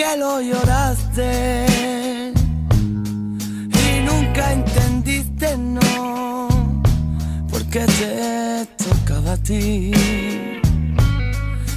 [0.00, 1.76] que lo lloraste
[3.84, 6.48] y nunca entendiste no,
[7.50, 9.90] porque te tocaba a ti.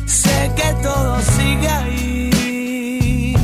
[0.05, 3.35] Sé que todo sigue ahí,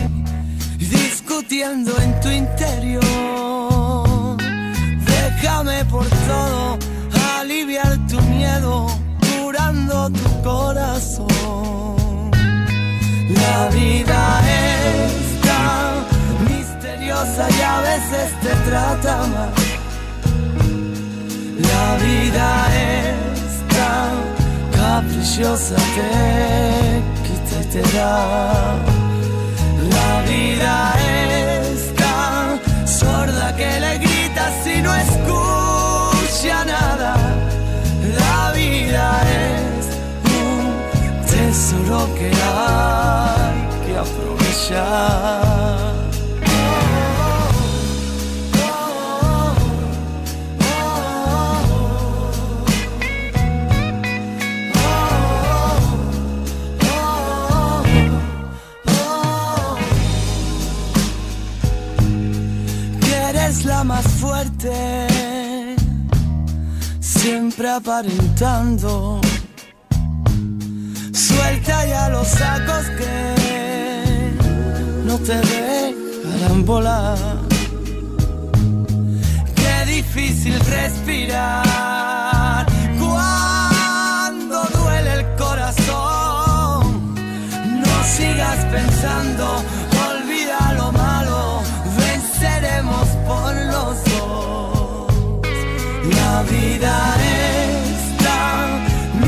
[0.77, 3.03] discutiendo en tu interior.
[5.14, 6.80] Déjame por todo
[7.41, 8.88] aliviar tu miedo,
[9.30, 11.28] curando tu corazón.
[13.50, 15.92] La vida es tan
[16.50, 19.52] misteriosa y a veces te trata mal.
[21.72, 22.50] La vida
[22.92, 24.11] es tan
[24.77, 28.75] caprichosa, te quita y te da.
[29.95, 30.75] La vida
[31.17, 37.14] es tan sorda que le gritas y no escucha nada.
[38.22, 39.05] La vida
[39.44, 39.86] es
[40.39, 43.38] un tesoro que hay
[44.00, 45.39] aprovechar.
[63.02, 65.08] Que eres la más fuerte,
[66.99, 69.20] siempre aparentando.
[71.11, 73.39] Suelta ya los sacos que
[75.25, 77.17] te dejarán volar.
[79.55, 82.65] Qué difícil respirar
[82.99, 87.15] cuando duele el corazón.
[87.83, 89.45] No sigas pensando,
[90.09, 91.61] olvida lo malo,
[91.97, 95.08] venceremos por los dos.
[96.15, 96.95] La vida
[97.37, 98.67] es tan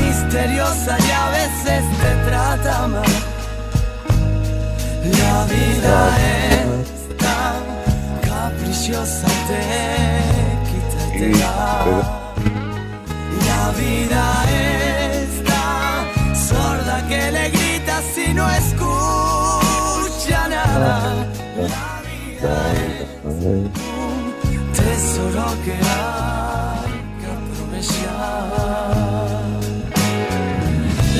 [0.00, 3.31] misteriosa y a veces te trata mal.
[5.02, 7.60] La vida es tan
[8.22, 9.60] caprichosa, te
[10.68, 11.84] quita y te da.
[13.48, 16.00] La vida es tan
[16.36, 21.26] sorda que le gritas y no escucha nada.
[21.56, 23.72] La vida es un
[24.72, 28.52] tesoro que hay que aprovechar.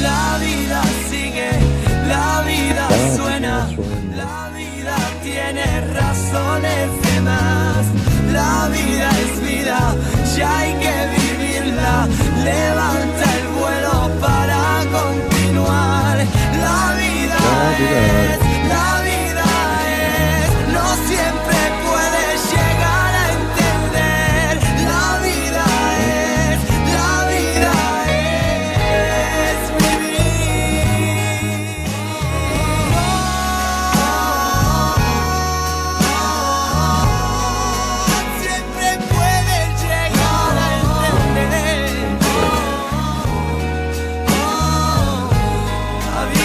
[0.01, 1.51] La vida sigue,
[2.07, 2.52] la vida
[3.17, 3.69] suena,
[4.17, 7.87] la vida tiene razones de más.
[8.33, 9.95] La vida es vida,
[10.37, 12.09] ya hay que vivirla.
[12.45, 14.61] Levanta el vuelo para
[14.99, 16.17] continuar.
[16.67, 17.41] La vida
[17.79, 18.42] es,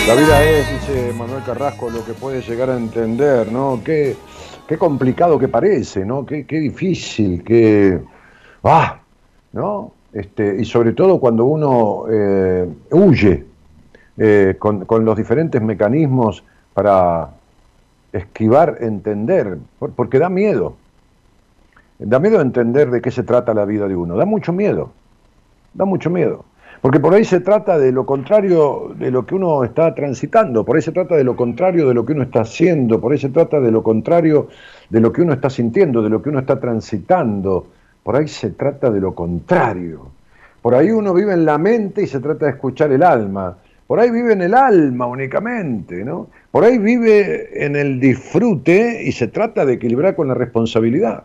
[0.08, 3.82] La vida es, dice Manuel Carrasco, lo que puede llegar a entender, ¿no?
[3.84, 4.16] Qué,
[4.66, 6.26] qué complicado que parece, ¿no?
[6.26, 8.00] Qué, qué difícil, qué...
[8.64, 9.00] ¡Ah!
[9.52, 9.92] ¿No?
[10.14, 13.46] Este, y sobre todo cuando uno eh, huye
[14.18, 16.44] eh, con, con los diferentes mecanismos
[16.74, 17.30] para
[18.14, 20.76] esquivar, entender, por- porque da miedo.
[22.00, 24.92] Da miedo entender de qué se trata la vida de uno, da mucho miedo,
[25.74, 26.46] da mucho miedo.
[26.82, 30.76] Porque por ahí se trata de lo contrario de lo que uno está transitando, por
[30.76, 33.30] ahí se trata de lo contrario de lo que uno está haciendo, por ahí se
[33.30, 34.48] trata de lo contrario
[34.90, 37.68] de lo que uno está sintiendo, de lo que uno está transitando,
[38.04, 40.12] por ahí se trata de lo contrario.
[40.62, 43.58] Por ahí uno vive en la mente y se trata de escuchar el alma.
[43.88, 46.28] por ahí vive en el alma únicamente, ¿no?
[46.52, 51.24] Por ahí vive en el disfrute y se trata de equilibrar con la responsabilidad.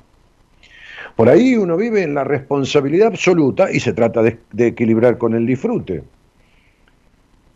[1.16, 5.46] Por ahí uno vive en la responsabilidad absoluta y se trata de, equilibrar con el
[5.46, 6.02] disfrute.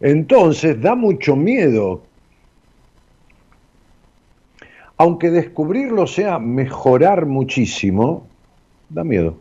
[0.01, 2.03] Entonces da mucho miedo.
[4.99, 8.27] Aunque descubrirlo sea mejorar muchísimo,
[8.89, 9.37] da miedo.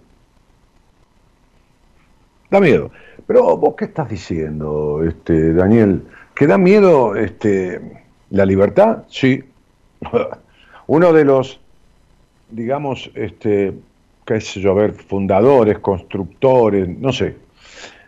[2.49, 2.91] Da miedo.
[3.27, 6.03] Pero vos qué estás diciendo, este, Daniel?
[6.35, 7.81] ¿Que da miedo este,
[8.29, 9.03] la libertad?
[9.07, 9.43] Sí.
[10.87, 11.59] Uno de los,
[12.51, 13.73] digamos, este,
[14.25, 17.35] qué sé yo, a ver, fundadores, constructores, no sé,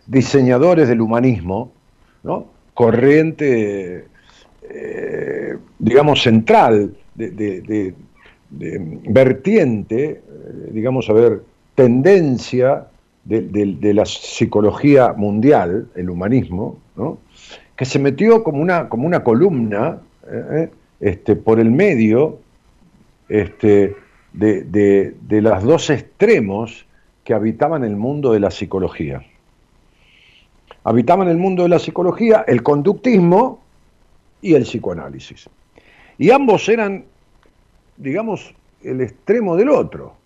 [0.07, 1.71] diseñadores del humanismo,
[2.23, 2.47] ¿no?
[2.73, 4.05] corriente,
[4.69, 7.93] eh, digamos, central, de,
[8.49, 10.21] vertiente, eh,
[10.71, 11.41] digamos, a ver,
[11.75, 12.87] tendencia
[13.25, 16.77] de, la psicología mundial, el humanismo,
[17.75, 19.99] que se metió como una, como una columna
[20.31, 22.39] eh, este, por el medio
[23.29, 23.95] este,
[24.37, 26.85] de, de los dos extremos
[27.23, 29.25] que habitaban el mundo de la psicología.
[30.83, 33.59] Habitaban el mundo de la psicología el conductismo
[34.41, 35.49] y el psicoanálisis.
[36.17, 37.05] Y ambos eran,
[37.97, 38.53] digamos,
[38.83, 40.17] el extremo del otro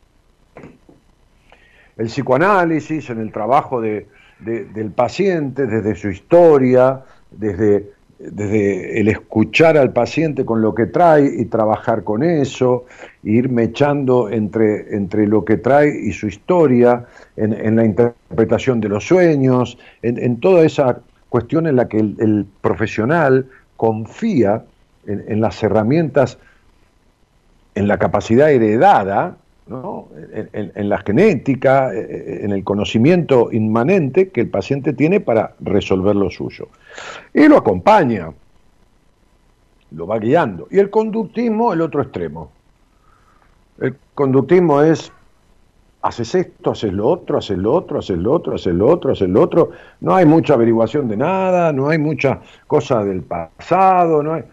[2.01, 7.91] el psicoanálisis, en el trabajo del paciente, desde su historia, desde,
[8.29, 12.85] desde, el escuchar al paciente con lo que trae y trabajar con eso,
[13.23, 19.07] ir mechando entre, entre lo que trae y su historia, en, la interpretación de los
[19.07, 23.47] sueños, en, toda esa cuestión en la que el, profesional
[23.77, 24.63] confía
[25.07, 26.37] en las herramientas,
[27.73, 29.37] en la capacidad heredada,
[30.33, 36.15] en, la genética, eh, eh, en el conocimiento inmanente que el paciente tiene para resolver
[36.15, 36.67] lo suyo.
[37.33, 38.31] Y lo acompaña,
[39.91, 40.67] lo va guiando.
[40.71, 42.51] Y el conductismo, el otro extremo.
[43.79, 45.11] El conductismo es,
[46.01, 49.29] haces esto, haces lo otro, haces lo otro, haces lo otro, haces lo otro, haces
[49.29, 49.71] lo otro.
[49.99, 54.43] No hay mucha averiguación de nada, no hay mucha cosa del pasado, no hay...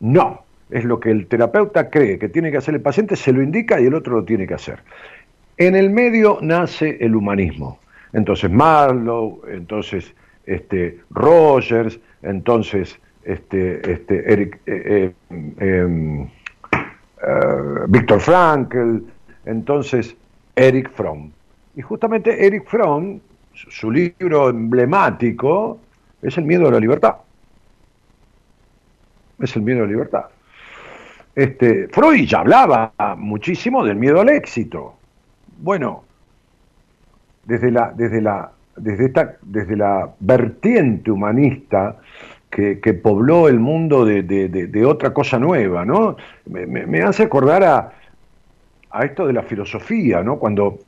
[0.00, 0.42] No,
[0.72, 3.80] es lo que el terapeuta cree que tiene que hacer el paciente, se lo indica
[3.80, 4.80] y el otro lo tiene que hacer.
[5.58, 7.78] En el medio nace el humanismo.
[8.12, 10.14] Entonces Marlowe, entonces
[10.46, 16.28] este, Rogers, entonces este, este, Eric, eh, eh, em, eh,
[17.88, 18.98] Víctor Frankl,
[19.44, 20.16] entonces
[20.56, 21.30] Eric Fromm.
[21.76, 23.20] Y justamente Eric Fromm,
[23.54, 25.78] su libro emblemático,
[26.22, 27.16] es el miedo a la libertad.
[29.38, 30.24] Es el miedo a la libertad.
[31.34, 34.94] Este, Freud ya hablaba muchísimo del miedo al éxito.
[35.58, 36.04] Bueno,
[37.44, 41.96] desde la, desde la, desde esta, desde la vertiente humanista
[42.50, 46.16] que, pobló el mundo de, otra cosa nueva, ¿no?
[46.46, 47.92] Me, hace acordar a,
[48.90, 50.38] a, esto de la filosofía, ¿no?
[50.38, 50.80] Cuando,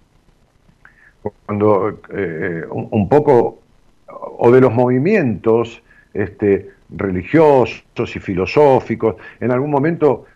[1.47, 3.61] cuando eh, un, poco,
[4.07, 5.83] o de los movimientos
[6.13, 10.27] este, religiosos y filosóficos, en algún momento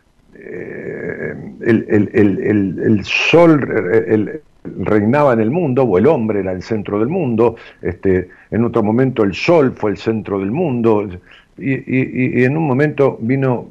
[0.40, 7.56] eh, el, sol reinaba en el mundo, o el hombre era el centro del mundo,
[7.82, 11.08] este, en otro momento el sol fue el centro del mundo,
[11.56, 13.67] y, en un momento vino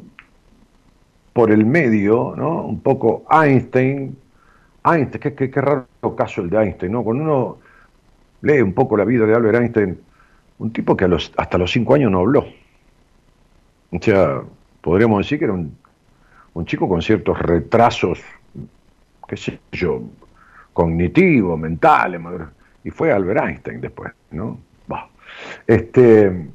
[1.33, 2.63] por el medio, ¿no?
[2.63, 4.17] un poco Einstein,
[4.83, 7.03] Einstein, qué, qué, raro caso el de Einstein, ¿no?
[7.03, 7.57] Cuando uno
[8.41, 9.97] lee un poco la vida de Albert Einstein,
[10.59, 12.45] un tipo que a los, hasta los cinco años no habló.
[13.91, 14.41] O sea,
[14.81, 15.77] podríamos decir que era un
[16.57, 18.19] un chico con ciertos retrasos,
[19.27, 20.01] qué sé yo,
[20.73, 22.19] cognitivos, mentales,
[22.83, 24.57] y fue Albert Einstein después, ¿no?
[25.67, 26.47] Este,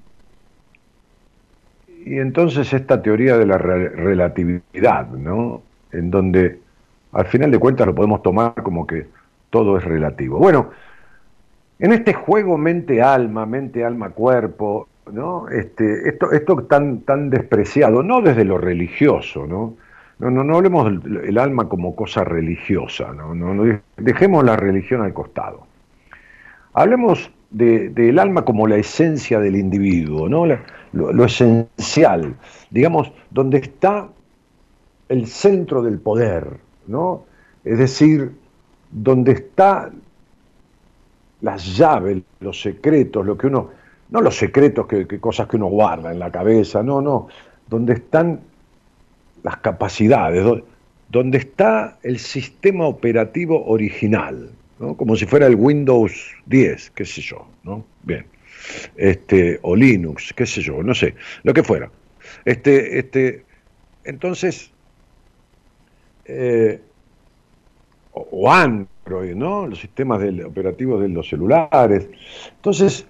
[2.05, 5.63] y entonces esta teoría de la relatividad, ¿no?
[5.93, 6.59] En donde
[7.13, 9.07] al final de cuentas lo podemos tomar como que
[9.51, 10.39] todo es relativo.
[10.39, 10.71] Bueno,
[11.79, 15.49] en este juego mente-alma, mente-alma-cuerpo, ¿no?
[15.49, 19.77] Este, esto, esto tan, tan despreciado, no desde lo religioso, ¿no?
[20.23, 25.13] No, no, no hablemos del alma como cosa religiosa, no, no, dejemos la religión al
[25.13, 25.67] costado.
[26.75, 30.47] Hablemos del alma como la esencia del individuo, ¿no?
[30.93, 32.37] lo, esencial,
[32.71, 34.11] digamos, donde está
[35.09, 37.25] el centro del poder, ¿no?
[37.65, 38.31] Es decir,
[38.93, 39.91] donde está
[41.41, 43.71] las llaves, los secretos, lo que uno,
[44.11, 47.27] no los secretos que, que cosas que uno guarda en la cabeza, no, no,
[47.69, 48.52] donde están
[49.43, 50.45] las capacidades,
[51.09, 54.51] donde está el sistema operativo original,
[54.97, 57.47] como si fuera el Windows 10, qué sé yo.
[57.65, 57.85] ¿no?
[58.03, 58.25] Bien.
[58.97, 61.91] este, o Linux, qué sé yo, no sé, lo que fuera.
[62.45, 63.45] Este, este,
[64.05, 64.71] entonces,
[66.25, 66.81] eh,
[68.13, 69.67] o, Android, ¿no?
[69.67, 72.09] Los sistemas operativos de los celulares.
[72.57, 73.07] Entonces,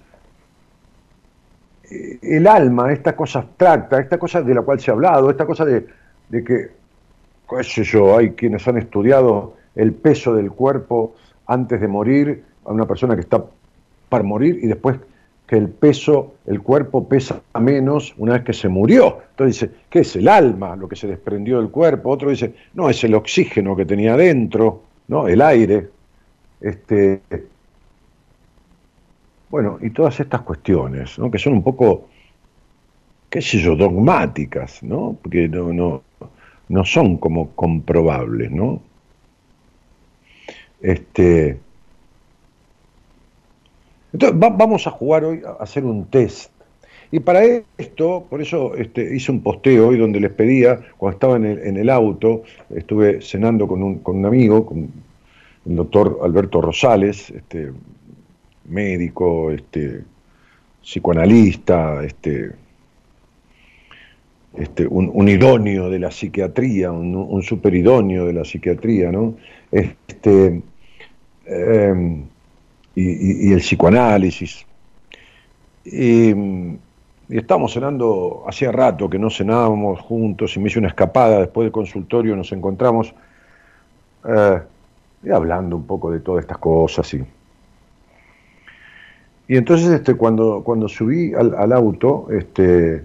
[1.91, 5.45] eh, el alma, esta cosa abstracta, esta cosa de la cual se ha hablado, esta
[5.45, 5.85] cosa de,
[6.29, 6.71] de que,
[7.49, 11.15] qué sé yo, hay quienes han estudiado el peso del cuerpo
[11.45, 13.43] antes de morir a una persona que está
[14.09, 14.97] para morir y después
[15.47, 19.19] que el peso, el cuerpo pesa menos una vez que se murió.
[19.31, 22.09] Entonces dice, ¿qué es el alma, lo que se desprendió del cuerpo?
[22.09, 25.27] Otro dice, no, es el oxígeno que tenía dentro, ¿no?
[25.27, 25.89] El aire.
[26.61, 27.21] Este,
[29.53, 31.29] bueno, y todas estas cuestiones, ¿no?
[31.29, 32.07] que son un poco,
[33.33, 35.17] qué sé yo, dogmáticas, ¿no?
[35.19, 36.03] Porque no, no,
[36.69, 38.79] no son como comprobables, ¿no?
[40.79, 41.57] Este,
[44.13, 46.51] entonces, vamos a jugar hoy a hacer un test.
[47.09, 47.41] Y para
[47.79, 51.89] esto, por eso este, hice un posteo hoy donde les pedía, cuando estaba en el,
[51.89, 54.91] auto, estuve cenando con un, con un, amigo, con
[55.65, 57.71] el doctor Alberto Rosales, este,
[58.65, 60.03] médico, este,
[60.83, 62.62] psicoanalista, este,
[64.55, 69.35] este, un, idóneo de la psiquiatría, un, un superidóneo de la psiquiatría, ¿no?
[69.71, 70.61] Este,
[71.45, 72.25] em,
[72.95, 74.65] y, el psicoanálisis.
[75.85, 76.77] Y, y,
[77.29, 81.71] estábamos cenando, hacía rato que no cenábamos juntos y me hice una escapada después del
[81.71, 83.13] consultorio, nos encontramos
[84.25, 84.61] eh,
[85.23, 87.13] y hablando un poco de todas estas cosas.
[87.13, 87.23] Y,
[89.47, 93.03] y entonces este, cuando, cuando subí al, auto, este,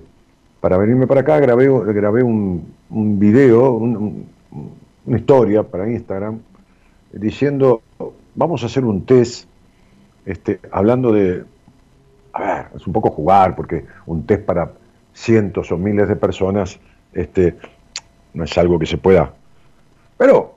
[0.61, 6.41] para venirme para acá, grabé, grabé un, un video, una historia para Instagram,
[7.13, 7.83] diciendo,
[8.35, 9.49] vamos a hacer un test
[10.27, 11.45] este, hablando de,
[12.33, 14.73] a ver, es un poco jugar, porque un test para
[15.15, 16.79] cientos o miles de personas
[17.13, 17.57] este,
[18.35, 19.33] no es algo que se pueda,
[20.17, 20.55] pero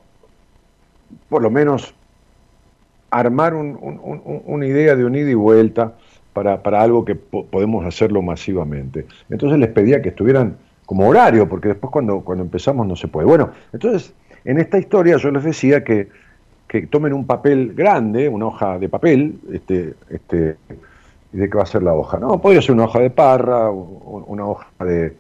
[1.30, 1.94] por lo menos
[3.10, 5.96] armar una idea de un ida y vuelta
[6.34, 9.06] para, algo que podemos hacerlo masivamente.
[9.30, 13.28] Entonces les pedía que estuvieran como horario, porque después cuando, cuando empezamos no se puede.
[13.28, 14.14] Bueno, entonces
[14.46, 16.10] en esta historia yo les decía que
[16.72, 20.56] que tomen un papel grande, una hoja de papel, este, este,
[21.34, 22.18] ¿y de qué va a ser la hoja?
[22.18, 25.14] No, podría ser una hoja de parra, una hoja de,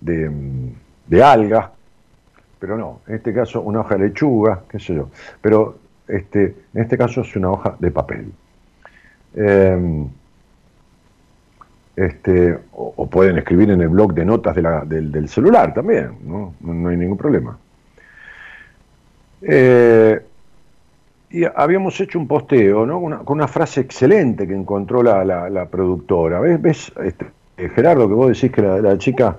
[0.00, 1.70] de, alga,
[2.58, 5.10] pero no, en este caso una hoja de lechuga, qué sé yo,
[5.42, 5.76] pero
[6.08, 8.32] este, en este caso es una hoja de papel.
[9.34, 10.08] Em,
[11.96, 16.54] este, o, pueden escribir en el blog de notas del, celular también, ¿no?
[16.60, 17.58] No, hay ningún problema.
[19.40, 20.20] Eh,
[21.30, 23.00] y habíamos hecho un posteo, ¿no?
[23.24, 26.40] con una frase excelente que encontró la, productora.
[26.40, 27.26] ¿Ves, ves este,
[27.74, 29.38] Gerardo, que vos decís que la, chica,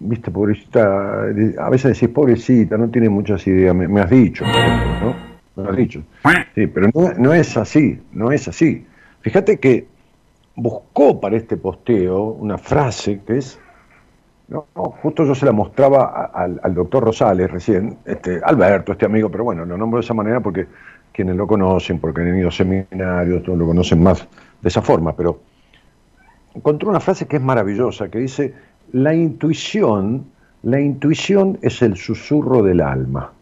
[0.00, 1.22] viste, pobrecita,
[1.58, 5.62] a veces decís pobrecita, no tiene muchas ideas, me, has dicho, ¿no?
[5.62, 6.02] Me has dicho.
[6.54, 8.84] Sí, pero no, es así, no es así.
[9.20, 9.86] Fíjate que
[10.62, 13.58] buscó para este posteo una frase que es
[14.74, 19.64] justo yo se la mostraba al, doctor Rosales recién, este, Alberto, este amigo, pero bueno,
[19.64, 20.66] lo nombro de esa manera porque
[21.12, 24.26] quienes lo conocen, porque han ido seminarios, todos lo conocen más
[24.60, 25.40] de esa forma, pero
[26.54, 28.54] encontró una frase que es maravillosa, que dice,
[28.92, 30.26] la intuición,
[30.62, 33.32] la intuición es el susurro del alma.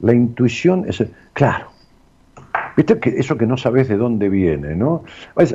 [0.00, 1.10] La intuición es el...
[1.34, 1.75] Claro.
[2.76, 5.02] Viste que eso que no sabes de dónde viene, ¿no?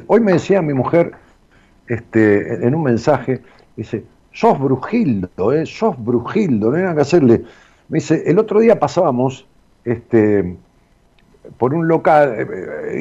[0.08, 1.12] Hoy me decía mi mujer,
[1.88, 3.42] este, en un mensaje,
[3.76, 5.66] dice, sos Brujildo, ¿eh?
[5.66, 7.44] sos Brujildo, no hay que hacerle.
[7.90, 9.46] Me dice, el otro día pasábamos
[9.86, 10.56] este,
[11.58, 12.48] por un local, eh,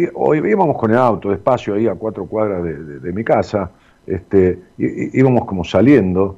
[0.05, 3.71] eh, hoy íbamos con el auto despacio ahí a cuatro cuadras de, mi casa,
[4.07, 6.37] este, íbamos como saliendo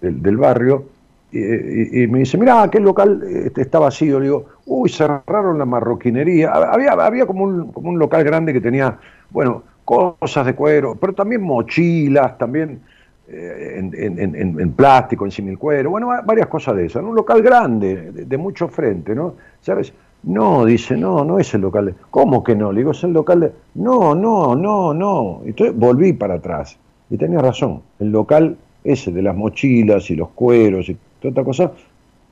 [0.00, 0.84] del, barrio,
[1.30, 4.18] y, me dice, mira, aquel local este, está vacío.
[4.18, 6.50] Le digo, uy, cerraron la marroquinería.
[6.50, 8.98] Había, había como, un, como un local grande que tenía,
[9.30, 12.80] bueno, cosas de cuero, pero también mochilas, también
[13.26, 17.02] eh, en, plástico, en similcuero, bueno, varias cosas de esas.
[17.02, 19.34] Un local grande, de, mucho frente, ¿no?
[19.60, 19.92] ¿Sabes?
[20.22, 21.94] No, dice, no, no es el local de...
[22.10, 22.72] ¿Cómo que no?
[22.72, 23.52] Le digo, es el local de...
[23.74, 25.42] No, no, no, no.
[25.44, 26.78] Entonces volví para atrás.
[27.08, 27.82] Y tenía razón.
[27.98, 31.72] El local ese de las mochilas y los cueros y toda cosa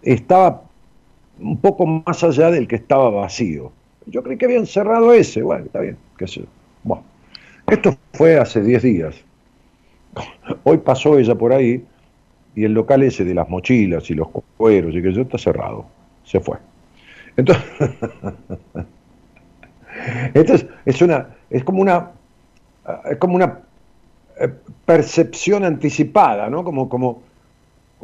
[0.03, 0.63] estaba
[1.39, 3.73] un poco más allá del que estaba vacío.
[4.07, 5.43] Yo creí que habían cerrado ese.
[5.43, 6.45] Bueno, está bien, qué sé
[6.85, 7.05] Bueno,
[7.67, 9.17] esto fue hace 10 días.
[10.65, 11.85] Hoy pasó ella por ahí
[12.55, 15.87] y el local ese de las mochilas y los cueros y que yo está cerrado.
[16.25, 16.57] Se fue.
[17.37, 17.65] Entonces,
[20.35, 22.13] entonces es una es como una
[23.11, 23.61] es como una
[24.41, 24.53] eh,
[24.85, 26.63] percepción anticipada, ¿no?
[26.65, 27.23] Como, como,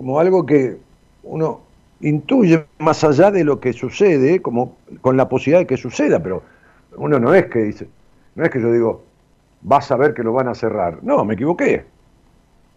[0.03, 0.79] como algo que
[1.23, 1.61] uno
[2.01, 6.43] intuye más allá de lo que sucede, como con la posibilidad de que suceda, pero
[6.97, 7.87] uno no es que dice,
[8.35, 9.05] no es que yo digo,
[9.61, 10.99] vas a ver que lo van a cerrar.
[11.05, 11.85] No, me equivoqué.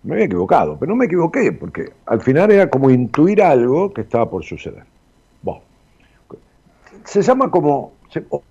[0.03, 4.01] Me había equivocado, pero no me equivoqué, porque al final era como intuir algo que
[4.01, 4.83] estaba por suceder.
[7.05, 7.93] Se llama como,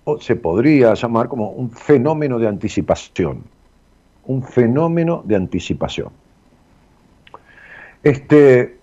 [0.03, 3.41] o se podría llamar como un fenómeno de anticipación.
[4.25, 6.09] Un fenómeno de anticipación.
[8.05, 8.77] Este,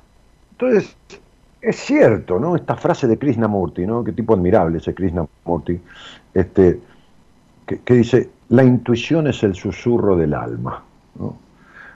[0.50, 0.97] entonces,
[1.61, 2.57] es cierto, ¿no?
[2.57, 4.02] Esta frase de Krishnamurti, ¿no?
[4.02, 5.81] Qué tipo admirable ese Krishnamurti,
[6.35, 6.81] este,
[7.64, 10.83] que, dice, la intuición es el susurro del alma.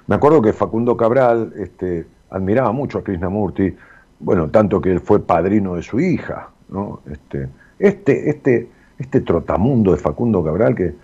[0.06, 3.74] Me acuerdo que Facundo Cabral este, admiraba mucho a Krishnamurti,
[4.20, 7.00] bueno, tanto que él fue padrino de su hija, ¿no?
[7.10, 7.48] Este,
[7.80, 8.68] este, este,
[9.00, 10.94] este trotamundo de Facundo Cabral que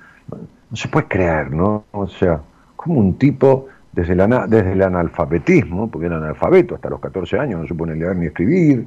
[0.70, 1.82] no se puede creer, ¿no?
[1.90, 2.40] O sea,
[2.76, 7.74] como un tipo desde, el analfabetismo, porque era analfabeto hasta los 14 años, no se
[7.74, 8.86] pone leer ni escribir,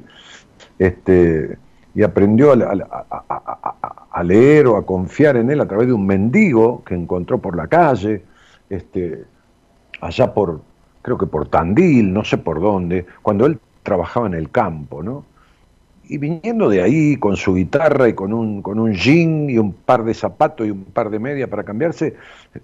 [0.78, 1.56] este,
[1.94, 6.94] y aprendió a, leer o a confiar en él a través de un mendigo que
[6.94, 8.22] encontró por la calle,
[8.68, 9.24] este,
[10.00, 10.60] allá por,
[11.02, 15.24] creo que por Tandil, no sé por dónde, cuando él trabajaba en el campo, ¿no?
[16.08, 19.72] Y viniendo de ahí con su guitarra y con un, con un jean y un
[19.72, 22.14] par de zapatos y un par de medias para cambiarse,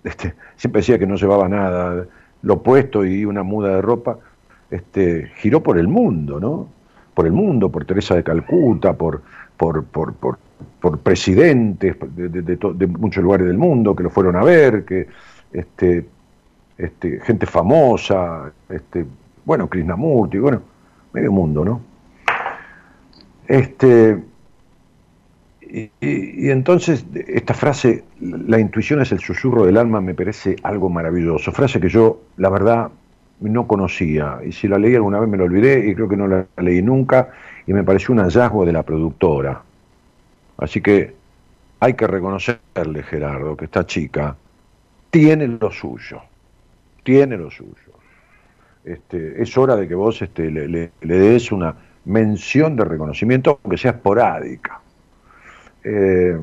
[0.04, 2.06] este, siempre decía que no llevaba nada,
[2.42, 4.18] lo puesto y una muda de ropa,
[4.70, 6.68] este, giró por el mundo, ¿no?
[7.14, 9.22] Por el mundo, por Teresa de Calcuta, por,
[9.56, 15.06] por, por, por, presidentes de, muchos lugares del mundo que lo fueron a ver, que
[15.52, 16.06] este,
[16.78, 19.04] este, gente famosa, este,
[19.44, 20.62] bueno, Krishnamurti, bueno,
[21.12, 21.80] medio mundo, ¿no?
[23.46, 24.18] Este,
[25.74, 31.50] y, entonces esta frase, la intuición es el susurro del alma, me parece algo maravilloso.
[31.50, 32.90] Frase que yo, la verdad,
[33.40, 34.40] no conocía.
[34.44, 36.82] Y si la leí alguna vez me la olvidé y creo que no la leí
[36.82, 37.30] nunca.
[37.66, 39.62] Y me pareció un hallazgo de la productora.
[40.58, 41.14] Así que
[41.80, 44.36] hay que reconocerle, Gerardo, que esta chica
[45.10, 46.20] tiene lo suyo.
[47.02, 47.72] Tiene lo suyo.
[48.84, 53.78] Este, es hora de que vos este, le, le des una mención de reconocimiento, aunque
[53.78, 54.81] sea esporádica.
[55.84, 56.38] Eh,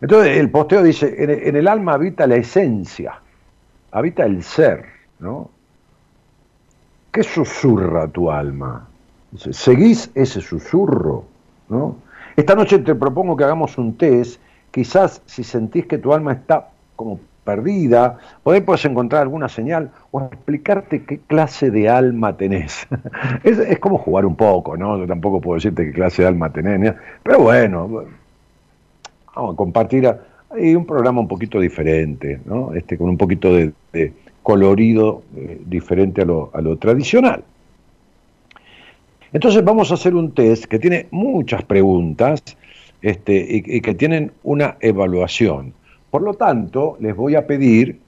[0.00, 3.20] entonces el posteo dice, en, el alma habita la esencia,
[3.90, 4.84] habita el ser,
[5.18, 5.50] ¿no?
[7.10, 8.86] ¿Qué susurra tu alma?
[9.36, 11.24] ¿Seguís ese susurro?
[11.68, 11.96] ¿no?
[12.36, 14.40] Esta noche te propongo que hagamos un test,
[14.70, 20.20] quizás si sentís que tu alma está como perdida, ahí puedes encontrar alguna señal o
[20.20, 22.86] explicarte qué clase de alma tenés.
[23.42, 24.98] es, es, como jugar un poco, ¿no?
[24.98, 28.04] Yo tampoco puedo decirte qué clase de alma tenés, pero bueno,
[29.38, 30.06] vamos a compartir
[30.50, 32.72] hay un programa un poquito diferente, ¿no?
[32.74, 33.72] este, con un poquito de,
[34.42, 37.44] colorido eh, diferente a lo, tradicional.
[39.32, 42.42] Entonces vamos a hacer un test que tiene muchas preguntas
[43.02, 45.74] este, y, que tienen una evaluación.
[46.10, 47.98] Por lo tanto, les voy a pedir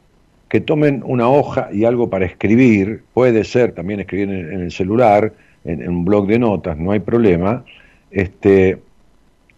[0.48, 5.32] que tomen una hoja y algo para escribir, puede ser también escribir en, el celular,
[5.64, 7.64] en, en, un blog de notas, no hay problema,
[8.10, 8.78] este,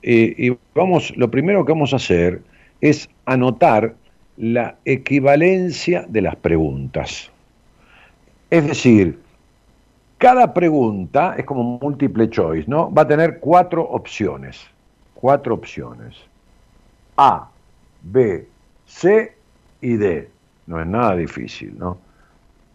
[0.03, 2.43] y vamos, lo primero que vamos a hacer
[2.81, 3.95] es anotar
[4.37, 7.31] la equivalencia de las preguntas.
[8.51, 9.19] Es decir,
[10.23, 12.95] cada pregunta es como múltiple choice, ¿no?
[12.95, 14.61] Va a tener cuatro opciones.
[15.15, 16.15] Cuatro opciones.
[17.17, 17.49] A,
[18.03, 18.47] B,
[18.87, 19.35] C
[19.81, 20.31] y D.
[20.69, 21.99] No es nada difícil, ¿no?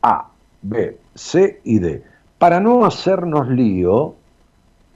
[0.02, 0.28] A,
[0.62, 2.04] B, C y D.
[2.38, 4.16] Para no hacernos lío,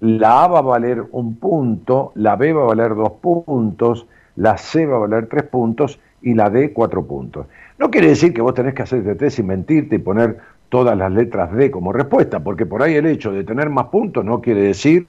[0.01, 4.57] la A va a valer un punto, la B va a valer dos puntos, la
[4.57, 7.45] C va a valer tres puntos y la D cuatro puntos.
[7.77, 10.97] No quiere decir que vos tenés que hacer este test y mentirte y poner todas
[10.97, 14.41] las letras D como respuesta, porque por ahí el hecho de tener más puntos no
[14.41, 15.07] quiere decir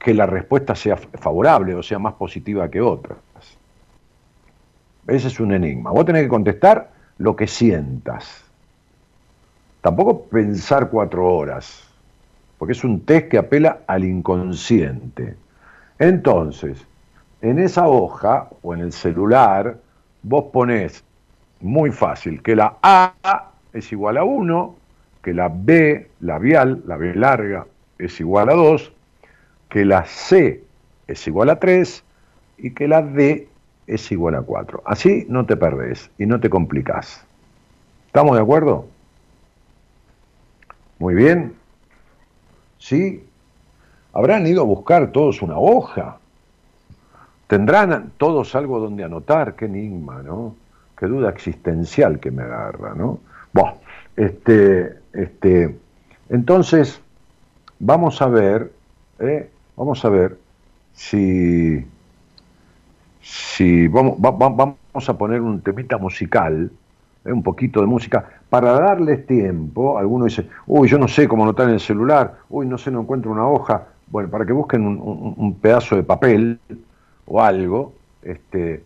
[0.00, 3.18] que la respuesta sea favorable o sea más positiva que otras.
[5.06, 5.92] Ese es un enigma.
[5.92, 8.44] Vos tenés que contestar lo que sientas.
[9.80, 11.85] Tampoco pensar cuatro horas
[12.58, 15.36] porque es un test que apela al inconsciente.
[15.98, 16.86] Entonces,
[17.42, 19.78] en esa hoja o en el celular,
[20.22, 21.04] vos ponés
[21.60, 23.14] muy fácil que la A
[23.72, 24.74] es igual a 1,
[25.22, 27.66] que la B labial, la B larga,
[27.98, 28.92] es igual a 2,
[29.68, 30.62] que la C
[31.06, 32.04] es igual a 3
[32.58, 33.48] y que la D
[33.86, 34.82] es igual a 4.
[34.84, 37.24] Así no te perdés y no te complicás.
[38.06, 38.86] ¿Estamos de acuerdo?
[40.98, 41.54] Muy bien.
[42.86, 43.24] ¿Sí?
[44.12, 46.18] Habrán ido a buscar todos una hoja.
[47.48, 50.54] Tendrán todos algo donde anotar, qué enigma, ¿no?
[50.96, 53.18] qué duda existencial que me agarra, ¿no?
[53.52, 53.74] Bueno,
[54.16, 55.76] este, este,
[56.30, 57.00] entonces,
[57.78, 58.72] vamos a ver,
[59.18, 59.50] ¿eh?
[59.76, 60.38] vamos a ver
[60.94, 61.84] si,
[63.20, 66.70] si vamos, vamos a poner un temita musical,
[67.26, 67.32] ¿eh?
[67.32, 71.68] un poquito de música, para darles tiempo, algunos dicen, uy, yo no sé cómo notar
[71.68, 75.58] en el celular, uy, no sé, no encuentro una hoja, bueno, para que busquen un,
[75.60, 76.60] pedazo de papel
[77.26, 78.84] o algo, este,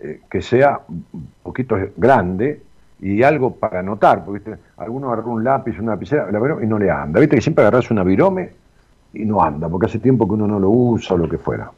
[0.00, 2.62] eh, que sea un poquito grande
[3.00, 6.28] y algo para anotar, porque alguno agarró un lápiz, una lapicera,
[6.62, 7.18] y no le anda.
[7.18, 8.50] Viste que siempre agarras una virome
[9.12, 11.70] y no anda, porque hace tiempo que uno no lo usa o lo que fuera.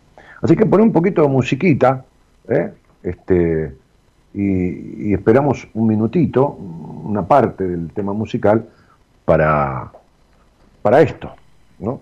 [0.43, 2.05] Así que pone un poquito de musiquita,
[2.49, 2.71] ¿eh?
[3.03, 3.75] este,
[4.35, 8.68] y, esperamos un minutito, una parte del tema musical,
[9.25, 9.90] para,
[10.83, 11.33] para esto,
[11.79, 12.01] ¿no?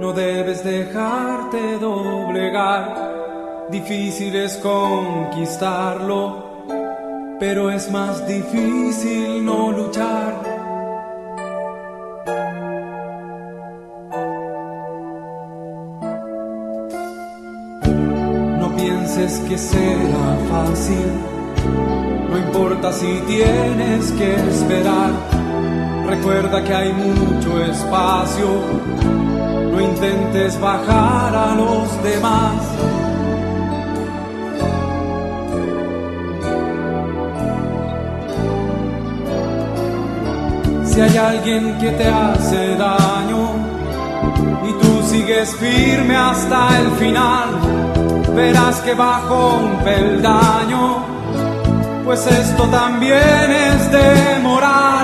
[0.00, 3.68] No debes dejarte doblegar.
[3.70, 6.64] Difícil es conquistarlo,
[7.38, 10.34] pero es más difícil no luchar.
[18.58, 21.12] No pienses que será fácil,
[22.30, 25.37] no importa si tienes que esperar
[26.08, 28.62] Recuerda que hay mucho espacio,
[29.70, 32.62] no intentes bajar a los demás.
[40.86, 43.50] Si hay alguien que te hace daño
[44.66, 47.48] y tú sigues firme hasta el final,
[48.34, 51.04] verás que bajo un peldaño,
[52.06, 54.97] pues esto también es de moral.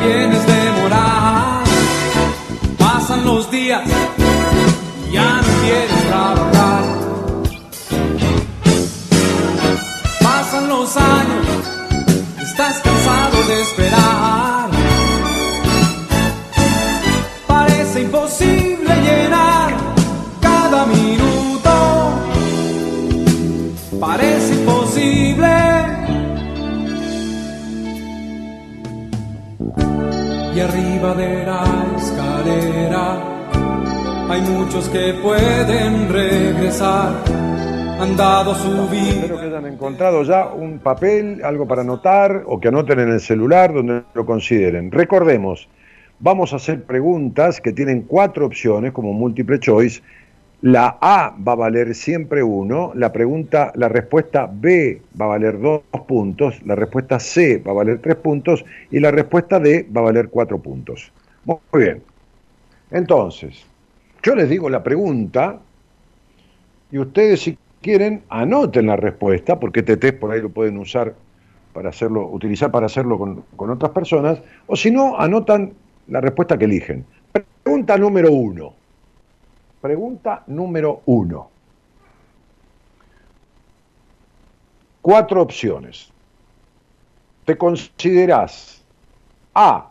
[0.00, 1.64] También es demorar.
[2.78, 3.82] Pasan los días,
[5.12, 6.84] ya no quieres trabajar.
[10.22, 11.46] Pasan los años,
[12.42, 14.09] estás cansado de esperar.
[30.54, 31.64] Y arriba de la
[31.96, 33.30] escalera
[34.30, 37.12] hay muchos que pueden regresar.
[38.00, 39.10] Han dado su vida.
[39.10, 43.20] Espero que hayan encontrado ya un papel, algo para anotar o que anoten en el
[43.20, 44.90] celular donde lo consideren.
[44.92, 45.68] Recordemos,
[46.20, 50.00] vamos a hacer preguntas que tienen cuatro opciones como múltiple choice
[50.62, 55.58] la A va a valer siempre uno, la pregunta, la respuesta B va a valer
[55.58, 60.02] dos puntos, la respuesta C va a valer tres puntos y la respuesta D va
[60.02, 61.12] a valer cuatro puntos.
[61.44, 62.02] Muy bien.
[62.90, 63.64] Entonces,
[64.22, 65.58] yo les digo la pregunta
[66.90, 71.14] y ustedes si quieren anoten la respuesta, porque este por ahí lo pueden usar
[71.72, 75.72] para hacerlo, utilizar para hacerlo con, con otras personas, o si no, anotan
[76.08, 77.06] la respuesta que eligen.
[77.62, 78.79] Pregunta número uno.
[79.80, 81.48] Pregunta número uno.
[85.00, 86.12] Cuatro opciones.
[87.46, 88.84] ¿Te consideras
[89.54, 89.90] A,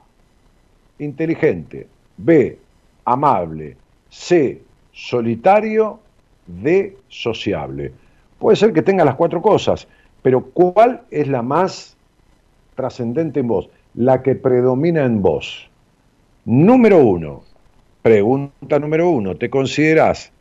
[0.99, 2.59] inteligente, B,
[3.03, 3.75] amable,
[4.09, 5.99] C, solitario,
[6.45, 7.91] D, sociable?
[8.37, 9.87] Puede ser que tenga las cuatro cosas,
[10.21, 11.97] pero ¿cuál es la más
[12.75, 13.69] trascendente en vos?
[13.95, 15.67] La que predomina en vos.
[16.45, 17.43] Número uno,
[18.09, 20.31] Pregunta número uno, ¿te consideras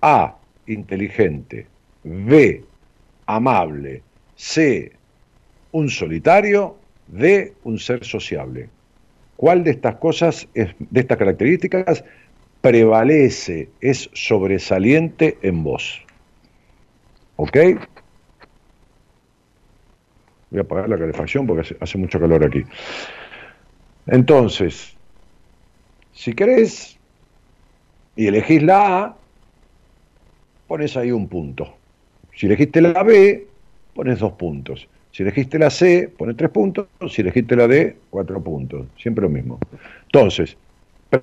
[0.00, 0.36] A,
[0.68, 1.66] inteligente,
[2.04, 2.62] B,
[3.26, 4.04] amable,
[4.36, 4.92] C,
[5.72, 6.76] un solitario,
[7.08, 8.68] D, un ser sociable?
[9.36, 12.04] ¿Cuál de estas cosas, de estas características,
[12.60, 16.00] prevalece, es sobresaliente en vos?
[17.34, 17.56] ¿Ok?
[20.50, 22.62] Voy a apagar la calefacción porque hace, hace mucho calor aquí.
[24.06, 24.96] Entonces,
[26.12, 26.95] si querés,
[28.16, 29.16] y elegís la A,
[30.66, 31.76] pones ahí un punto.
[32.34, 33.46] Si elegiste la B,
[33.94, 34.88] pones dos puntos.
[35.12, 36.88] Si elegiste la C, pones tres puntos.
[37.08, 38.86] Si elegiste la D, cuatro puntos.
[38.98, 39.58] Siempre lo mismo.
[40.04, 40.56] Entonces,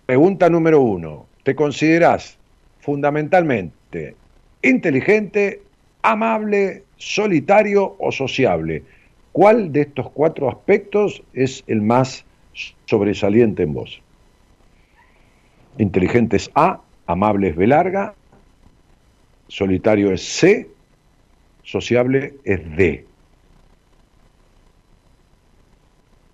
[0.05, 1.27] pregunta número uno.
[1.43, 2.37] ¿Te consideras
[2.79, 4.15] fundamentalmente
[4.63, 5.61] inteligente,
[6.01, 8.83] amable, solitario o sociable.
[9.31, 12.25] ¿Cuál de estos cuatro aspectos es el más
[12.85, 14.01] sobresaliente en vos?
[15.77, 18.13] Inteligente es A, amable es B larga,
[19.47, 20.67] solitario es C,
[21.63, 23.05] sociable es D.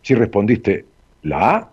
[0.01, 0.85] Si respondiste
[1.23, 1.69] la A,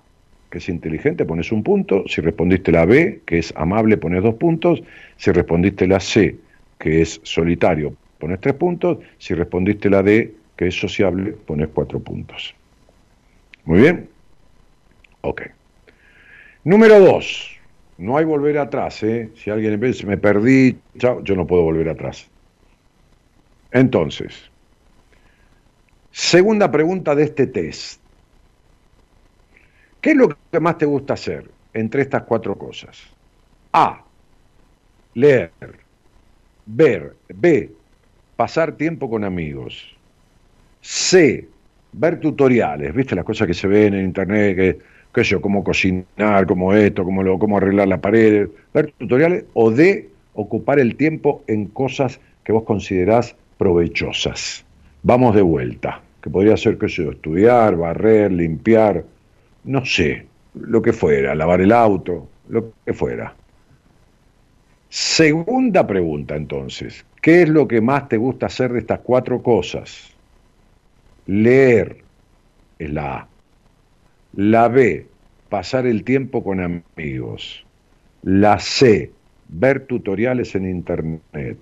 [0.50, 2.04] que es inteligente, pones un punto.
[2.06, 4.82] Si respondiste la B, que es amable, pones dos puntos.
[5.16, 6.37] Si respondiste la C,
[6.78, 8.98] que es solitario, pones tres puntos.
[9.18, 12.54] Si respondiste la D, que es sociable, pones cuatro puntos.
[13.64, 14.09] Muy bien.
[15.22, 15.42] Ok.
[16.64, 17.55] Número dos.
[17.98, 19.30] No hay volver atrás, ¿eh?
[19.37, 22.28] Si alguien me dice, me perdí, chao, yo no puedo volver atrás.
[23.70, 24.50] Entonces,
[26.11, 28.00] segunda pregunta de este test.
[30.00, 33.02] ¿Qué es lo que más te gusta hacer entre estas cuatro cosas?
[33.72, 34.04] A.
[35.14, 35.50] Leer.
[36.66, 37.16] Ver.
[37.28, 37.72] B.
[38.37, 39.96] Pasar tiempo con amigos.
[40.80, 41.48] C.
[41.92, 42.94] Ver tutoriales.
[42.94, 44.56] ¿Viste las cosas que se ven en internet?
[44.56, 44.78] Que,
[45.16, 48.48] qué sé cómo cocinar, cómo esto, cómo, lo, cómo arreglar la pared.
[48.72, 49.46] Ver tutoriales.
[49.55, 50.11] O D.
[50.35, 54.64] Ocupar el tiempo en cosas que vos considerás provechosas.
[55.02, 56.02] Vamos de vuelta.
[56.20, 59.05] Que podría ser, qué sé yo, estudiar, barrer, limpiar
[59.66, 63.35] no sé, lo que fuera, lavar el auto, lo que fuera.
[64.88, 70.14] Segunda pregunta entonces, ¿qué es lo que más te gusta hacer de estas cuatro cosas?
[71.26, 71.98] Leer
[72.79, 73.29] es la A.
[74.37, 75.07] La B,
[75.49, 77.64] pasar el tiempo con amigos.
[78.22, 79.11] La C,
[79.49, 81.57] ver tutoriales en Internet.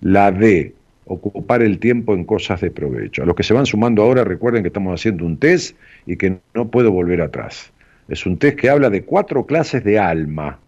[0.00, 3.22] La D, ocupar el tiempo en cosas de provecho.
[3.22, 6.38] A los que se van sumando ahora, recuerden que estamos haciendo un test y que
[6.54, 7.72] no puedo volver atrás.
[8.08, 10.58] Es un test que habla de cuatro clases de alma,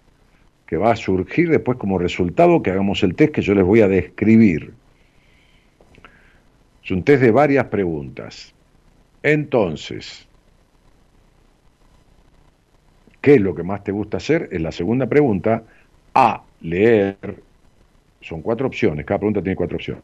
[0.68, 3.80] que va a surgir después como resultado que hagamos el test que yo les voy
[3.80, 4.72] a describir.
[6.84, 8.54] Es un test de varias preguntas.
[9.24, 10.27] Entonces,
[13.28, 14.48] ¿qué es lo que más te gusta hacer?
[14.52, 15.62] Es la segunda pregunta.
[16.14, 17.18] A, leer,
[18.22, 20.02] son cuatro opciones, cada pregunta tiene cuatro opciones.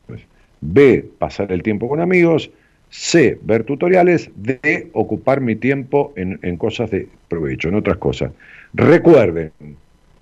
[0.61, 2.51] B, pasar el tiempo con amigos.
[2.91, 4.31] C, ver tutoriales.
[4.37, 8.31] D, ocupar mi tiempo en, en cosas de provecho, en otras cosas.
[8.75, 9.53] Recuerden,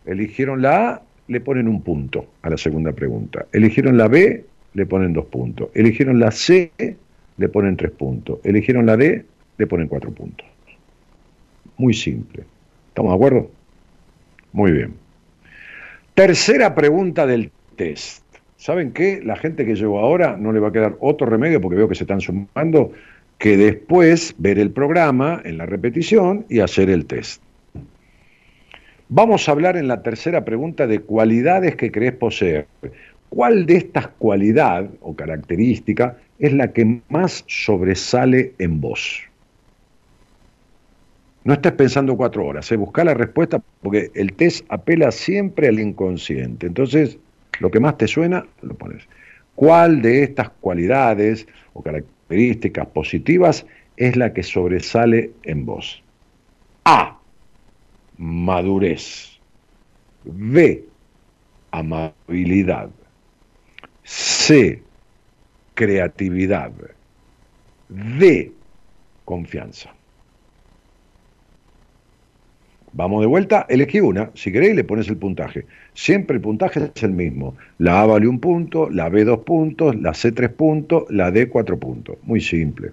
[0.07, 3.47] eligieron la A, le ponen un punto a la segunda pregunta.
[3.51, 5.71] Eligieron la B, le ponen dos puntos.
[5.75, 6.71] Eligieron la C,
[7.37, 8.39] le ponen tres puntos.
[8.45, 9.25] Eligieron la D,
[9.59, 10.47] le ponen cuatro puntos.
[11.79, 12.45] Muy simple.
[12.93, 13.51] ¿Estamos de acuerdo?
[14.53, 14.95] Muy bien.
[16.13, 18.23] Tercera pregunta del test.
[18.59, 19.23] ¿Saben qué?
[19.25, 21.95] La gente que llegó ahora no le va a quedar otro remedio, porque veo que
[21.95, 22.93] se están sumando,
[23.39, 27.43] que después ver el programa en la repetición y hacer el test.
[29.09, 32.67] Vamos a hablar en la tercera pregunta de cualidades que crees poseer.
[33.31, 39.32] ¿Cuál de estas cualidades o características es la que más sobresale en vos?
[41.45, 42.77] No estés pensando cuatro horas, ¿eh?
[42.77, 46.67] busca la respuesta porque el test apela siempre al inconsciente.
[46.67, 47.19] Entonces,
[47.59, 49.09] lo que más te suena, lo pones.
[49.57, 56.03] ¿Cuál de estas cualidades o características positivas es la que sobresale en vos?
[56.85, 57.19] A.
[58.19, 59.41] Madurez.
[60.25, 60.85] B.
[61.73, 62.91] Amabilidad.
[64.05, 64.81] C.
[65.75, 66.71] Creatividad.
[67.89, 68.53] D.
[69.25, 69.93] Confianza.
[72.95, 75.65] Vamos de vuelta, elegí una, si queréis le pones el puntaje.
[75.95, 77.57] Siempre el puntaje es el mismo.
[77.79, 81.49] La A vale un punto, la B dos puntos, la C tres puntos, la D
[81.49, 82.17] cuatro puntos.
[82.23, 82.93] Muy simple.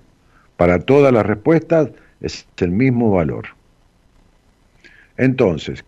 [0.55, 1.89] Para todas las respuestas
[2.21, 3.47] es el mismo valor.
[5.17, 5.83] Entonces,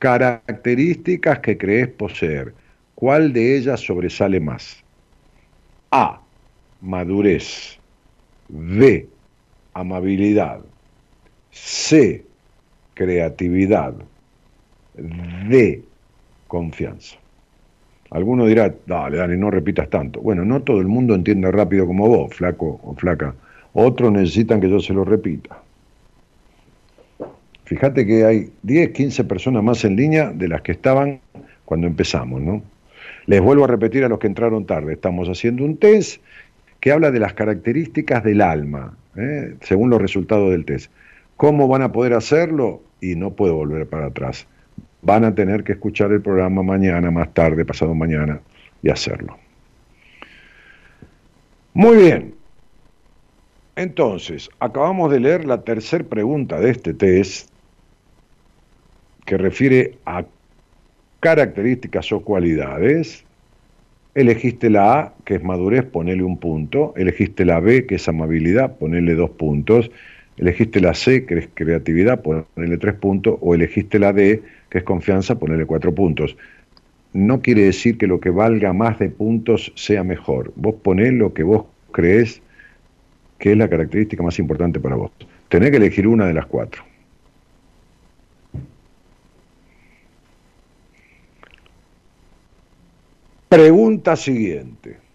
[0.00, 2.52] características que crees poseer.
[2.94, 4.84] ¿Cuál de ellas sobresale más?
[5.90, 6.20] A.
[6.82, 7.78] Madurez.
[8.48, 9.08] B.
[9.72, 10.60] Amabilidad.
[11.50, 12.25] C
[12.96, 13.94] creatividad,
[14.96, 15.82] de
[16.48, 17.16] confianza.
[18.10, 20.20] Alguno dirá, dale, dale, no repitas tanto.
[20.20, 23.34] Bueno, no todo el mundo entiende rápido como vos, flaco o flaca.
[23.74, 25.58] Otros necesitan que yo se lo repita.
[27.64, 31.20] Fíjate que hay 10, 15 personas más en línea de las que estaban
[31.66, 32.62] cuando empezamos, ¿no?
[33.26, 34.94] Les vuelvo a repetir a los que entraron tarde.
[34.94, 36.22] Estamos haciendo un test
[36.80, 39.56] que habla de las características del alma, ¿eh?
[39.60, 40.90] según los resultados del test.
[41.36, 42.82] ¿Cómo van a poder hacerlo?
[43.00, 44.46] y no puedo volver para atrás.
[45.02, 48.40] Van a tener que escuchar el programa mañana, más tarde, pasado mañana,
[48.82, 49.36] y hacerlo.
[51.74, 52.34] Muy bien.
[53.76, 57.50] Entonces, acabamos de leer la tercera pregunta de este test
[59.26, 60.24] que refiere a
[61.20, 63.26] características o cualidades
[64.16, 66.94] Elegiste la A, que es madurez, ponele un punto.
[66.96, 69.90] Elegiste la B, que es amabilidad, ponele dos puntos.
[70.36, 73.38] Elegiste la C, que es creatividad, ponele tres puntos.
[73.40, 76.36] O elegiste la D, que es confianza, ponele cuatro puntos.
[77.12, 80.52] No quiere decir que lo que valga más de puntos sea mejor.
[80.56, 82.42] Vos ponés lo que vos crees
[83.38, 85.10] que es la característica más importante para vos.
[85.48, 86.82] Tenés que elegir una de las cuatro.
[93.48, 95.05] Pregunta siguiente.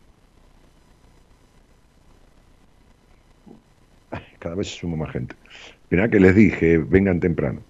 [4.41, 5.35] Cada vez se suma más gente.
[5.91, 7.61] Mirá que les dije, vengan temprano.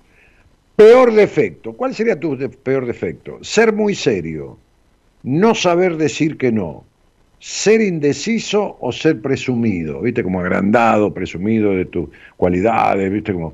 [0.78, 1.74] Peor defecto.
[1.74, 3.40] ¿Cuál sería tu peor defecto?
[3.42, 4.58] Ser muy serio.
[5.24, 6.86] No saber decir que no.
[7.40, 10.02] Ser indeciso o ser presumido.
[10.02, 10.24] ¿Viste?
[10.24, 13.34] Como agrandado, presumido de tus cualidades, ¿viste?
[13.34, 13.54] Como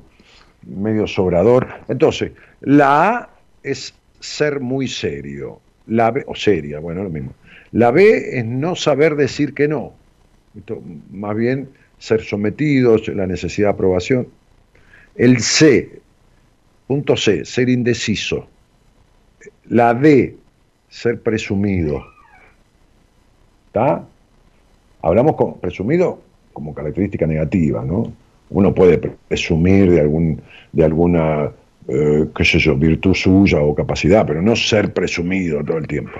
[0.64, 1.66] medio sobrador.
[1.88, 3.30] Entonces, la A
[3.64, 5.60] es ser muy serio.
[5.88, 7.32] La B, o seria, bueno, lo mismo.
[7.72, 9.92] La B es no saber decir que no.
[11.10, 14.28] más bien ser sometidos, la necesidad de aprobación.
[15.14, 16.00] El C,
[16.86, 18.46] punto C, ser indeciso.
[19.68, 20.36] La D,
[20.88, 22.02] ser presumido.
[23.66, 24.04] ¿Está?
[25.02, 26.20] Hablamos con presumido
[26.52, 28.12] como característica negativa, ¿no?
[28.50, 30.40] Uno puede presumir de, algún,
[30.72, 31.52] de alguna
[31.86, 36.18] eh, qué virtud suya o capacidad, pero no ser presumido todo el tiempo.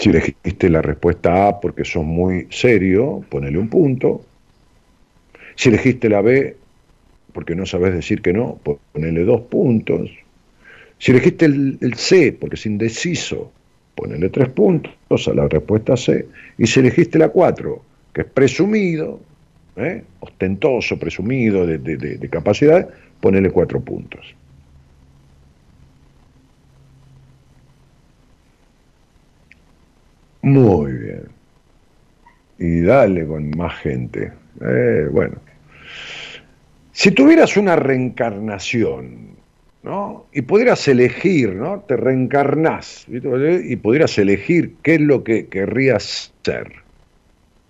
[0.00, 4.24] Si elegiste la respuesta A porque sos muy serio, ponele un punto.
[5.56, 6.56] Si elegiste la B
[7.34, 8.58] porque no sabes decir que no,
[8.92, 10.10] ponele dos puntos.
[10.96, 13.52] Si elegiste el, el C porque es indeciso,
[13.94, 16.26] ponele tres puntos a la respuesta C.
[16.56, 17.82] Y si elegiste la 4,
[18.14, 19.20] que es presumido,
[19.76, 20.02] ¿eh?
[20.20, 22.88] ostentoso, presumido de, capacidad,
[23.20, 24.34] ponele cuatro puntos.
[30.42, 31.28] Muy bien.
[32.58, 34.32] Y dale con más gente.
[34.60, 35.36] Eh, bueno.
[36.92, 39.36] Si tuvieras una reencarnación,
[39.82, 40.26] ¿no?
[40.32, 41.80] Y pudieras elegir, ¿no?
[41.80, 46.72] Te reencarnás, y pudieras elegir qué es lo que querrías ser,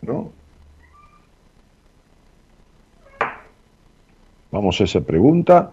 [0.02, 0.33] ¿no?
[4.50, 5.72] Vamos a esa pregunta.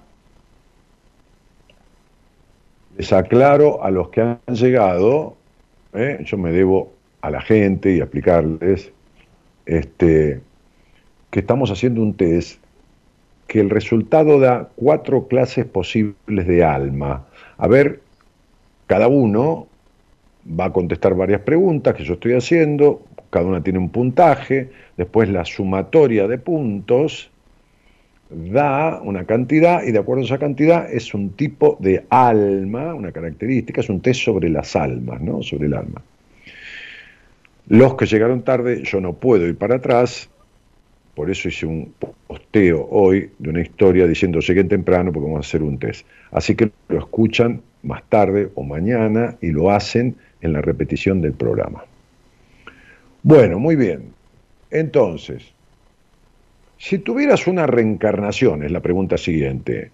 [2.97, 5.36] Les aclaro a los que han llegado,
[5.97, 6.19] ¿eh?
[6.23, 8.91] yo me debo a la gente y explicarles
[9.65, 10.41] este,
[11.29, 12.61] que estamos haciendo un test
[13.47, 17.25] que el resultado da cuatro clases posibles de alma.
[17.57, 18.01] A ver,
[18.87, 19.67] cada uno
[20.47, 25.29] va a contestar varias preguntas que yo estoy haciendo, cada una tiene un puntaje, después
[25.29, 27.31] la sumatoria de puntos
[28.29, 33.11] da una cantidad y de acuerdo a esa cantidad es un tipo de alma, una
[33.11, 35.41] característica, es un test sobre las almas, ¿no?
[35.41, 36.01] Sobre el alma.
[37.67, 40.29] Los que llegaron tarde, yo no puedo ir para atrás,
[41.15, 41.93] por eso hice un
[42.27, 46.05] posteo hoy de una historia diciendo lleguen temprano porque vamos a hacer un test.
[46.31, 51.33] Así que lo escuchan más tarde o mañana y lo hacen en la repetición del
[51.33, 51.83] programa.
[53.23, 54.13] Bueno, muy bien.
[54.69, 55.53] Entonces,
[56.77, 59.91] si tuvieras una reencarnación, es la pregunta siguiente,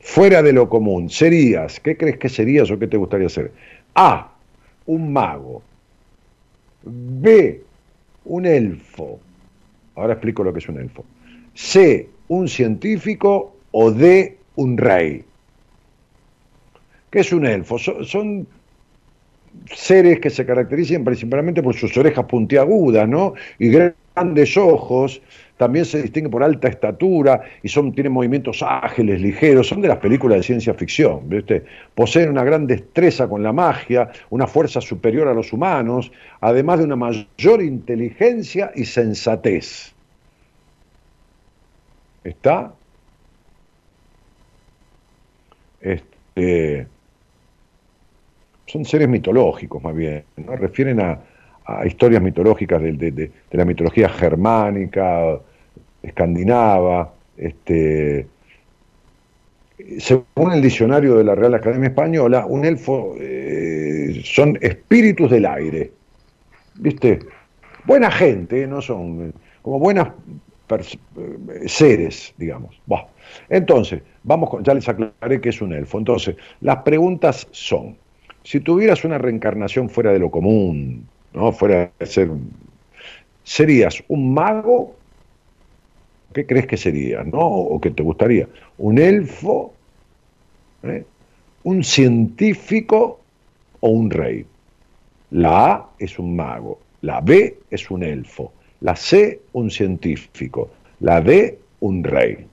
[0.00, 3.52] fuera de lo común, serías, ¿qué crees que serías o qué te gustaría ser?
[3.94, 4.32] A,
[4.86, 5.62] un mago.
[6.84, 7.62] B,
[8.24, 9.20] un elfo.
[9.94, 11.04] Ahora explico lo que es un elfo.
[11.54, 15.24] C, un científico o D, un rey.
[17.10, 17.78] ¿Qué es un elfo?
[17.78, 18.46] Son,
[19.74, 23.34] seres que se caracterizan principalmente por sus orejas puntiagudas, ¿no?
[23.58, 25.22] Y grandes ojos,
[25.56, 29.98] también se distingue por alta estatura y son, tienen movimientos ágiles, ligeros, son de las
[29.98, 31.20] películas de ciencia ficción,
[31.94, 36.10] poseen una gran destreza con la magia, una fuerza superior a los humanos,
[36.40, 39.94] además de una mayor inteligencia y sensatez.
[42.24, 42.72] ¿Está?
[45.80, 46.86] Este,
[48.72, 50.56] son seres mitológicos más bien, ¿no?
[50.56, 51.20] refieren a,
[51.84, 55.38] historias mitológicas de, la mitología germánica,
[56.02, 58.26] escandinava, este,
[59.98, 65.92] según el diccionario de la Real Academia Española, un elfo eh, son espíritus del aire.
[66.74, 67.20] ¿Viste?
[67.84, 70.08] Buena gente, no son como buenas
[70.68, 72.80] eh, seres, digamos.
[73.48, 75.98] Entonces, vamos ya les aclaré que es un elfo.
[75.98, 77.96] Entonces, las preguntas son,
[78.44, 81.52] si tuvieras una reencarnación fuera de lo común, ¿no?
[81.52, 82.30] Fuera de ser
[83.44, 84.96] ¿serías un mago
[86.32, 87.22] ¿Qué crees que sería?
[87.24, 87.40] ¿No?
[87.40, 88.48] ¿O qué te gustaría?
[88.78, 89.74] ¿Un elfo?
[90.82, 91.04] ¿Eh?
[91.64, 93.20] ¿Un científico
[93.82, 94.46] o un rey.
[95.30, 100.70] La A es un mago, la B es un elfo, la C un científico,
[101.00, 102.46] la D un rey.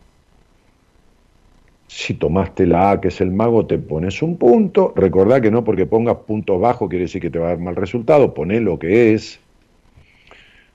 [1.91, 4.93] Si tomaste la A, que es el mago, te pones un punto.
[4.95, 7.75] Recordá que no porque pongas punto bajo quiere decir que te va a dar mal
[7.75, 8.35] resultado.
[8.35, 9.39] Poné lo que es.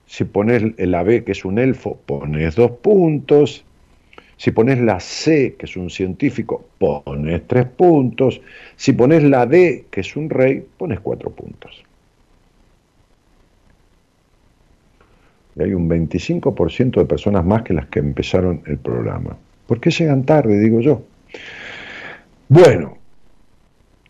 [0.06, 3.64] Si pones la B, que es un elfo, pones dos puntos.
[4.36, 8.40] Si pones la C, que es un científico, pones tres puntos.
[8.74, 11.84] Si pones la D, que es un rey, pones cuatro puntos.
[15.54, 19.36] Y hay un 25% de personas más que las que empezaron el programa.
[19.66, 21.02] ¿Por qué llegan tarde, digo yo?
[22.48, 22.98] Bueno,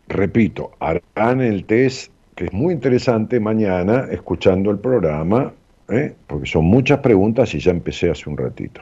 [0.09, 5.53] repito, harán el test, que es muy interesante, mañana, escuchando el programa,
[5.89, 6.15] ¿eh?
[6.27, 8.81] porque son muchas preguntas y ya empecé hace un ratito.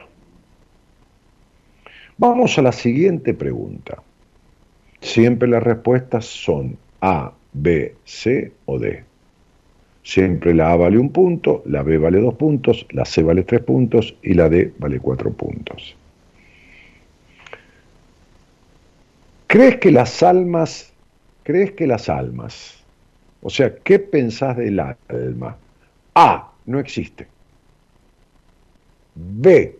[2.17, 4.01] Vamos a la siguiente pregunta.
[5.01, 9.03] Siempre las respuestas son A, B, C o D.
[10.03, 13.61] Siempre la A vale un punto, la B vale dos puntos, la C vale tres
[13.61, 15.95] puntos y la D vale cuatro puntos.
[19.53, 20.91] ¿Crees que las almas,
[21.43, 22.83] crees que las almas,
[23.43, 25.57] o sea, ¿qué pensás del alma?
[26.15, 27.27] A, no existe.
[29.13, 29.77] B,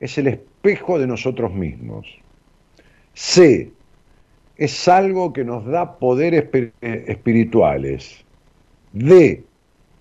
[0.00, 2.08] es el espejo de nosotros mismos.
[3.14, 3.70] C,
[4.56, 6.48] es algo que nos da poderes
[6.80, 8.24] espirituales.
[8.92, 9.44] D,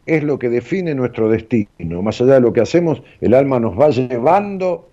[0.08, 2.02] es lo que define nuestro destino.
[2.02, 4.90] Más allá de lo que hacemos, el alma nos va llevando.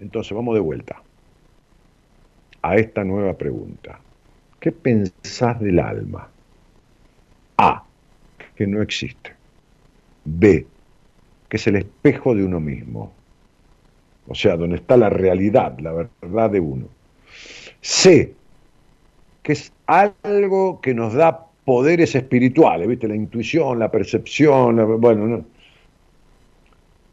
[0.00, 1.02] Entonces, vamos de vuelta
[2.62, 4.00] a esta nueva pregunta.
[4.60, 6.28] ¿Qué pensás del alma?
[7.58, 7.84] A,
[8.54, 9.32] que no existe.
[10.24, 10.66] B,
[11.48, 13.12] que es el espejo de uno mismo.
[14.28, 16.88] O sea, donde está la realidad, la verdad de uno.
[17.80, 18.34] C,
[19.42, 23.06] que es algo que nos da poderes espirituales, ¿viste?
[23.06, 25.44] La intuición, la percepción, bueno, no.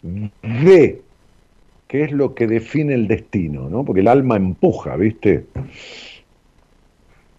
[0.02, 1.03] D,
[1.88, 3.84] que es lo que define el destino, ¿no?
[3.86, 5.46] Porque el alma empuja, ¿viste?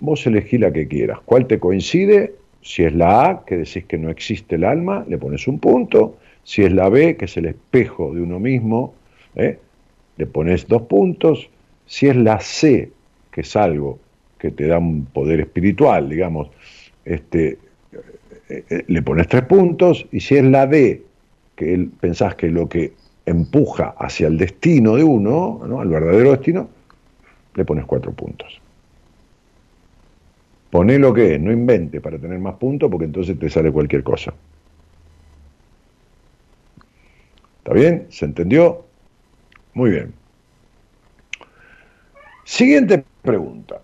[0.00, 1.18] Vos elegí la que quieras.
[1.24, 2.34] ¿Cuál te coincide?
[2.60, 6.16] Si es la A, que decís que no existe el alma, le pones un punto.
[6.44, 8.94] Si es la B, que es el espejo de uno mismo,
[9.34, 9.58] ¿eh?
[10.16, 11.50] le pones dos puntos.
[11.86, 12.90] Si es la C,
[13.30, 13.98] que es algo
[14.38, 16.50] que te da un poder espiritual, digamos,
[17.04, 17.58] este,
[18.48, 20.06] eh, eh, le pones tres puntos.
[20.12, 21.02] Y si es la D,
[21.56, 22.92] que pensás que lo que
[23.26, 25.80] empuja hacia el destino de uno, ¿no?
[25.80, 26.68] al verdadero destino,
[27.54, 28.60] le pones cuatro puntos.
[30.70, 34.02] Poné lo que es, no invente para tener más puntos porque entonces te sale cualquier
[34.02, 34.34] cosa.
[37.58, 38.06] ¿Está bien?
[38.10, 38.84] ¿Se entendió?
[39.72, 40.12] Muy bien.
[42.44, 43.80] Siguiente pregunta.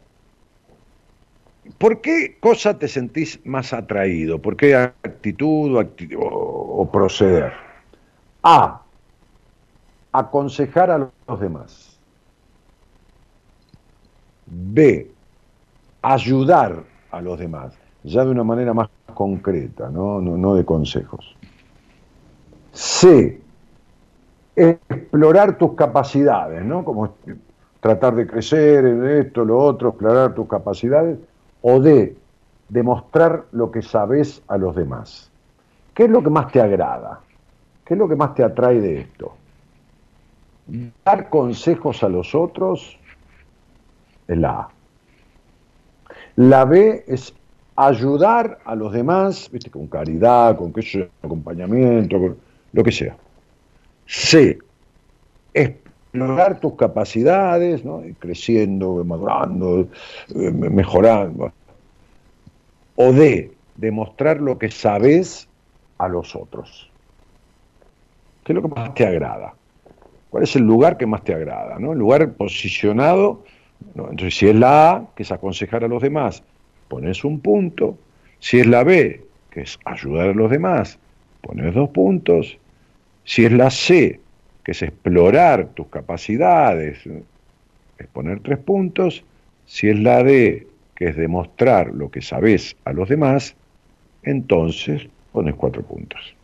[1.78, 4.42] ¿Por qué cosa te sentís más atraído?
[4.42, 7.52] ¿Por qué actitud o, o proceder?
[8.42, 8.82] A
[10.12, 11.98] aconsejar a los demás.
[14.46, 15.10] B,
[16.02, 21.36] ayudar a los demás, ya de una manera más concreta, no, no, de consejos.
[22.72, 23.40] C,
[24.56, 26.84] explorar tus capacidades, ¿no?
[26.84, 27.14] Como
[27.80, 31.18] tratar de crecer en esto, lo otro, explorar tus capacidades.
[31.62, 32.16] O D,
[32.68, 35.30] demostrar lo que sabes a los demás.
[35.94, 37.20] ¿Qué es lo que más te agrada?
[37.84, 39.34] ¿Qué es lo que más te atrae de esto?
[41.04, 42.98] Dar consejos a los otros
[44.28, 44.68] es la A.
[46.36, 47.34] La B es
[47.76, 49.70] ayudar a los demás, ¿viste?
[49.70, 52.36] con caridad, con qué sea, acompañamiento, con
[52.72, 53.16] lo que sea.
[54.06, 54.58] C,
[55.54, 58.02] explorar tus capacidades, ¿no?
[58.18, 59.88] creciendo, madurando,
[60.34, 61.52] eh, mejorando.
[62.96, 65.48] O D, demostrar lo que sabes
[65.98, 66.90] a los otros.
[68.44, 69.54] ¿Qué es lo que más te agrada?
[70.30, 71.78] ¿Cuál es el lugar que más te agrada?
[71.78, 71.92] ¿no?
[71.92, 73.44] El lugar posicionado,
[73.96, 76.42] entonces si es la A, que es aconsejar a los demás,
[76.88, 77.98] pones un punto.
[78.38, 80.98] Si es la B, que es ayudar a los demás,
[81.40, 82.58] pones dos puntos.
[83.24, 84.20] Si es la C,
[84.64, 86.98] que es explorar tus capacidades,
[87.98, 89.24] es poner tres puntos.
[89.66, 93.56] Si es la D, que es demostrar lo que sabes a los demás,
[94.22, 96.34] entonces pones cuatro puntos.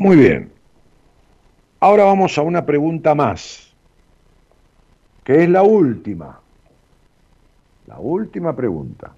[0.00, 0.50] Muy bien.
[1.78, 3.70] Ahora vamos a una pregunta más,
[5.22, 6.40] que es la última.
[7.86, 9.12] La última pregunta.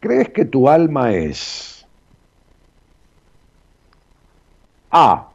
[0.00, 1.86] ¿Crees que tu alma es
[4.90, 5.30] A,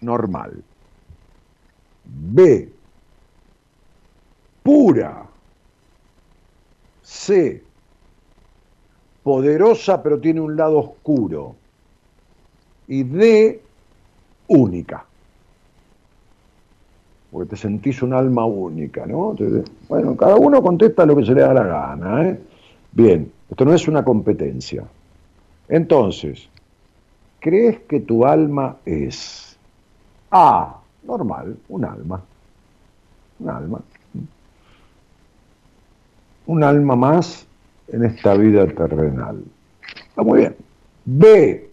[0.00, 0.62] normal,
[2.04, 2.72] B,
[4.62, 5.26] pura.
[7.02, 7.64] C,
[9.24, 11.56] poderosa pero tiene un lado oscuro.
[12.88, 13.60] Y D,
[14.48, 15.04] única.
[17.30, 19.36] Porque te sentís un alma única, ¿no?
[19.88, 22.40] Bueno, cada uno contesta lo que se le da la gana, ¿eh?
[22.92, 24.84] Bien, esto no es una competencia.
[25.68, 26.48] Entonces,
[27.40, 29.58] ¿crees que tu alma es
[30.30, 32.22] A, normal, un alma?
[33.40, 33.80] Un alma.
[36.46, 37.46] Un alma más
[37.88, 39.42] en esta vida terrenal.
[40.08, 40.56] Está muy bien.
[41.04, 41.65] B,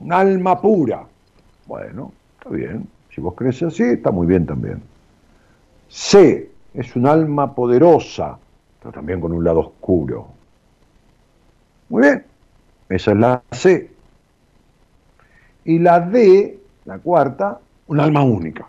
[0.00, 1.06] un alma pura.
[1.66, 2.88] Bueno, está bien.
[3.14, 4.82] Si vos crees así, está muy bien también.
[5.88, 8.38] C, es un alma poderosa,
[8.78, 10.28] pero también con un lado oscuro.
[11.88, 12.24] Muy bien,
[12.88, 13.90] esa es la C.
[15.64, 18.66] Y la D, la cuarta, un alma única.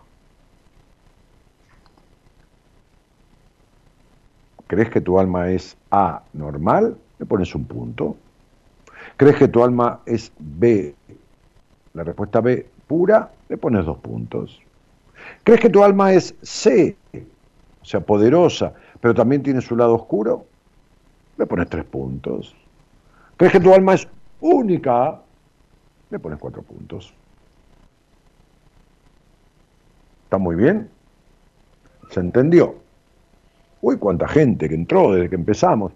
[4.68, 6.98] ¿Crees que tu alma es A normal?
[7.20, 8.16] Le pones un punto.
[9.18, 10.96] ¿Crees que tu alma es B?
[11.94, 14.62] La respuesta B pura, le pones dos puntos.
[15.44, 16.96] ¿Crees que tu alma es C?
[17.82, 20.46] O sea, poderosa, pero también tiene su lado oscuro?
[21.38, 22.56] Le pones tres puntos.
[23.38, 24.08] ¿Crees que tu alma es
[24.40, 25.20] única?
[26.10, 27.14] Le pones cuatro puntos.
[30.26, 30.90] ¿Está muy bien?
[32.10, 32.76] ¿Se entendió?
[33.82, 35.92] Uy, cuánta gente que entró desde que empezamos.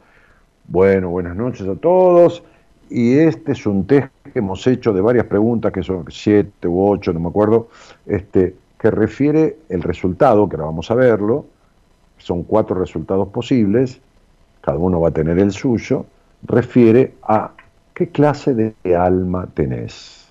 [0.68, 2.44] Bueno, buenas noches a todos.
[2.90, 6.88] Y este es un test que hemos hecho de varias preguntas, que son siete u
[6.88, 7.70] ocho, no me acuerdo,
[8.06, 11.46] este, que refiere el resultado, que ahora vamos a verlo.
[12.18, 14.00] Son cuatro resultados posibles,
[14.62, 16.06] cada uno va a tener el suyo.
[16.44, 17.52] Refiere a
[17.94, 20.26] qué clase de alma tenés.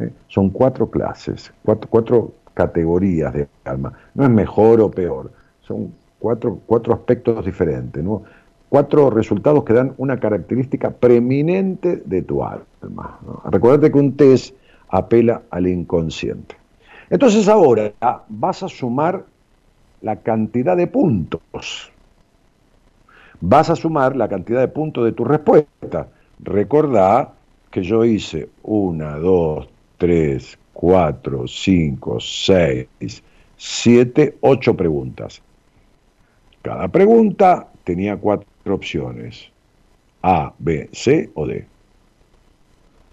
[0.00, 0.10] ¿Eh?
[0.28, 3.92] Son cuatro clases, cuatro, cuatro categorías de alma.
[4.14, 5.30] No es mejor o peor,
[5.62, 8.22] son cuatro, cuatro aspectos diferentes, ¿no?
[8.72, 13.18] Cuatro resultados que dan una característica preeminente de tu alma.
[13.20, 13.42] ¿no?
[13.50, 14.56] Que un test
[14.88, 16.56] apela al inconsciente.
[17.10, 17.92] Entonces ahora
[18.30, 19.26] vas a sumar
[20.00, 21.92] la cantidad de puntos.
[23.42, 26.08] Vas a sumar la cantidad de puntos de tu respuesta.
[26.38, 27.30] Recordá
[27.70, 29.68] que yo hice una, dos,
[29.98, 33.22] tres, cuatro, cinco, seis,
[33.54, 35.42] siete, ocho preguntas.
[36.62, 39.50] Cada pregunta tenía cuatro opciones.
[40.22, 41.66] A, B, C o D.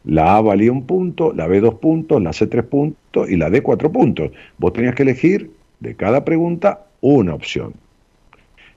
[0.05, 3.49] La A valía un punto, la B dos puntos, la C tres puntos y la
[3.49, 4.31] D cuatro puntos.
[4.57, 7.73] Vos tenías que elegir de cada pregunta una opción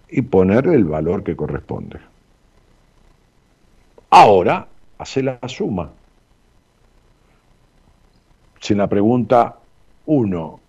[0.08, 1.98] y poner el valor que corresponde.
[4.10, 4.68] Ahora,
[4.98, 5.90] hace la suma.
[8.60, 9.58] Si en la pregunta
[10.06, 10.60] 1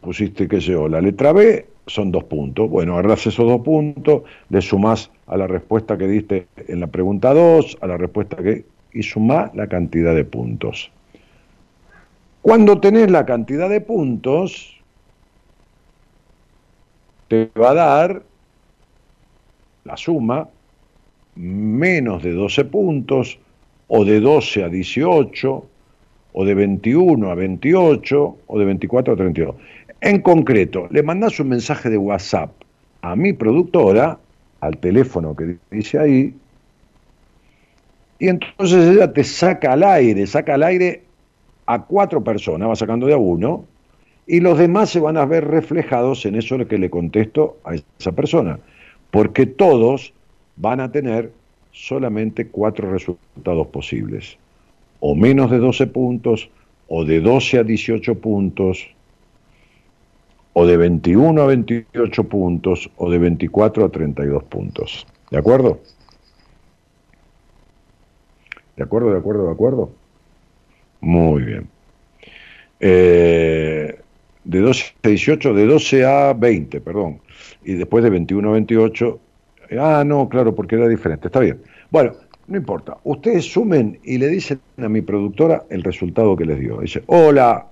[0.00, 2.68] pusiste, qué sé la letra B, son dos puntos.
[2.70, 7.34] Bueno, agarras esos dos puntos, le sumás a la respuesta que diste en la pregunta
[7.34, 8.64] 2, a la respuesta que...
[8.92, 10.90] y sumás la cantidad de puntos.
[12.42, 14.78] Cuando tenés la cantidad de puntos,
[17.28, 18.22] te va a dar
[19.84, 20.48] la suma
[21.36, 23.38] menos de 12 puntos,
[23.88, 25.66] o de 12 a 18,
[26.32, 29.54] o de 21 a 28, o de 24 a 32.
[30.04, 32.50] En concreto, le mandás un mensaje de WhatsApp
[33.00, 34.18] a mi productora,
[34.60, 36.34] al teléfono que dice ahí,
[38.18, 41.04] y entonces ella te saca al aire, saca al aire
[41.64, 43.64] a cuatro personas, va sacando de a uno,
[44.26, 48.12] y los demás se van a ver reflejados en eso que le contesto a esa
[48.12, 48.58] persona,
[49.10, 50.12] porque todos
[50.56, 51.32] van a tener
[51.72, 54.36] solamente cuatro resultados posibles,
[55.00, 56.50] o menos de 12 puntos,
[56.88, 58.93] o de 12 a 18 puntos,
[60.54, 65.06] o de 21 a 28 puntos o de 24 a 32 puntos.
[65.30, 65.80] ¿De acuerdo?
[68.76, 69.90] ¿De acuerdo, de acuerdo, de acuerdo?
[71.00, 71.68] Muy bien.
[72.80, 73.98] Eh,
[74.44, 77.20] de 12 a 18, de 12 a 20, perdón.
[77.64, 79.20] Y después de 21 a 28,
[79.80, 81.28] ah, no, claro, porque era diferente.
[81.28, 81.62] Está bien.
[81.90, 82.12] Bueno,
[82.46, 82.98] no importa.
[83.04, 86.80] Ustedes sumen y le dicen a mi productora el resultado que les dio.
[86.80, 87.66] Dice, hola,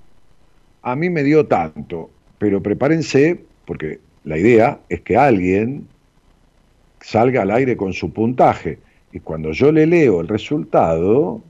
[0.83, 2.11] a mí me dio tanto
[2.43, 5.87] pero prepárense porque la idea es que alguien
[7.01, 8.81] salga al aire con su puntaje
[9.13, 11.41] y cuando yo le leo el resultado,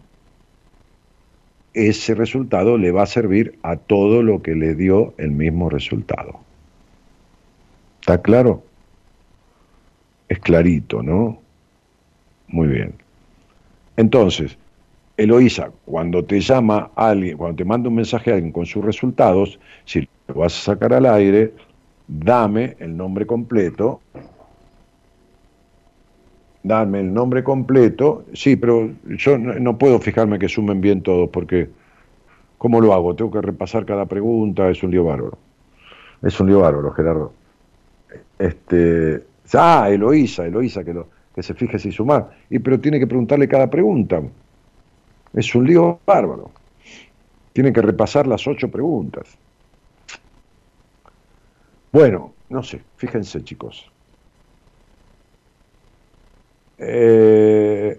[1.73, 6.41] ese resultado le va a servir a todo lo que le dio el mismo resultado.
[8.03, 8.63] ¿Está claro?
[10.29, 11.41] Es clarito, ¿no?
[12.49, 12.93] Muy bien.
[13.97, 14.59] Entonces,
[15.17, 19.59] Eloísa, cuando te llama alguien, cuando te manda un mensaje a alguien con sus resultados,
[19.87, 21.53] si lo vas a sacar al aire,
[22.09, 24.01] dame el nombre completo.
[26.63, 28.25] Dame el nombre completo.
[28.33, 31.69] Sí, pero yo no, puedo fijarme que sumen bien todos porque
[32.57, 33.15] ¿cómo lo hago?
[33.15, 35.39] Tengo que repasar cada pregunta, es un lío bárbaro.
[36.23, 37.33] Es un lío bárbaro, Gerardo.
[38.39, 39.25] Este,
[39.55, 42.31] ah, Eloísa, Eloísa, que, lo, que se fije si sumar.
[42.49, 44.23] Y pero tiene que preguntarle cada pregunta.
[45.35, 46.53] Es un lío bárbaro.
[47.53, 49.37] Tiene que repasar las ocho preguntas.
[51.93, 53.91] Bueno, no sé, fíjense chicos.
[56.79, 57.99] Eh,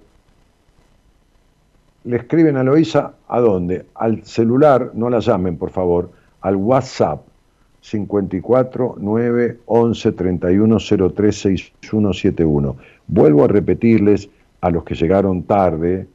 [2.05, 3.85] le escriben a Loisa a dónde?
[3.95, 7.21] Al celular, no la llamen por favor, al WhatsApp
[7.81, 12.75] 54 9 11 31 03 6171.
[13.07, 14.29] Vuelvo a repetirles
[14.61, 16.07] a los que llegaron tarde,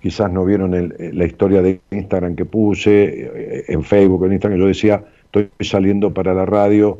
[0.00, 4.60] quizás no vieron el, la historia de Instagram que puse, eh, en Facebook, en Instagram,
[4.60, 5.04] yo decía,
[5.40, 6.98] estoy saliendo para la radio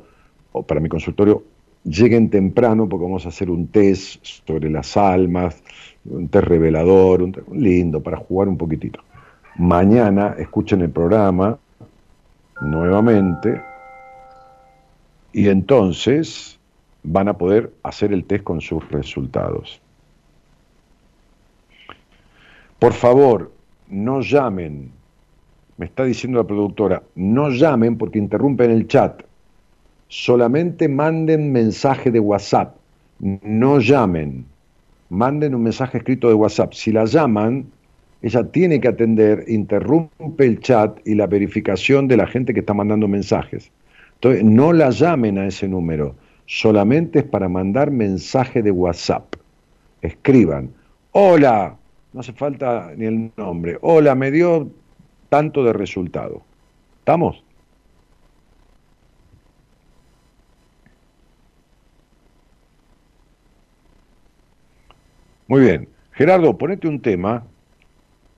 [0.53, 1.45] o para mi consultorio,
[1.85, 5.63] lleguen temprano porque vamos a hacer un test sobre las almas,
[6.05, 9.01] un test revelador, un test lindo para jugar un poquitito.
[9.57, 11.59] Mañana escuchen el programa
[12.61, 13.63] nuevamente
[15.33, 16.59] y entonces
[17.03, 19.81] van a poder hacer el test con sus resultados.
[22.79, 23.53] Por favor,
[23.89, 24.91] no llamen,
[25.77, 29.23] me está diciendo la productora, no llamen porque interrumpen el chat.
[30.09, 32.77] Solamente manden mensaje de WhatsApp,
[33.19, 34.45] no llamen.
[35.11, 36.73] Manden un mensaje escrito de WhatsApp.
[36.73, 37.67] Si la llaman,
[38.23, 42.75] ella tiene que atender, interrumpe el chat y la verificación de la gente que está
[42.75, 43.71] mandando mensajes.
[44.15, 46.15] Entonces, no la llamen a ese número,
[46.47, 49.35] solamente es para mandar mensaje de WhatsApp.
[50.01, 50.71] Escriban,
[51.13, 51.77] hola,
[52.13, 54.71] no hace falta ni el nombre, hola, me dio
[55.29, 56.43] tanto de resultado.
[56.99, 57.43] ¿Estamos?
[65.47, 65.89] Muy bien.
[66.13, 67.45] Gerardo, ponete un tema.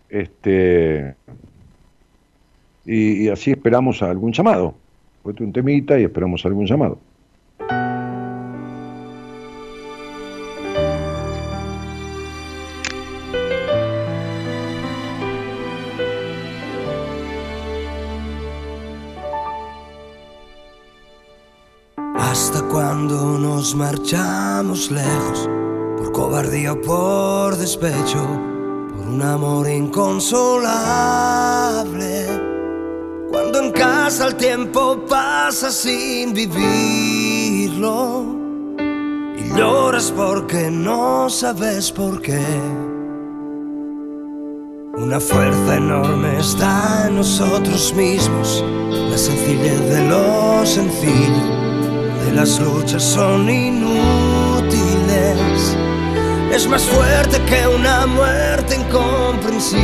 [0.09, 1.14] Este.
[2.84, 4.74] Y, y así esperamos algún llamado.
[5.22, 6.99] Ponete un temita y esperamos algún llamado.
[24.91, 25.49] Lejos,
[25.97, 28.22] por cobardía o por despecho,
[28.91, 32.27] por un amor inconsolable.
[33.31, 38.27] Cuando en casa el tiempo pasa sin vivirlo
[39.39, 42.45] y lloras porque no sabes por qué.
[44.99, 53.03] Una fuerza enorme está en nosotros mismos, la sencillez de lo sencillo, de las luchas
[53.03, 54.15] son inútiles.
[56.52, 59.76] Es más fuerte que una muerte incomprensible.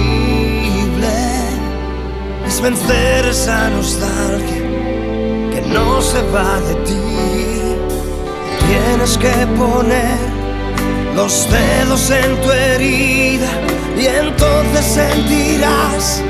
[2.47, 4.63] Es vencer esa nostalgia
[5.53, 7.03] que no se va de ti.
[8.67, 10.19] Tienes que poner
[11.15, 13.49] los dedos en tu herida
[13.99, 16.23] y entonces sentirás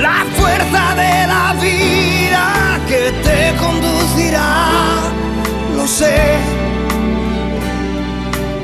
[0.00, 4.68] la fuerza de la vida que te conducirá.
[5.76, 6.36] Lo sé,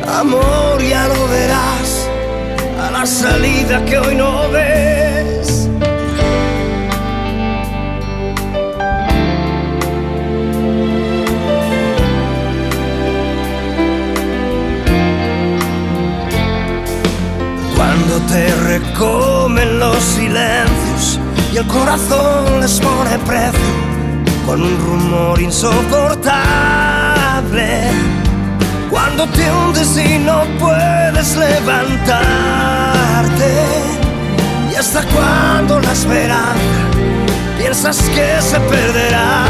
[0.09, 2.09] amor, ya lo verás
[2.81, 5.69] a la salida que hoy no ves.
[17.77, 21.21] Cuando te recomen los silencios
[21.53, 23.61] y el corazón les pone precio
[24.47, 28.18] con un rumor insoportable.
[28.91, 32.09] Cuando te hundes y no puedes levantarte
[34.71, 36.89] y hasta cuando la esperanza
[37.59, 39.45] piensas que se perderá.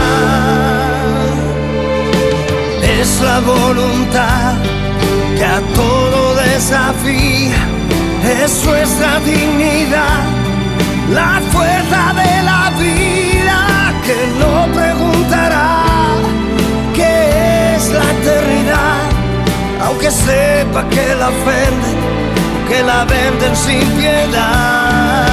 [3.01, 4.55] Es la voluntad
[5.37, 7.69] que a todo desafía
[8.25, 10.25] es nuestra dignidad,
[11.13, 12.68] la fuerza de la
[20.91, 21.99] que la ofenden,
[22.69, 25.27] que la venden sin piedad.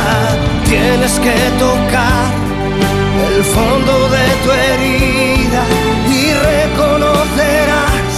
[0.66, 2.26] Tienes que tocar
[3.28, 5.64] el fondo de tu herida
[6.10, 8.14] y reconocerás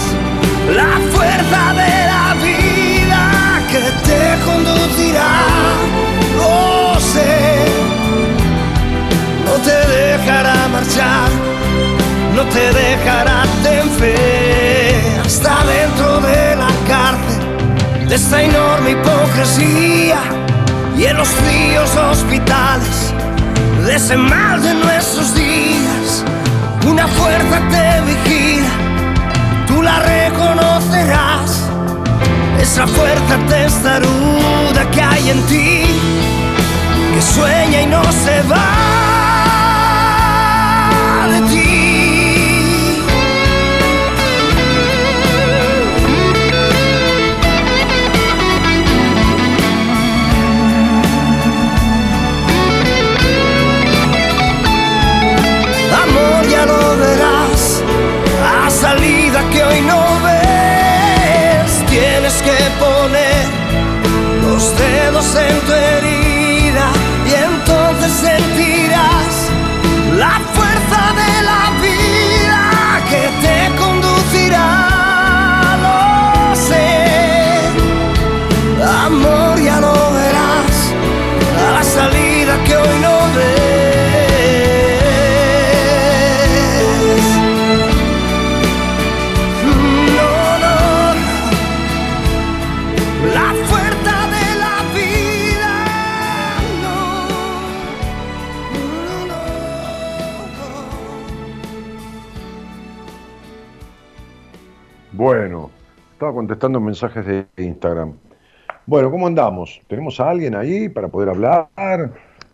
[0.74, 3.22] la fuerza de la vida
[3.72, 5.34] que te conducirá.
[6.38, 7.66] Lo sé,
[9.44, 11.28] no te dejará marchar,
[12.34, 16.67] no te dejará de fe hasta dentro de la
[18.14, 20.18] esta enorme hipocresía
[20.96, 23.12] y en los fríos hospitales
[23.84, 26.24] de ese mal de nuestros días.
[26.86, 28.70] Una fuerza te vigila,
[29.66, 31.68] tú la reconocerás.
[32.60, 35.82] Esa fuerza testaruda que hay en ti,
[37.14, 38.88] que sueña y no se va.
[41.50, 41.97] que
[64.78, 66.27] dedos en tu herida
[106.48, 108.14] contestando mensajes de Instagram.
[108.86, 109.82] Bueno, ¿cómo andamos?
[109.86, 111.68] ¿Tenemos a alguien ahí para poder hablar?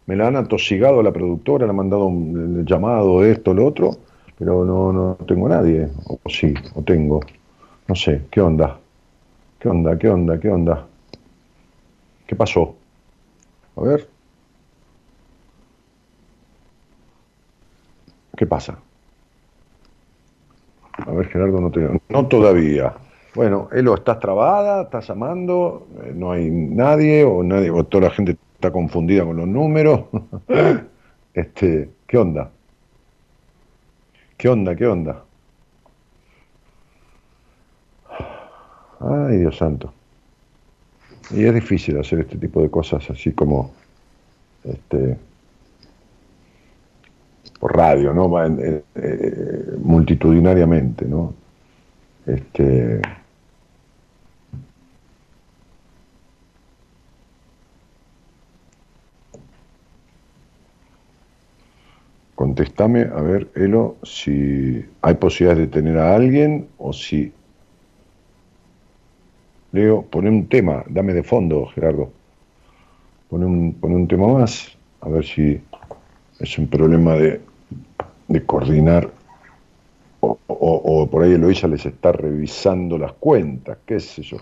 [0.07, 3.92] Me la han atosigado la productora, le han mandado un llamado, esto, lo otro,
[4.36, 5.88] pero no, no tengo a nadie.
[6.09, 7.20] O sí, o tengo.
[7.86, 8.80] No sé, ¿qué onda?
[9.61, 9.97] ¿Qué onda?
[9.97, 10.40] ¿Qué onda?
[10.40, 10.86] ¿Qué onda?
[12.26, 12.74] ¿Qué pasó?
[13.76, 14.09] A ver.
[18.36, 18.76] ¿Qué pasa?
[20.99, 22.01] A ver, Gerardo, no te...
[22.09, 22.92] No todavía.
[23.35, 24.82] Bueno, Elo, ¿estás trabada?
[24.82, 25.89] ¿Estás llamando?
[26.05, 27.24] Eh, ¿No hay nadie?
[27.24, 27.68] ¿O nadie?
[27.68, 30.03] ¿O toda la gente está confundida con los números?
[31.35, 32.51] este, ¿Qué onda?
[34.37, 34.76] ¿Qué onda?
[34.76, 35.24] ¿Qué onda?
[39.01, 39.93] Ay, Dios santo.
[41.30, 43.72] Y es difícil hacer este tipo de cosas así como
[44.62, 45.18] este
[47.59, 48.30] por radio, ¿no?
[48.45, 48.85] Eh,
[49.82, 51.35] multitudinariamente, ¿no?
[52.26, 53.01] Este
[62.35, 67.32] Contéstame, a ver, Elo, si hay posibilidades de tener a alguien o si...
[69.70, 72.11] Leo, pone un tema, dame de fondo, Gerardo.
[73.28, 75.61] Pone un, un tema más, a ver si
[76.39, 77.41] es un problema de,
[78.47, 79.11] coordinar
[80.20, 84.39] o, o, por ahí Eloisa les está revisando las cuentas, qué sé yo.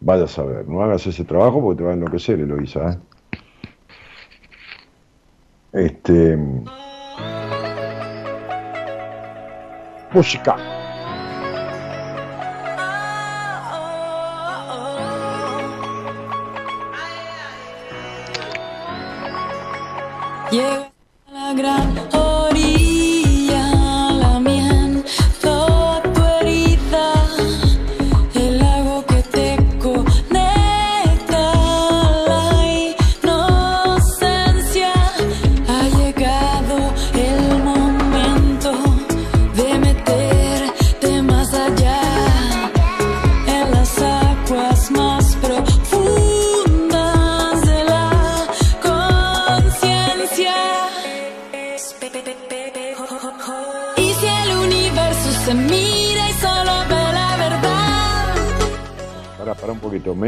[0.00, 2.90] Vaya a saber, no hagas ese trabajo porque te va a enloquecer, Eloisa.
[2.92, 3.13] ¿eh?
[5.74, 6.38] Este.
[10.12, 10.56] Música.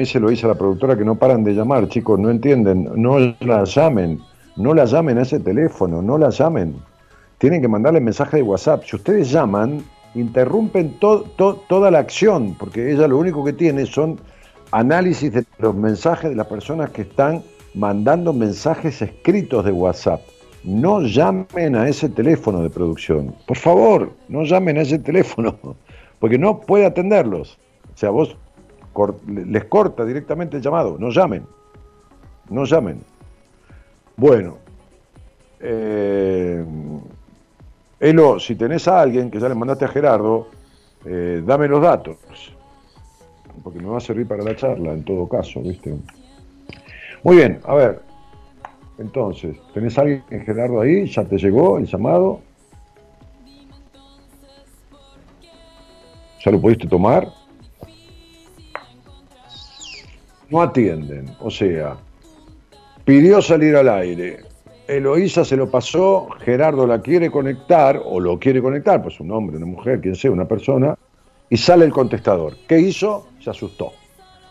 [0.07, 2.89] Dice lo dice la productora que no paran de llamar, chicos, no entienden.
[2.95, 4.21] No la llamen,
[4.55, 6.77] no la llamen a ese teléfono, no la llamen.
[7.39, 8.85] Tienen que mandarle mensaje de WhatsApp.
[8.85, 9.83] Si ustedes llaman,
[10.15, 14.21] interrumpen toda la acción, porque ella lo único que tiene son
[14.71, 17.43] análisis de los mensajes de las personas que están
[17.75, 20.21] mandando mensajes escritos de WhatsApp.
[20.63, 23.35] No llamen a ese teléfono de producción.
[23.45, 25.59] Por favor, no llamen a ese teléfono,
[26.21, 27.59] porque no puede atenderlos.
[27.93, 28.37] O sea, vos
[29.27, 31.45] les corta directamente el llamado, no llamen,
[32.51, 33.01] no llamen.
[34.17, 34.59] Bueno,
[35.61, 36.65] eh,
[38.01, 40.49] Elo, si tenés a alguien que ya le mandaste a Gerardo,
[41.05, 42.17] eh, dame los datos,
[43.63, 45.95] porque me va a servir para la charla en todo caso, ¿viste?
[47.23, 48.03] Muy bien, a ver,
[48.99, 51.07] entonces, ¿tenés a alguien, Gerardo, ahí?
[51.07, 52.41] ¿Ya te llegó el llamado?
[56.45, 57.29] ¿Ya lo pudiste tomar?
[60.51, 61.31] No atienden.
[61.41, 61.97] O sea,
[63.05, 64.41] pidió salir al aire.
[64.89, 69.57] Eloísa se lo pasó, Gerardo la quiere conectar, o lo quiere conectar, pues un hombre,
[69.57, 70.97] una mujer, quien sea, una persona,
[71.51, 72.57] y sale el contestador.
[72.69, 73.27] ¿Qué hizo?
[73.41, 73.93] Se asustó.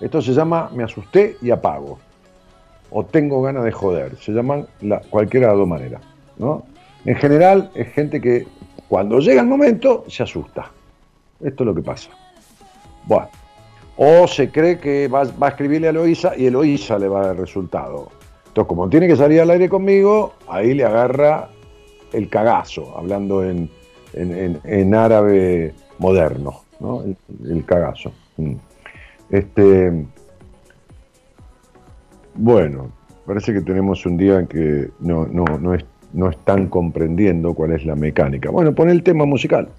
[0.02, 2.00] Esto se llama me asusté y apago.
[2.92, 4.18] O tengo ganas de joder.
[4.18, 6.02] Se llaman la, cualquiera de las dos maneras.
[6.38, 6.66] ¿no?
[7.06, 8.46] En general es gente que
[8.90, 10.70] cuando llega el momento se asusta.
[11.40, 12.10] Esto es lo que pasa.
[13.06, 13.30] Bueno.
[13.98, 17.38] O se cree que va, a escribirle a Eloísa y Eloísa le va a dar
[17.38, 18.10] resultado.
[18.48, 21.50] Entonces, como tiene que salir al aire conmigo, ahí le agarra
[22.14, 23.70] el cagazo, hablando en,
[24.14, 27.04] en- en- en árabe moderno, ¿no?
[27.04, 27.18] El,
[27.50, 28.12] el cagazo.
[28.38, 28.54] Mm.
[29.30, 30.06] Este,
[32.36, 32.90] bueno,
[33.26, 37.72] parece que tenemos un día en que no, no, no, es- no están comprendiendo cuál
[37.72, 38.50] es la mecánica.
[38.52, 39.70] Bueno, pon el tema musical.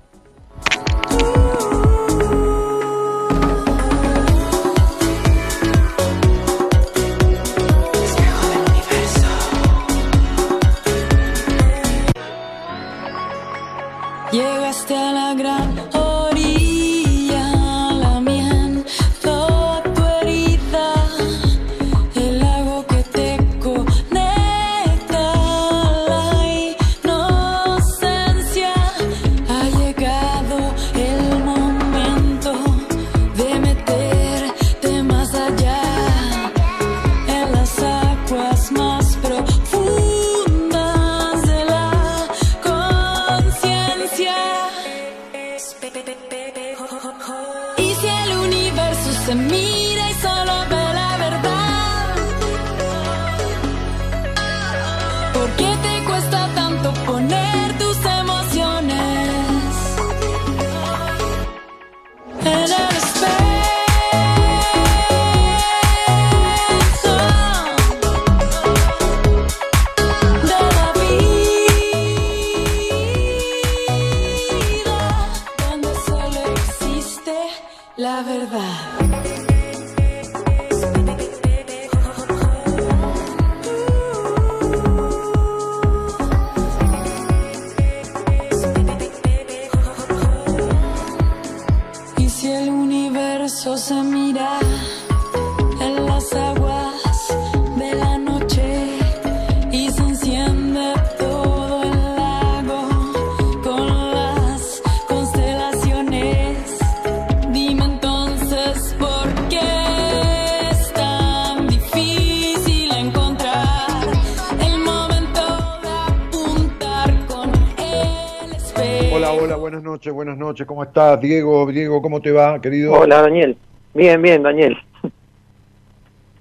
[120.56, 120.66] Noches.
[120.66, 121.66] ¿Cómo estás, Diego?
[121.70, 122.92] Diego, ¿cómo te va, querido?
[122.94, 123.56] Hola, Daniel.
[123.92, 124.76] Bien, bien, Daniel.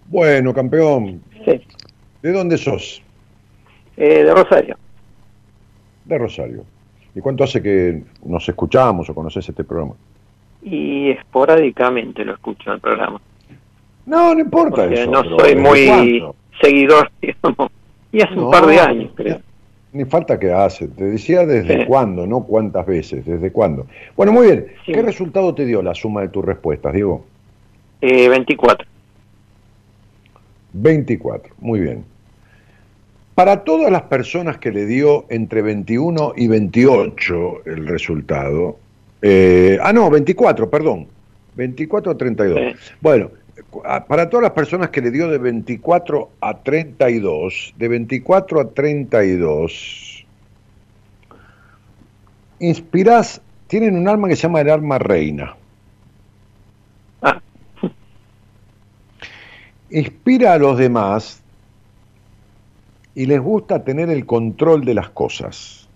[0.07, 1.21] Bueno, campeón.
[1.43, 1.61] Sí.
[2.21, 3.01] ¿De dónde sos?
[3.97, 4.77] Eh, de Rosario.
[6.05, 6.63] De Rosario.
[7.13, 9.93] ¿Y cuánto hace que nos escuchamos o conoces este programa?
[10.61, 13.19] Y esporádicamente lo escucho el programa.
[14.05, 15.11] No, no importa Porque eso.
[15.11, 16.23] no soy ¿desde muy
[16.61, 17.71] seguidor, digamos.
[18.11, 19.41] Y hace No, un par de años, creo.
[19.95, 20.89] Ni falta que hace.
[20.89, 21.85] Te decía desde Sí.
[21.87, 23.87] cuándo, no cuántas veces, desde cuándo.
[24.17, 24.67] Bueno, muy bien.
[24.85, 24.91] Sí.
[24.91, 27.23] ¿Qué resultado te dio la suma de tus respuestas, Diego?
[28.01, 28.85] Eh, 24.
[30.73, 31.53] 24.
[31.59, 32.03] Muy bien.
[33.35, 38.77] Para todas las personas que le dio entre 21 y 28 el resultado,
[39.21, 41.07] eh, ah, no, 24, perdón,
[41.55, 42.59] 24 a 32.
[42.59, 42.93] Sí.
[42.99, 43.29] Bueno,
[43.83, 50.25] para todas las personas que le dio de 24 a 32, de 24 a 32,
[52.59, 55.55] inspirás, tienen un alma que se llama el alma reina.
[57.21, 57.41] Ah,
[59.89, 61.41] inspira a los demás
[63.13, 65.87] y les gusta tener el control de las cosas.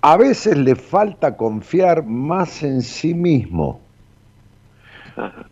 [0.00, 3.80] A veces le falta confiar más en sí mismo.
[5.16, 5.46] ajá.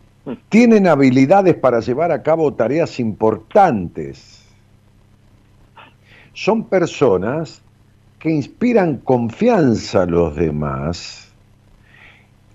[0.49, 4.45] Tienen habilidades para llevar a cabo tareas importantes.
[6.33, 7.63] Son personas
[8.19, 11.33] que inspiran confianza a los demás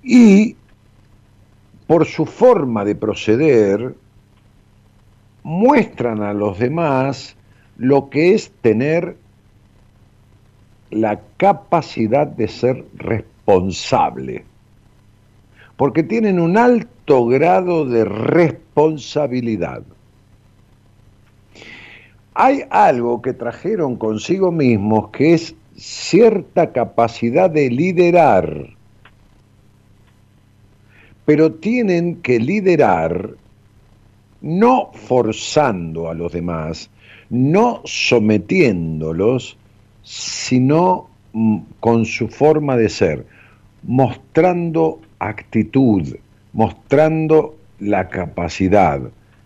[0.04, 0.56] y
[1.88, 3.96] por su forma de proceder
[5.44, 7.36] muestran a los demás
[7.78, 9.18] lo que es tener
[10.92, 14.46] la capacidad de ser responsable,
[15.78, 19.84] porque tienen un alto grado de responsabilidad.
[22.34, 28.70] Hay algo que trajeron consigo mismos que es cierta capacidad de liderar,
[31.26, 33.32] pero tienen que liderar
[34.42, 36.90] no forzando a los demás,
[37.30, 39.58] no sometiéndolos,
[40.04, 43.26] sino mm, con su forma de ser,
[43.84, 46.16] mostrando actitud,
[46.54, 49.00] mostrando la capacidad.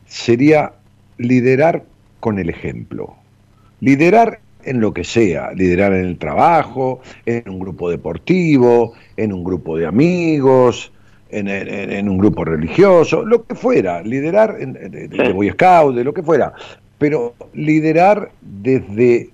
[0.05, 0.73] Sería
[1.17, 1.83] liderar
[2.19, 3.15] con el ejemplo.
[3.81, 9.43] Liderar en lo que sea, liderar en el trabajo, en un grupo deportivo, en un
[9.43, 10.91] grupo de amigos,
[11.29, 16.03] en, en- en un grupo religioso, lo que fuera, liderar en, de Boy Scout, de
[16.03, 16.53] lo que fuera,
[16.97, 19.29] pero liderar desde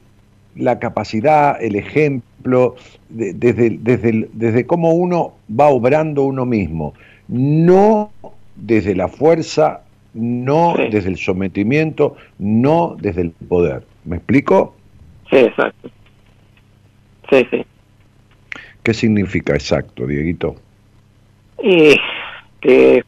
[0.56, 6.94] la capacidad, el ejemplo, de- desde, desde, desde cómo uno va obrando uno mismo,
[7.28, 8.12] no
[8.56, 9.82] desde la fuerza,
[10.14, 10.84] no Sí.
[10.92, 13.84] desde el sometimiento, no desde el poder.
[14.06, 14.76] ¿Me explico?
[15.30, 15.90] Sí, exacto.
[17.30, 17.66] Sí, sí.
[18.84, 20.56] ¿Qué significa exacto, Dieguito?
[21.62, 21.96] Y
[22.62, 23.04] que,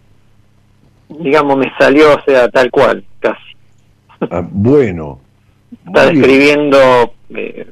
[1.09, 3.39] digamos, me salió, o sea, tal cual, casi.
[4.31, 5.19] Ah, bueno,
[5.85, 7.67] Está describiendo, eh,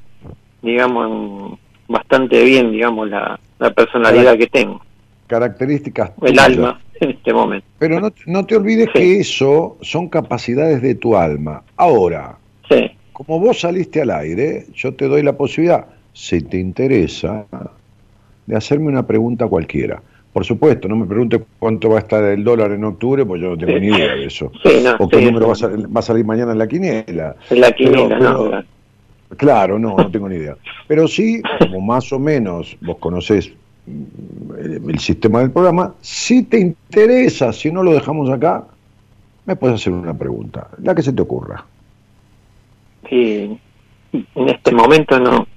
[0.66, 1.58] digamos,
[1.88, 4.82] bastante bien, digamos, la, la personalidad que tengo,
[5.28, 6.46] características el tuyas.
[6.46, 7.68] alma en este momento.
[7.80, 9.00] Pero no, no te olvides Sí.
[9.00, 11.64] que eso son capacidades de tu alma.
[11.78, 12.38] Ahora,
[12.70, 17.46] Sí, como vos saliste al aire, yo te doy la posibilidad, si te interesa,
[18.46, 20.02] de hacerme una pregunta cualquiera.
[20.34, 23.52] Por supuesto, no me pregunte cuánto va a estar el dólar en octubre, pues yo
[23.52, 23.80] no tengo Sí.
[23.80, 24.52] ni idea de eso.
[24.64, 27.36] sí, no, O qué número va a, salir, va a salir mañana en la quiniela.
[27.50, 28.64] en la quiniela, Pero- no, pero-
[29.38, 29.80] claro.
[29.80, 30.56] No, no tengo ni idea.
[30.88, 33.52] Pero sí, como más o menos vos conocés
[33.86, 38.66] mm, el, sistema del programa, si te interesa, si no lo dejamos acá,
[39.46, 41.66] me puedes hacer una pregunta, la que se te ocurra.
[43.10, 43.60] Y
[44.12, 45.48] en este momento no,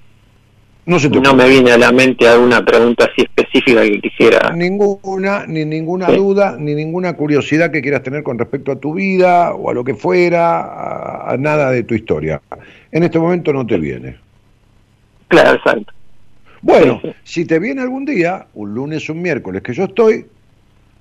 [0.89, 4.51] No se no me viene a la mente alguna pregunta así específica que quisiera.
[4.55, 6.15] Ninguna, ni ninguna Sí.
[6.17, 9.83] duda, ni ninguna curiosidad que quieras tener con respecto a tu vida o a lo
[9.83, 12.41] que fuera, a, a nada de tu historia.
[12.91, 14.15] En este momento no te viene.
[15.27, 15.93] Claro, exacto.
[16.63, 17.15] Bueno, Sí, sí.
[17.23, 20.25] si te viene algún día, un lunes o un miércoles que yo estoy,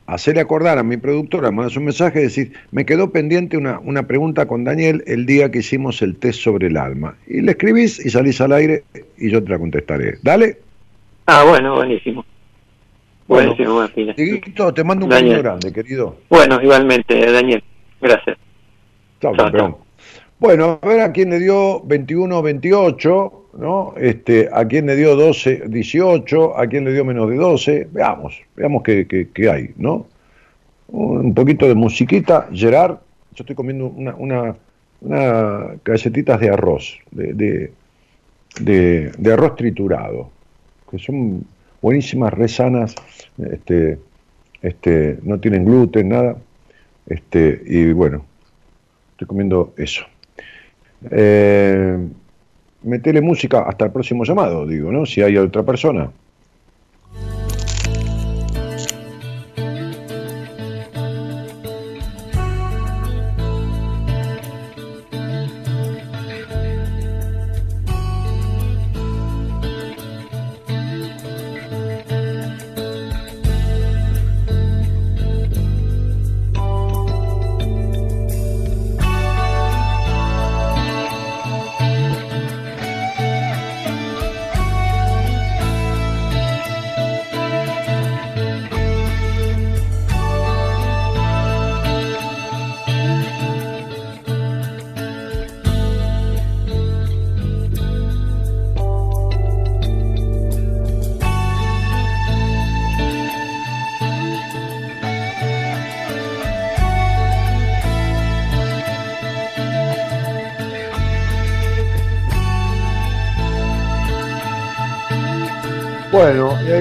[0.09, 4.05] hacerle acordar a mi productora, mandas un mensaje y decir, me quedó pendiente una, una
[4.07, 7.15] pregunta con Daniel el día que hicimos el test sobre el alma.
[7.27, 8.85] Y le escribís y salís al aire
[9.19, 10.19] y yo te la contestaré.
[10.23, 10.59] Dale.
[11.27, 12.25] Ah, bueno, buenísimo.
[13.27, 13.49] Bueno.
[13.51, 14.15] Buenísimo, buena pila.
[14.15, 15.35] Dieguito, te mando un Daniel.
[15.37, 16.17] cariño grande, querido.
[16.31, 17.63] Bueno, igualmente, Daniel.
[18.01, 18.39] Gracias.
[19.21, 19.88] Chao, Chao, campeón.
[20.39, 23.95] Bueno, a ver a quién le dio 21, 28, ¿no?
[23.97, 27.89] Este, a quién le dio 12, 18, a quién le dio menos de 12.
[27.91, 30.07] Veamos, veamos qué, qué- hay, ¿no?
[30.89, 32.49] Un poquito de musiquita.
[32.53, 32.93] Gerard,
[33.35, 34.57] yo estoy comiendo una, una,
[35.01, 37.73] una galletitas de arroz, de, de,
[38.61, 40.31] de- de arroz triturado,
[40.91, 41.43] que son
[41.83, 42.95] buenísimas, re sanas,
[43.39, 43.99] este,
[44.63, 46.37] este, no tienen gluten, nada.
[47.07, 48.25] Este, y bueno,
[49.13, 50.05] estoy comiendo eso.
[51.11, 51.99] Eh,
[52.83, 55.07] metele música hasta el próximo llamado, digo, ¿no?
[55.07, 56.11] Si hay otra persona.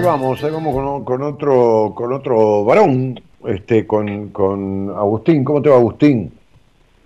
[0.07, 5.43] Vamos, ahí vamos con, con otro, con otro varón, este, con, con Agustín.
[5.43, 6.31] ¿Cómo te va, Agustín?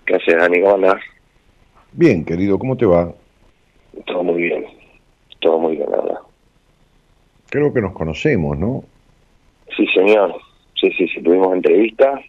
[0.06, 0.60] ¿Qué haces, Dani?
[0.60, 1.00] ¿Cómo andás?
[1.92, 3.12] Bien, querido, ¿cómo te va?
[4.06, 4.64] Todo muy bien.
[5.40, 6.18] Todo muy bien, la verdad.
[7.50, 8.84] Creo que nos conocemos, ¿no?
[9.76, 10.36] Sí, señor.
[10.80, 11.20] Sí, sí, sí.
[11.22, 12.20] Tuvimos entrevista.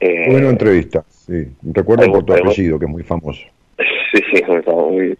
[0.00, 1.46] Eh, una entrevista, sí.
[1.62, 3.42] Recuerdo por tu apellido, que es muy famoso.
[4.12, 5.16] Sí, sí, muy,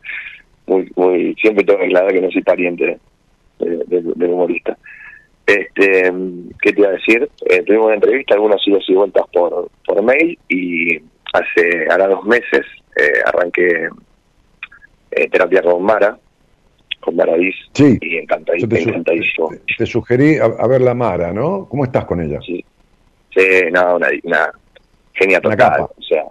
[0.66, 1.34] muy, muy.
[1.40, 2.98] Siempre tengo que aclarar que no soy pariente
[3.64, 4.76] de- de- del humorista.
[5.46, 6.12] Este,
[6.62, 7.28] ¿qué te iba a decir?
[7.46, 10.98] Eh, tuvimos una entrevista, algunas idas y vueltas por, por mail y
[11.32, 12.62] hace ahora dos meses
[12.96, 13.88] eh, arranqué
[15.12, 16.16] eh, terapia con Mara,
[17.00, 19.48] con Mara Diz, Sí, y encantadí- yo te, encantadísimo.
[19.48, 21.66] te- te sugerí a, a ver la Mara, ¿no?
[21.68, 22.38] ¿Cómo estás con ella?
[22.46, 22.64] Sí,
[23.34, 23.42] sí
[23.72, 24.50] nada, una, una
[25.14, 25.70] genia Una total.
[25.72, 25.90] capa.
[25.98, 26.24] O sea,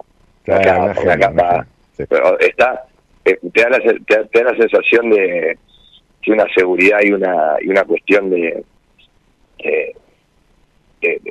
[0.44, 1.32] Claro, una capa, una una capa.
[1.32, 1.66] una genia,
[1.96, 2.04] sí.
[2.08, 2.84] Pero está,
[3.26, 5.58] eh, te, da la, se- te, da- te da la sensación de,
[6.26, 8.62] de una seguridad y una, y una cuestión de,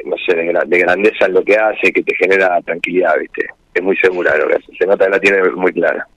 [0.05, 3.47] no sé, de, gra- de grandeza en lo que hace que te genera tranquilidad, ¿viste?
[3.73, 4.57] Es muy segura lo que.
[4.77, 6.07] Se nota que la tiene muy clara.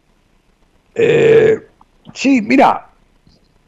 [0.95, 1.59] Eh,
[2.15, 2.87] sí, mira,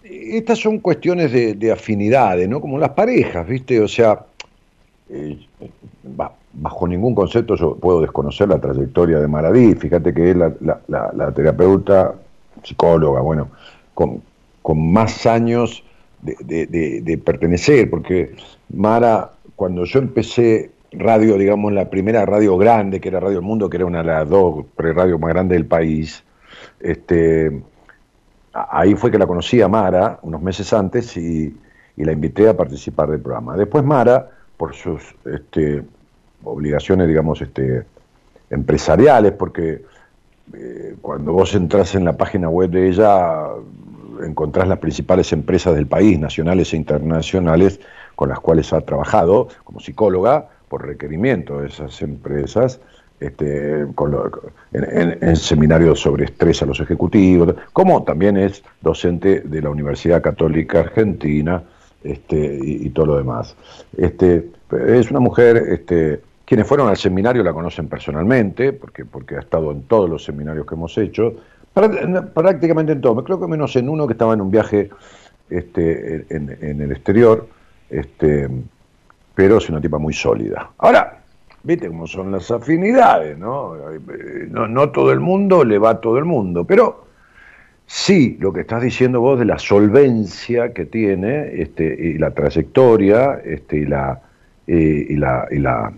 [0.02, 2.60] estas son cuestiones de, de afinidades, ¿no?
[2.60, 3.80] Como las parejas, ¿viste?
[3.80, 4.20] O sea,
[5.10, 5.38] eh,
[6.02, 9.74] ba- bajo ningún concepto yo puedo desconocer la trayectoria de Maradí.
[9.74, 12.14] Fíjate que es la, la- la- la terapeuta,
[12.62, 13.50] psicóloga, bueno,
[13.92, 14.22] con,
[14.64, 15.84] con más años
[16.22, 18.34] de, pertenecer, porque
[18.70, 23.68] Mara, cuando yo empecé radio, digamos, la primera radio grande, que era Radio El Mundo,
[23.68, 26.24] que era una de las dos pre-radios más grandes del país,
[26.80, 27.60] este,
[28.54, 31.54] ahí fue que la conocí a Mara unos meses antes y,
[31.98, 33.58] y la invité a participar del programa.
[33.58, 35.82] Después Mara, por sus este,
[36.42, 37.84] obligaciones, digamos, este,
[38.48, 39.82] empresariales, porque
[40.54, 43.48] eh, cuando vos entras en la página web de ella,
[44.26, 47.80] encontrás las principales empresas del país, nacionales e internacionales,
[48.14, 52.80] con las cuales ha trabajado como psicóloga por requerimiento de esas empresas,
[53.20, 54.30] este, con lo-
[54.72, 60.80] en, seminarios sobre estrés a los ejecutivos, como también es docente de la Universidad Católica
[60.80, 61.62] Argentina
[62.02, 63.56] este, y, y todo lo demás.
[63.96, 64.48] Este,
[64.88, 69.70] es una mujer, este, quienes fueron al seminario la conocen personalmente, porque, porque ha estado
[69.70, 71.34] en todos los seminarios que hemos hecho,
[71.74, 74.90] prácticamente en todos, creo que menos en uno que estaba en un viaje
[75.50, 77.48] este, en, el exterior,
[77.90, 78.48] este,
[79.34, 80.70] pero es una tipa muy sólida.
[80.78, 81.18] Ahora,
[81.62, 83.74] viste cómo son las afinidades, ¿no?
[83.90, 87.06] Eh, No, no todo el mundo le va a todo el mundo, pero
[87.86, 93.40] sí, lo que estás diciendo vos de la solvencia que tiene este, y la trayectoria
[93.44, 94.20] este, y, la,
[94.66, 95.92] y la, y, la,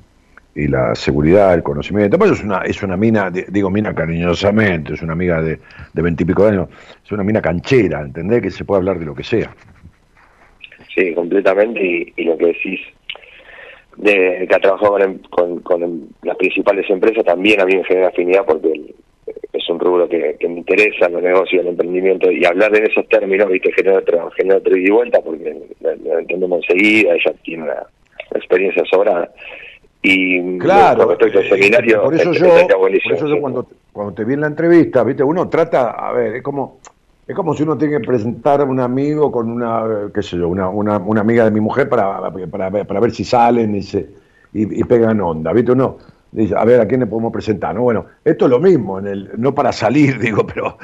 [0.57, 2.19] y la seguridad, el conocimiento.
[2.19, 5.59] Pues es una, es una mina, di- digo mina cariñosamente, es una amiga de
[5.93, 6.69] veintipico de años,
[7.05, 8.43] es una mina canchera, ¿entendés?
[8.43, 9.55] Que se puede hablar de lo que sea.
[10.97, 12.13] Sí, completamente.
[12.17, 12.81] Y, lo que decís
[13.99, 14.99] de que ha trabajado
[15.31, 18.95] con, con, las principales empresas también a mí me genera afinidad porque
[19.53, 23.09] es un rubro que, que me interesa, los negocios, el emprendimiento, y hablar en esos
[23.09, 27.87] términos, viste, genera otro, genera otro y vuelta porque lo entendemos enseguida, ella tiene una
[28.35, 29.31] experiencia sobrada.
[30.09, 32.49] Y Claro, con respecto al eh, seminario, por eso es- yo,
[33.05, 36.37] por eso yo cuando, cuando te vi en la entrevista, viste, uno trata, a ver,
[36.37, 36.79] es como,
[37.27, 40.49] es como si uno tiene que presentar a un amigo con una, qué sé yo,
[40.49, 43.83] una, una, una amiga de mi mujer para, para, ver- para ver si salen y,
[43.83, 44.09] se,
[44.53, 45.99] y, y pegan onda, viste, uno
[46.31, 47.75] dice, a ver, ¿a quién le podemos presentar?
[47.75, 50.79] No, bueno, esto es lo mismo, en el, no para salir, digo, pero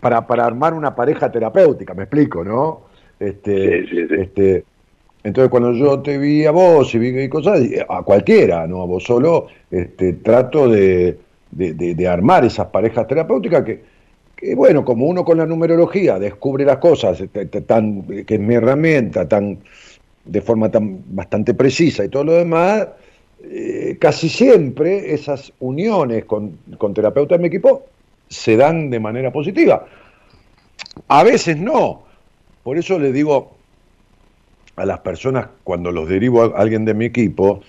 [0.00, 2.82] para, para armar una pareja terapéutica, me explico, ¿no?
[3.18, 4.14] Este, Sí, sí, sí.
[4.16, 4.64] este,
[5.22, 8.86] entonces cuando yo te vi a vos y vi cosas, y a cualquiera, no a
[8.86, 11.18] vos solo, este, trato de,
[11.50, 13.82] de- armar esas parejas terapéuticas que,
[14.36, 18.54] que, bueno, como uno con la numerología descubre las cosas, este, tan, que es mi
[18.54, 19.58] herramienta, tan
[20.24, 22.88] de forma tan bastante precisa y todo lo demás,
[23.42, 27.84] eh, casi siempre esas uniones con, con terapeutas de mi equipo
[28.28, 29.86] se dan de manera positiva.
[31.08, 32.02] A veces no.
[32.62, 33.59] Por eso le digo
[34.76, 37.60] a las personas cuando los derivo a alguien de mi equipo,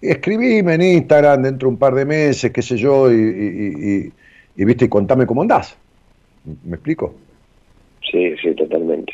[0.00, 3.94] escribime en Instagram dentro de un par de meses, qué sé yo, y, y- y-
[4.06, 4.12] y-
[4.56, 5.76] y, viste, y contame cómo andás.
[6.64, 7.14] ¿Me explico?
[8.10, 9.12] Sí, sí, totalmente.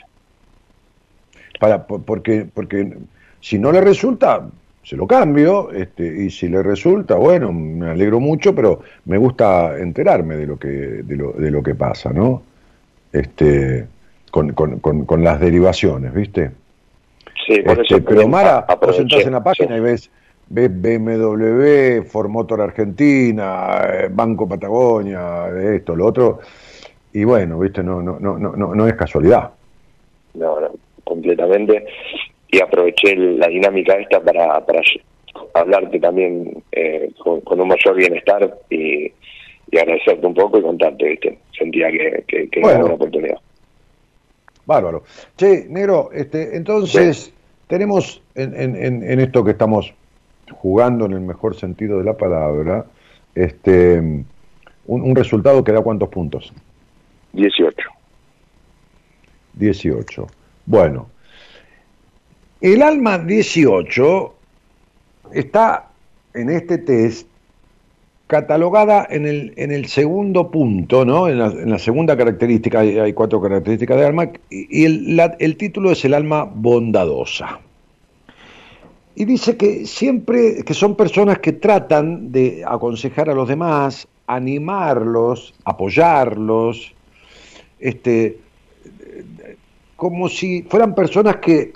[1.58, 2.96] Para, por- porque, porque
[3.40, 4.48] si no le resulta,
[4.82, 9.78] se lo cambio, este, y si le resulta, bueno, me alegro mucho, pero me gusta
[9.78, 12.42] enterarme de lo que, de lo, de lo que pasa, ¿no?
[13.12, 13.86] Este,
[14.30, 16.50] con, con, con, con las derivaciones, ¿viste?
[17.54, 19.74] Sí, por Este, eso pero Mara, vos entras en la página sí.
[19.76, 20.10] y ves,
[20.48, 26.38] ves BMW, Ford Motor Argentina, eh, Banco Patagonia, esto, lo otro,
[27.12, 29.50] y bueno, viste, no, no, no, no, no es casualidad.
[30.34, 30.68] No, no,
[31.02, 31.86] completamente.
[32.52, 34.80] Y aproveché la dinámica esta para, para
[35.54, 39.12] hablarte también eh, con, con un mayor bienestar y,
[39.72, 41.38] y agradecerte un poco y contarte, ¿viste?
[41.56, 42.76] Sentía que, que, que Bueno.
[42.76, 43.38] era una oportunidad.
[44.66, 45.02] Bárbaro.
[45.36, 47.32] Che, negro, este, entonces
[47.70, 49.94] tenemos en, en- en- en esto que estamos
[50.52, 52.84] jugando en el mejor sentido de la palabra,
[53.34, 54.26] este, un,
[54.86, 56.52] un resultado que da cuántos puntos?
[57.32, 57.88] 18.
[59.54, 60.26] 18.
[60.66, 61.08] Bueno,
[62.60, 64.34] el alma 18
[65.32, 65.88] está
[66.34, 67.28] en este test
[68.30, 71.26] catalogada en el, en el segundo punto, ¿no?
[71.26, 71.36] En
[71.68, 77.58] la, segunda característica, hay, cuatro características de alma, y, el título es el alma bondadosa.
[79.16, 85.52] y dice que siempre, que son personas que tratan de aconsejar a los demás, animarlos,
[85.64, 86.94] apoyarlos,
[87.80, 88.38] este,
[89.96, 91.72] como si fueran personas que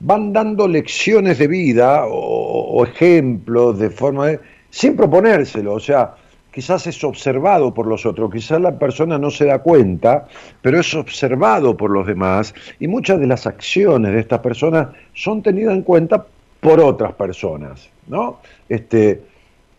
[0.00, 4.40] van dando lecciones de vida o, o ejemplos de forma de,
[4.76, 6.16] sin proponérselo, o sea,
[6.52, 10.28] quizás es observado por los otros, quizás la persona no se da cuenta,
[10.60, 15.42] pero es observado por los demás y muchas de las acciones de estas personas son
[15.42, 16.26] tenidas en cuenta
[16.60, 18.40] por otras personas, ¿no?
[18.68, 19.22] Este,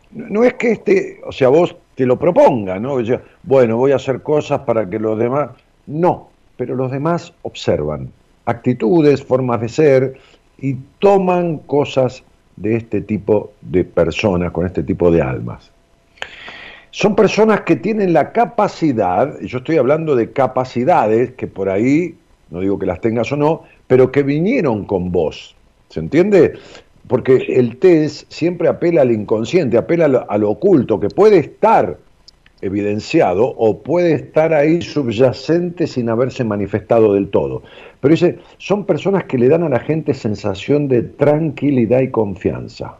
[0.09, 2.97] no es que este, o sea, vos te lo proponga, ¿no?
[3.43, 5.51] bueno, voy a hacer cosas para que los demás,
[5.85, 8.11] no, pero los demás observan
[8.45, 10.17] actitudes, formas de ser
[10.57, 12.23] y toman cosas
[12.57, 15.71] de este tipo de personas, con este tipo de almas.
[16.91, 22.15] Son personas que tienen la capacidad, y yo estoy hablando de capacidades que por ahí,
[22.49, 25.55] no digo que las tengas o no, pero que vinieron con vos.
[25.89, 26.53] ¿Se entiende?
[27.07, 31.38] Porque el test siempre apela al inconsciente, apela a lo, a lo oculto, que puede
[31.38, 31.97] estar
[32.61, 37.61] evidenciado o puede estar ahí subyacente sin haberse manifestado del todo.
[37.99, 42.97] Pero dice, son personas que le dan a la gente sensación de tranquilidad y confianza.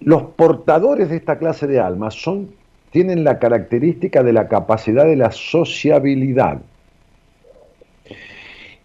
[0.00, 2.50] Los portadores de esta clase de almas son,
[2.90, 6.60] tienen la característica de la capacidad de la sociabilidad.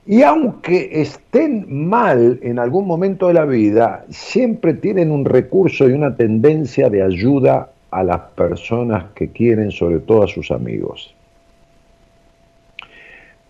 [0.05, 5.93] Y aunque estén mal en algún momento de la vida, siempre tienen un recurso y
[5.93, 11.13] una tendencia de ayuda a las personas que quieren, sobre todo a sus amigos.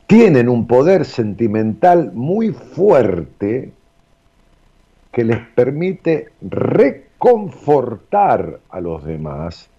[0.08, 3.72] Tienen un poder sentimental muy fuerte
[5.12, 9.70] que les permite reconfortar a los demás,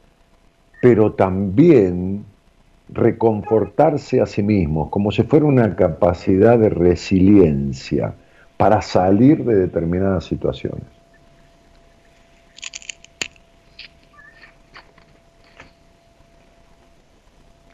[0.81, 2.25] pero también
[2.89, 8.15] reconfortarse a sí mismos, como si fuera una capacidad de resiliencia
[8.57, 10.94] para salir de determinadas situaciones.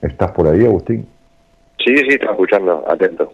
[0.03, 1.07] ¿Estás por ahí, Agustín?
[1.85, 3.33] Sí, sí, estoy escuchando, atento.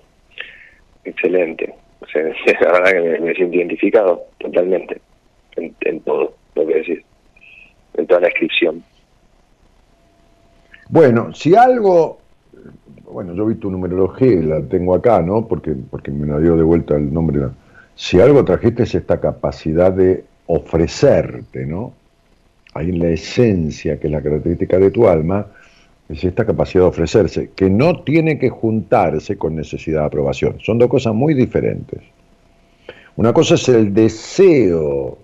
[1.05, 1.75] Excelente.
[2.01, 2.23] O sea,
[2.61, 5.01] la verdad que me, siento identificado totalmente
[5.57, 7.01] en, todo lo que decís,
[7.95, 8.83] en toda la descripción.
[10.89, 12.19] Bueno, si algo,
[13.05, 15.47] bueno, yo vi tu numerología, la tengo acá, ¿no?
[15.47, 17.41] Porque, porque me la dio de vuelta el nombre.
[17.95, 21.93] Si algo trajiste es esta capacidad de ofrecerte, ¿no?
[22.75, 25.47] Ahí en la esencia, que es la característica de tu alma,
[26.09, 30.59] es esta capacidad de ofrecerse, que no tiene que juntarse con necesidad de aprobación.
[30.61, 32.01] Son dos cosas muy diferentes.
[33.17, 35.19] Una cosa es el deseo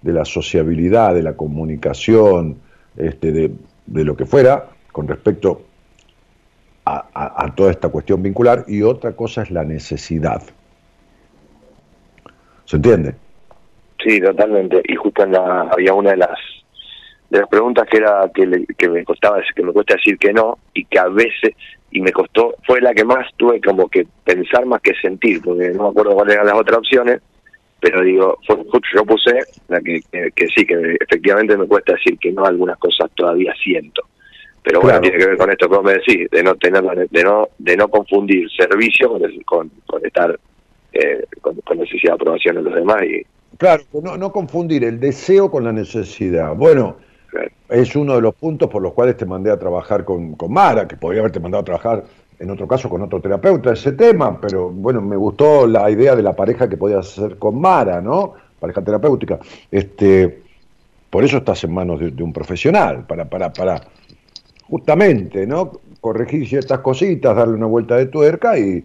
[0.00, 2.56] de la sociabilidad, de la comunicación,
[2.96, 3.50] este, de,
[3.86, 5.62] lo que fuera, con respecto
[6.84, 10.42] a, toda esta cuestión vincular, y otra cosa es la necesidad.
[12.64, 13.14] ¿Se entiende?
[14.02, 14.82] Sí, totalmente.
[14.84, 16.38] Y justo había una de las
[17.32, 20.58] de las preguntas que era que, que me costaba que me cuesta decir que no
[20.74, 21.54] y que a veces
[21.90, 25.70] y me costó fue la que más tuve como que pensar más que sentir porque
[25.70, 27.22] no me acuerdo cuáles eran las otras opciones
[27.80, 29.32] pero digo yo puse
[29.68, 30.02] la que,
[30.36, 34.02] que, sí que efectivamente me cuesta decir que no algunas cosas todavía siento
[34.62, 37.48] pero bueno tiene que ver con esto como me decís de no tener de no
[37.58, 39.08] de no confundir servicio
[39.46, 40.38] con con, estar
[40.92, 43.24] eh, con, necesidad de aprobación de los demás y
[43.58, 46.56] Claro, no, no confundir el deseo con la necesidad.
[46.56, 46.96] Bueno,
[47.68, 50.96] es uno de los puntos por los cuales te mandé a trabajar con, Mara, que
[50.96, 52.04] podría haberte mandado a trabajar
[52.38, 56.22] en otro caso con otro terapeuta ese tema, pero bueno, me gustó la idea de
[56.22, 58.34] la pareja que podías hacer con Mara, ¿no?
[58.58, 59.38] Pareja terapéutica.
[59.70, 60.42] Este,
[61.08, 63.80] por eso estás en manos de, un profesional, para, para, para
[64.68, 65.72] justamente, ¿no?
[66.00, 68.84] Corregir ciertas cositas, darle una vuelta de tuerca y,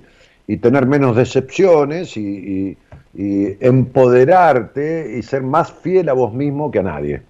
[0.62, 2.78] tener menos decepciones y
[3.14, 7.22] empoderarte y ser más fiel a vos mismo que a nadie.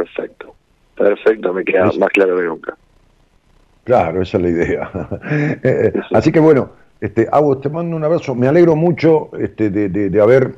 [0.00, 0.54] Perfecto,
[0.96, 2.74] perfecto, me queda más claro que nunca.
[3.84, 4.90] Claro, esa es la idea.
[5.62, 6.70] Eh, así que bueno,
[7.02, 7.28] este,
[7.60, 8.34] te mando un abrazo.
[8.34, 10.54] Me alegro mucho este, de, haber,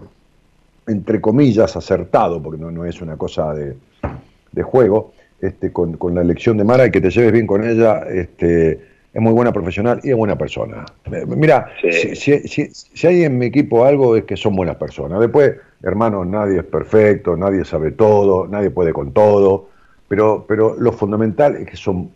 [0.86, 6.56] entre comillas, acertado, porque no, no es una cosa de, juego, este, con, la elección
[6.56, 8.04] de Mara y que te lleves bien con ella.
[8.08, 8.80] Este,
[9.12, 10.84] es muy buena profesional y es buena persona.
[11.10, 15.18] Eh, mira, si, si, hay en mi equipo algo es que son buenas personas.
[15.18, 19.68] Después, hermano, nadie es perfecto, nadie sabe todo, nadie puede con todo,
[20.08, 22.10] pero, pero lo fundamental es que son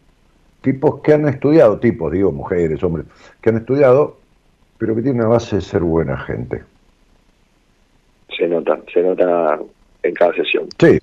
[0.61, 3.07] tipos que han estudiado, tipos, digo, mujeres, hombres,
[3.41, 4.17] que han estudiado,
[4.79, 6.63] pero que tienen una base de ser buena gente.
[8.37, 9.59] Se nota, se nota
[10.03, 10.69] en cada sesión.
[10.79, 10.99] Sí,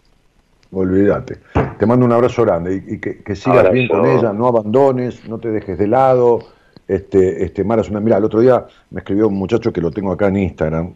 [0.72, 1.38] olvídate.
[1.80, 5.50] Te mando un abrazo grande y, que, sigas bien con ella, no abandones, no te
[5.50, 6.40] dejes de lado,
[6.88, 8.02] Este, este, Mara es una.
[8.02, 10.94] Mira, el otro día me escribió un muchacho que lo tengo acá en Instagram,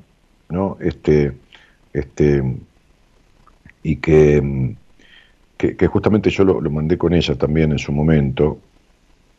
[0.50, 0.78] ¿no?
[0.80, 1.32] Este,
[1.98, 2.44] este,
[3.84, 4.76] y que,
[5.58, 8.60] que, justamente yo lo, mandé con ella también en su momento.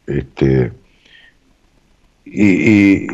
[0.07, 0.73] Este,
[2.25, 3.07] y,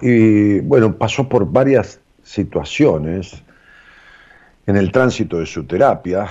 [0.00, 3.42] y- bueno, pasó por varias situaciones
[4.66, 6.28] en el tránsito de su terapia,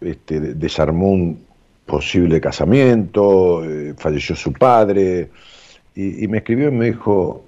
[0.00, 1.44] este, de- desarmó un
[1.86, 5.30] posible casamiento, eh, falleció su padre,
[5.94, 7.44] y, y me escribió y me dijo,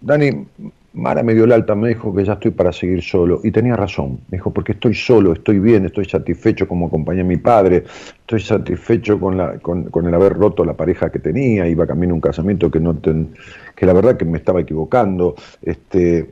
[0.00, 0.46] Dani,
[0.94, 3.74] Mara me dio el alta, me dijo que ya estoy para seguir solo, y tenía
[3.74, 7.84] razón, me dijo, porque estoy solo, estoy bien, estoy satisfecho como acompañé a mi padre,
[8.20, 12.20] estoy satisfecho con, con, el haber roto la pareja que tenía, iba camino a un
[12.20, 13.34] casamiento que no ten-
[13.74, 16.28] que la verdad que me estaba equivocando, este,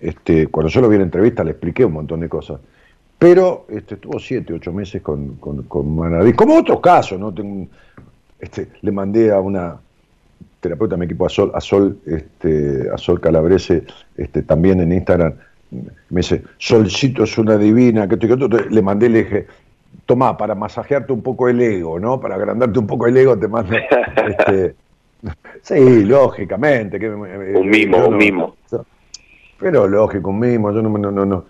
[0.00, 2.60] este, cuando yo lo vi en entrevista le expliqué un montón de cosas.
[3.16, 7.32] Pero este, estuvo siete, ocho meses con, con, con Manadí, como otros casos, ¿no?
[8.40, 9.78] Este, le mandé a una
[10.60, 13.84] terapeuta mi equipo, a Sol, a Sol, este, a Sol Calabrese,
[14.16, 15.34] este, también en Instagram,
[15.70, 19.46] me dice, Solcito es una divina, que esto y que otro, le mandé, le dije,
[20.06, 22.20] tomá, para masajearte un poco el ego, ¿no?
[22.20, 24.74] Para agrandarte un poco el ego, te mando, este,
[25.62, 26.98] sí, lógicamente.
[26.98, 28.56] Que, Un mimo, un mimo.
[29.60, 31.44] Pero lógico, un mimo, yo no, no, no, no,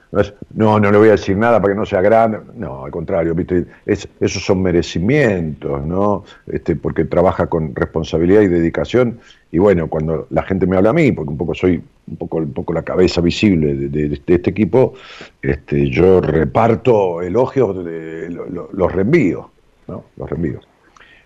[0.55, 2.41] no, no le voy a decir nada para que no sea grande.
[2.57, 3.67] No, al contrario, ¿viste?
[3.87, 6.25] Es, esos son merecimientos, ¿no?
[6.49, 9.21] Este, porque trabaja con responsabilidad y dedicación.
[9.53, 12.39] Y bueno, cuando la gente me habla a mí, porque un poco soy un poco,
[12.39, 14.95] un poco la cabeza visible de, de- de este equipo,
[15.41, 19.51] este, yo reparto elogios, de, lo- lo- los reenvío,
[19.87, 20.03] ¿no?
[20.17, 20.59] Los reenvío.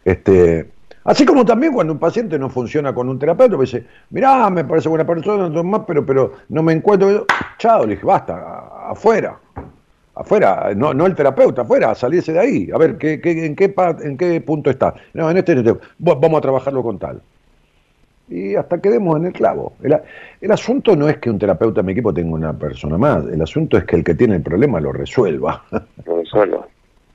[0.05, 0.67] Este,
[1.05, 4.65] así como también cuando un paciente no funciona con un terapeuta, me dice, mirá, me
[4.65, 7.27] parece buena persona, más, pero, pero no me encuentro.
[7.59, 9.39] Chao, le dije, basta, afuera.
[10.17, 12.71] Afuera, no, no el terapeuta, afuera, salirse de ahí.
[12.73, 14.95] A ver, ¿qué, qué- en, qué, ¿en qué punto está?
[15.13, 15.75] No, en este, este.
[15.99, 17.21] Vamos a trabajarlo con tal.
[18.29, 19.75] Y hasta quedemos en el clavo.
[19.83, 19.99] El,
[20.41, 23.43] el asunto no es que un terapeuta en mi equipo tenga una persona más, el
[23.43, 25.63] asunto es que el que tiene el problema lo resuelva.
[26.07, 26.67] No solo,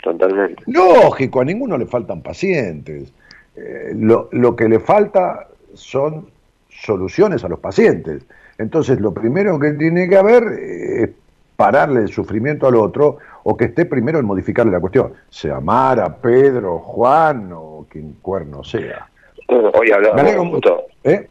[0.04, 0.62] totalmente.
[0.68, 3.12] Lógico, a ninguno le faltan pacientes.
[3.56, 6.30] Eh, lo, lo que le falta son
[6.70, 8.26] soluciones a los pacientes.
[8.58, 11.10] Entonces, lo primero que tiene que haber eh, es
[11.56, 15.14] pararle el sufrimiento al otro o que esté primero en modificarle la cuestión.
[15.30, 19.08] Sea Mara, Pedro, Juan o quien cuerno sea.
[19.48, 20.44] Hoy mucho.
[20.52, 21.28] justo, ¿Eh?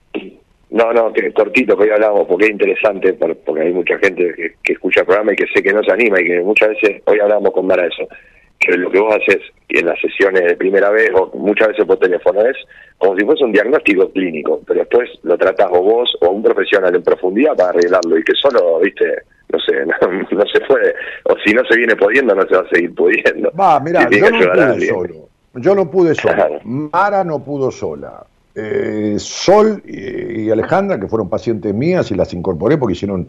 [0.71, 4.35] no, no, que cortito que hoy hablábamos, porque es interesante, por- porque hay mucha gente
[4.35, 6.71] que, que escucha el programa y que sé que no se anima y que muchas
[6.71, 8.07] veces, hoy hablábamos con Mara eso,
[8.59, 11.99] que lo que vos haces en las sesiones de primera vez o muchas veces por
[11.99, 12.57] teléfono es
[12.97, 16.95] como si fuese un diagnóstico clínico, pero después lo tratás o vos o un profesional
[16.95, 19.23] en profundidad para arreglarlo y que solo, viste,
[19.53, 20.95] no sé, no, no se puede,
[21.25, 23.53] o si no se viene pudiendo no se va a seguir pudiendo.
[23.59, 25.29] Va, mirá, yo no pude solo.
[25.55, 26.35] Yo no pude solo.
[26.35, 26.61] Claro.
[26.65, 28.25] Mara no pudo sola.
[28.55, 33.29] Eh, Sol y, y Alejandra, que fueron pacientes mías y las incorporé porque hicieron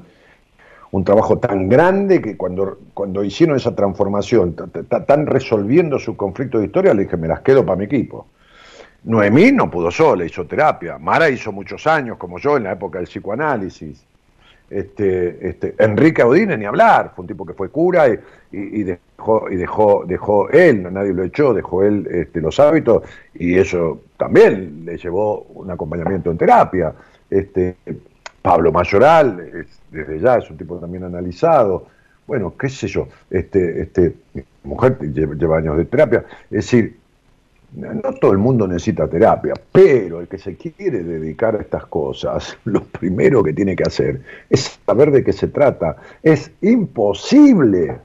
[0.91, 4.55] un trabajo tan grande que cuando, cuando hicieron esa transformación,
[4.91, 8.27] están resolviendo su conflicto de historia, le dije, me las quedo para mi equipo.
[9.03, 10.97] Noemí no pudo sola, hizo terapia.
[10.97, 14.03] Mara hizo muchos años, como yo, en la época del psicoanálisis.
[14.69, 18.07] Este, este, Enrique Audine, ni hablar, fue un tipo que fue cura
[18.51, 23.01] y dejó, y dejó, dejó él, nadie lo echó, dejó él este, los hábitos
[23.33, 26.93] y eso también le llevó un acompañamiento en terapia.
[27.31, 27.77] Este,
[28.41, 31.87] Pablo Mayoral, es- desde ya es un tipo también analizado.
[32.27, 34.13] Bueno, qué sé yo, este, este,
[34.63, 36.25] mujer lleva años de terapia.
[36.45, 36.97] Es decir,
[37.75, 42.57] no todo el mundo necesita terapia, pero el que se quiere dedicar a estas cosas,
[42.65, 45.97] lo primero que tiene que hacer es saber de qué se trata.
[46.23, 47.97] Es imposible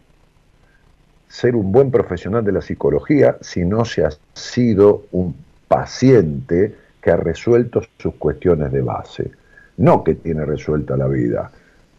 [1.28, 5.34] ser un buen profesional de la psicología si no se ha sido un
[5.68, 9.30] paciente que ha resuelto sus cuestiones de base,
[9.76, 11.50] no que tiene resuelta la vida,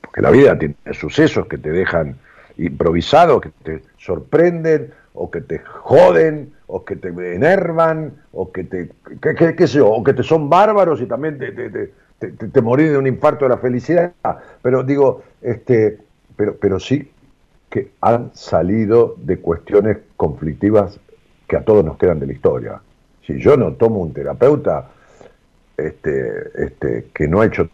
[0.02, 2.16] porque la vida tiene sucesos que te dejan
[2.58, 8.90] improvisado, que te sorprenden, o que te joden, o que te enervan, o que te,
[9.22, 12.48] qué sé yo, o que te son bárbaros y también te, te, te, te- te-
[12.48, 14.14] te morís de un infarto de la felicidad.
[14.62, 16.00] Pero digo, este,
[16.36, 17.10] pero, pero sí
[17.70, 21.00] que han salido de cuestiones conflictivas
[21.48, 22.82] que a todos nos quedan de la historia.
[23.26, 24.90] Si yo no tomo un terapeuta
[25.78, 27.70] este, este, que no ha hecho...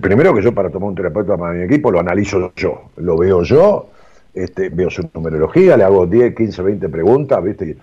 [0.00, 3.42] Primero que yo para tomar un terapeuta para mi equipo lo analizo yo, lo veo
[3.42, 3.90] yo,
[4.34, 7.76] este, veo su numerología, le hago 10, 15, 20 preguntas, ¿viste?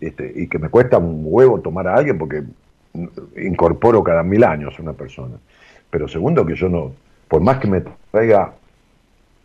[0.00, 2.42] Y, este, y que me cuesta un huevo tomar a alguien porque
[3.36, 5.36] incorporo cada mil años a una persona.
[5.90, 6.92] Pero segundo que yo no,
[7.28, 8.52] por más que me traiga,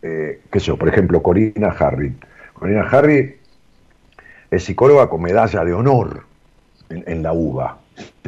[0.01, 2.15] eh, qué sé yo, por ejemplo, Corina Harry.
[2.53, 3.37] Corina Harry
[4.51, 6.23] es psicóloga con medalla de honor
[6.89, 7.78] en, en la UBA.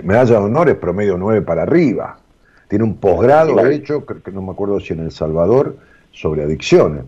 [0.04, 2.18] Medalla de honor es promedio 9 para arriba.
[2.68, 3.70] Tiene un posgrado Claro.
[3.70, 5.76] hecho, creo que no me acuerdo si en El Salvador,
[6.12, 7.04] sobre adicciones.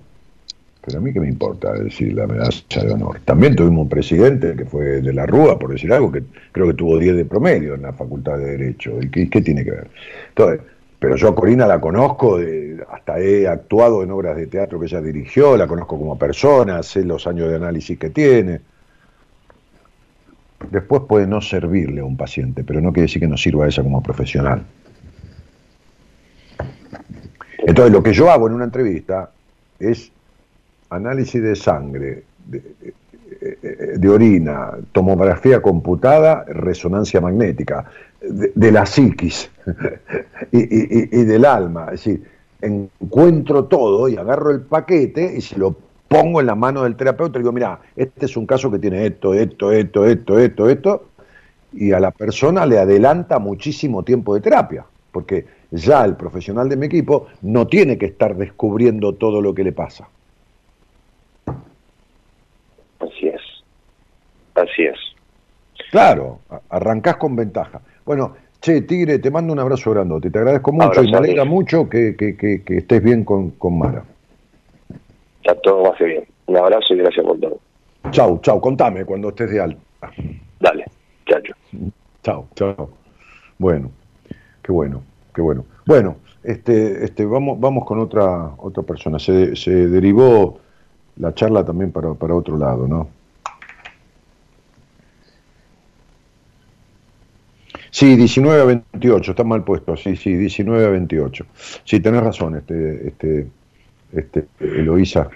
[0.85, 3.19] Pero a mí qué me importa decir la medalla de honor.
[3.23, 6.73] También tuvimos un presidente que fue de la Rúa, por decir algo, que creo que
[6.73, 8.91] tuvo 10 de promedio en la Facultad de Derecho.
[9.02, 9.88] ¿Y qué, qué tiene que ver?
[10.30, 10.60] Entonces,
[10.99, 14.88] pero yo a Corina la conozco, de- hasta he actuado en obras de teatro que
[14.88, 18.60] ella dirigió, la conozco como persona, sé los años de análisis que tiene.
[20.72, 23.68] Después puede no servirle a un paciente, pero no quiere decir que no sirva a
[23.68, 24.64] ella como profesional.
[27.60, 29.31] Entonces, lo que yo hago en una entrevista
[29.80, 30.11] es
[30.90, 37.85] análisis de sangre, de, orina, tomografía computada, resonancia magnética,
[38.22, 39.49] de, la psiquis
[40.52, 41.85] y- y del alma.
[41.85, 42.23] Es decir,
[42.61, 45.76] encuentro todo y agarro el paquete y se lo
[46.22, 49.06] pongo en la mano del terapeuta y digo, mira, este es un caso que tiene
[49.06, 51.06] esto, esto, esto, esto, esto, esto,
[51.73, 56.77] y a la persona le adelanta muchísimo tiempo de terapia, porque ya el profesional de
[56.77, 60.07] mi equipo no tiene que estar descubriendo todo lo que le pasa.
[62.99, 63.41] Así es.
[64.56, 64.98] Así es.
[65.91, 67.81] Claro, arrancás con ventaja.
[68.06, 71.44] Bueno, che, Tigre, te mando un abrazo grandote, te agradezco mucho Abrazo y me alegra
[71.45, 74.03] mucho que, que- que- que estés bien con, con Mara.
[75.44, 76.24] Está todo más que bien.
[76.45, 77.60] Un abrazo y gracias por todo.
[78.11, 79.82] Chau, chau, contame cuando estés de alta.
[80.61, 80.86] Dale,
[81.26, 81.53] chacho.
[82.24, 82.90] Chao, chao.
[83.57, 83.91] Bueno,
[84.61, 85.03] qué bueno,
[85.36, 85.65] qué bueno.
[85.86, 89.20] Bueno, este, este, vamos, vamos con otra, otra persona.
[89.20, 90.60] Se, se derivó
[91.18, 93.10] la charla también para, para otro lado, ¿no?
[97.91, 101.45] Sí, 19 a 28, está mal puesto, sí, sí, 19 a 28.
[101.84, 103.48] Sí, tenés razón, este, este,
[104.15, 105.30] este, Eloísa.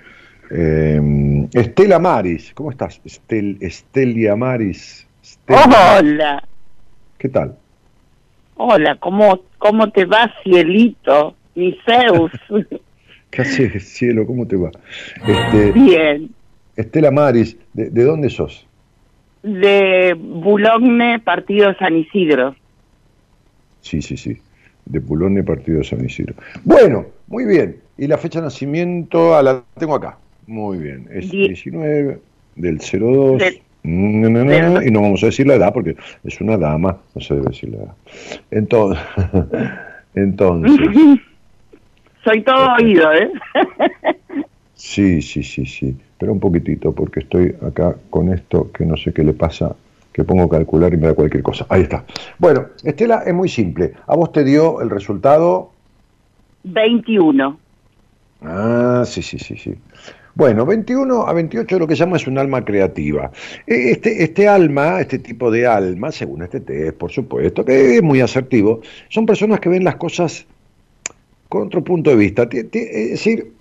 [0.50, 3.02] Eh, Estela Maris, ¿cómo estás?
[3.04, 5.06] Estel, Estelia Maris.
[5.22, 6.44] Estela, Hola,
[7.18, 7.56] ¿Qué tal?
[8.56, 11.36] hola, ¿cómo, cómo te va, cielito?
[11.56, 12.32] Mi Zeus.
[13.30, 14.26] ¿Qué haces, cielo?
[14.26, 14.72] ¿Cómo te va?
[15.28, 16.30] Este, Bien.
[16.76, 18.66] Estela Maris, ¿de, de dónde sos?
[19.44, 22.56] De Boulogne, partido San Isidro.
[23.82, 24.38] Sí, sí, sí.
[24.86, 26.36] De Pulone, partido San Isidro.
[26.64, 27.78] Bueno, muy bien.
[27.98, 30.18] Y la fecha de nacimiento ah, la tengo acá.
[30.46, 31.08] Muy bien.
[31.12, 32.20] Es Die- 19
[32.56, 33.38] del 02.
[33.40, 36.58] Del- No, no, no, del- y no vamos a decir la edad porque es una
[36.58, 37.94] dama, no se debe decir la edad.
[38.52, 39.04] Entonces,
[40.16, 40.80] entonces
[42.24, 43.32] Soy todo oído, ¿eh?
[44.76, 45.96] Sí, sí, sí, sí.
[46.20, 49.76] Pero un poquitito, porque estoy acá con esto que no sé qué le pasa,
[50.14, 51.66] que pongo a calcular y me da cualquier cosa.
[51.70, 52.04] Ahí está.
[52.38, 53.94] Bueno, Estela, es muy simple.
[54.06, 55.72] A vos te dio el resultado.
[56.64, 57.58] 21.
[58.42, 59.76] Ah, sí, sí, sí, sí.
[60.36, 63.32] Bueno, 21 a 28 lo que llama es un alma creativa.
[63.66, 68.04] Eh, Este, este alma, este tipo de alma, según este test, por supuesto, que es
[68.04, 70.46] muy asertivo, son personas que ven las cosas
[71.50, 72.48] con otro punto de vista.
[72.52, 73.52] Es decir,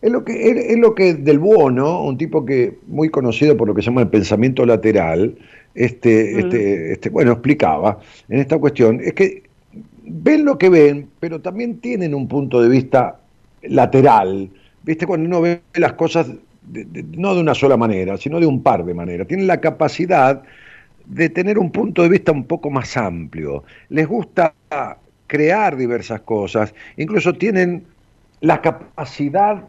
[0.00, 3.74] es lo que, es, lo que del Buono, un tipo que muy conocido por lo
[3.74, 5.36] que se llama el pensamiento lateral,
[5.74, 7.98] este, este, este, bueno, explicaba
[8.28, 9.44] en esta cuestión, es que
[10.04, 13.21] ven lo que ven, pero también tienen un punto de vista
[13.62, 14.50] lateral.
[14.82, 15.06] ¿Viste?
[15.06, 16.28] Cuando uno ve las cosas
[17.16, 19.26] no de una sola manera, sino de un par de maneras.
[19.26, 20.42] Tienen la capacidad
[21.06, 23.64] de tener un punto de vista un poco más amplio.
[23.88, 24.54] Les gusta
[25.26, 27.84] crear diversas cosas, incluso tienen
[28.40, 29.64] la capacidad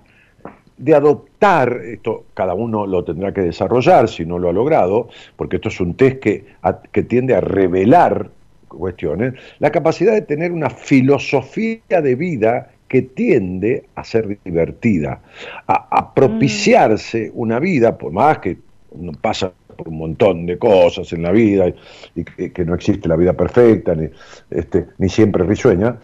[0.78, 5.58] de adoptar, esto cada uno lo tendrá que desarrollar si no lo ha logrado, porque
[5.58, 6.46] esto es un test que,
[6.92, 8.30] que tiende a revelar
[8.68, 15.22] cuestiones, la capacidad de tener una filosofía de vida que tiende a ser divertida,
[15.68, 18.60] a, a propiciarse una vida, por más que
[18.92, 21.76] uno pasa por un montón de cosas en la vida y,
[22.22, 24.08] y que, que no existe la vida perfecta, ni,
[24.52, 25.98] este, ni siempre risueña,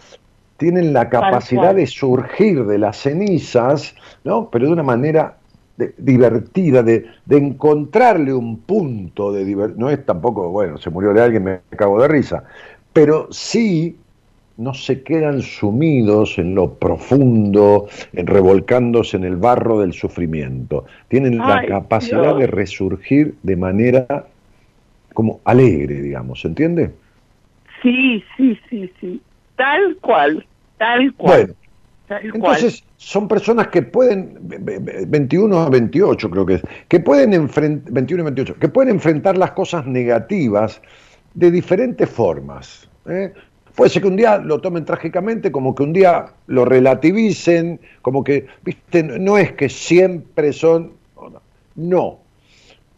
[0.57, 4.49] tienen la capacidad de surgir de las cenizas, ¿no?
[4.49, 5.38] pero de una manera
[5.78, 9.80] de- divertida, de, de encontrarle un punto de diversión.
[9.80, 12.44] No es tampoco, bueno, se murió de alguien, me cago de risa,
[12.94, 13.98] pero sí
[14.60, 20.86] no se quedan sumidos en lo profundo, en revolcándose en el barro del sufrimiento.
[21.07, 22.40] Tienen la capacidad Dios.
[22.40, 24.27] de resurgir de manera
[25.14, 26.91] como alegre, digamos, ¿se entiende?
[27.81, 29.22] Sí, sí, sí, sí.
[29.56, 30.45] Tal cual,
[30.77, 31.40] tal cual.
[31.40, 31.53] Bueno,
[32.10, 32.36] tal cual.
[32.36, 36.99] Entonces, son personas que pueden, ve- ve- ve- 21 a 28 creo que es, que
[36.99, 40.81] pueden enfrentar, 21 a 28, que pueden enfrentar las cosas negativas
[41.34, 42.90] de diferentes formas.
[43.07, 43.31] ¿eh?
[43.80, 48.26] Puede ser que un día lo tomen trágicamente, como que un día lo relativicen, como
[48.26, 50.91] que, viste, no es que siempre son,
[51.76, 52.19] no.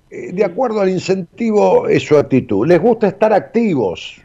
[0.10, 2.68] eh, de acuerdo al incentivo es su actitud.
[2.68, 4.20] Les gusta estar activos,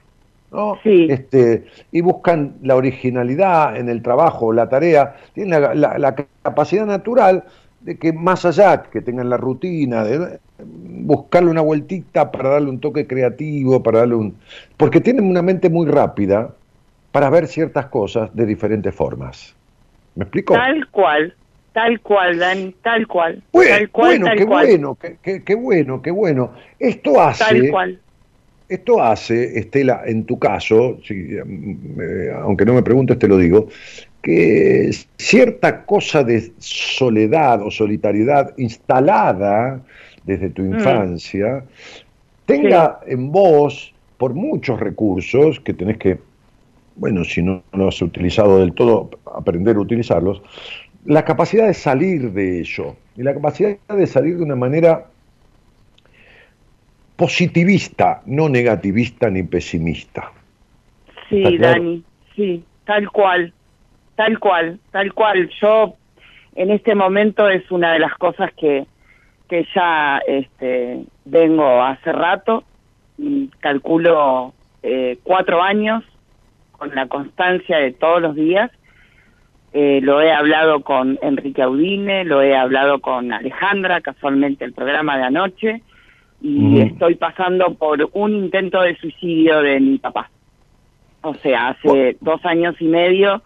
[0.50, 0.78] ¿no?
[0.82, 1.08] Sí.
[1.10, 6.86] Este, y buscan la originalidad en el trabajo, la tarea, tienen la, la- la capacidad
[6.86, 7.44] natural
[7.80, 12.80] de que más allá que tengan la rutina, de buscarle una vueltita para darle un
[12.80, 14.40] toque creativo, para darle un...
[14.76, 16.56] Porque tienen una mente muy rápida
[17.12, 19.56] para ver ciertas cosas de diferentes formas.
[20.14, 20.54] ¿Me explico?
[20.54, 21.36] Tal cual,
[21.72, 23.42] tal cual, Dani, tal cual.
[23.52, 24.66] Bueno, tal cual, bueno, tal qué cual.
[24.66, 26.54] bueno, qué, qué- qué bueno, qué bueno.
[26.78, 28.02] Esto hace, Tal cual.
[28.68, 33.68] esto hace, Estela, en tu caso, si, eh, aunque no me preguntes, te lo digo,
[34.22, 39.80] que cierta cosa de soledad o solitariedad instalada
[40.24, 41.64] desde tu infancia
[42.44, 46.18] tenga en vos, por muchos recursos que tenés que,
[46.96, 50.42] bueno, si no lo has utilizado del todo, aprender a utilizarlos,
[51.04, 55.06] la capacidad de salir de ello y la capacidad de salir de una manera
[57.16, 60.32] positivista, no negativista ni pesimista.
[61.28, 61.58] Sí.
[61.58, 63.52] Dani, sí, tal cual,
[64.16, 65.48] tal cual, tal cual.
[65.60, 65.94] Yo
[66.54, 68.86] en este momento es una de las cosas que,
[69.48, 72.64] que ya este, vengo hace rato,
[73.18, 74.52] y calculo
[74.82, 76.04] eh, cuatro años
[76.72, 78.70] con la constancia de todos los días.
[79.72, 85.18] Eh, lo he hablado con Enrique Audine, lo he hablado con Alejandra, casualmente el programa
[85.18, 85.82] de anoche,
[86.40, 90.30] y estoy pasando por un intento de suicidio de mi papá.
[91.22, 93.42] O sea, hace dos años y medio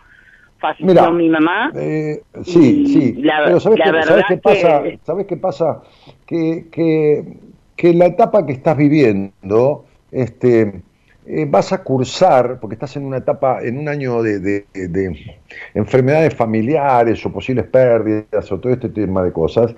[0.61, 1.73] falleció Mira, mi mamá.
[1.74, 3.12] Eh, sí, sí.
[3.23, 4.82] la- Pero ¿sabes, la qué, verdad ¿sabes qué que- pasa?
[5.05, 5.82] ¿Sabes qué pasa?
[6.27, 7.24] Que, que,
[7.77, 10.82] que la etapa que estás viviendo, este,
[11.27, 15.37] eh, vas a cursar, porque estás en una etapa, en un año de, de- de
[15.74, 19.74] enfermedades familiares o posibles pérdidas o todo este tema de cosas.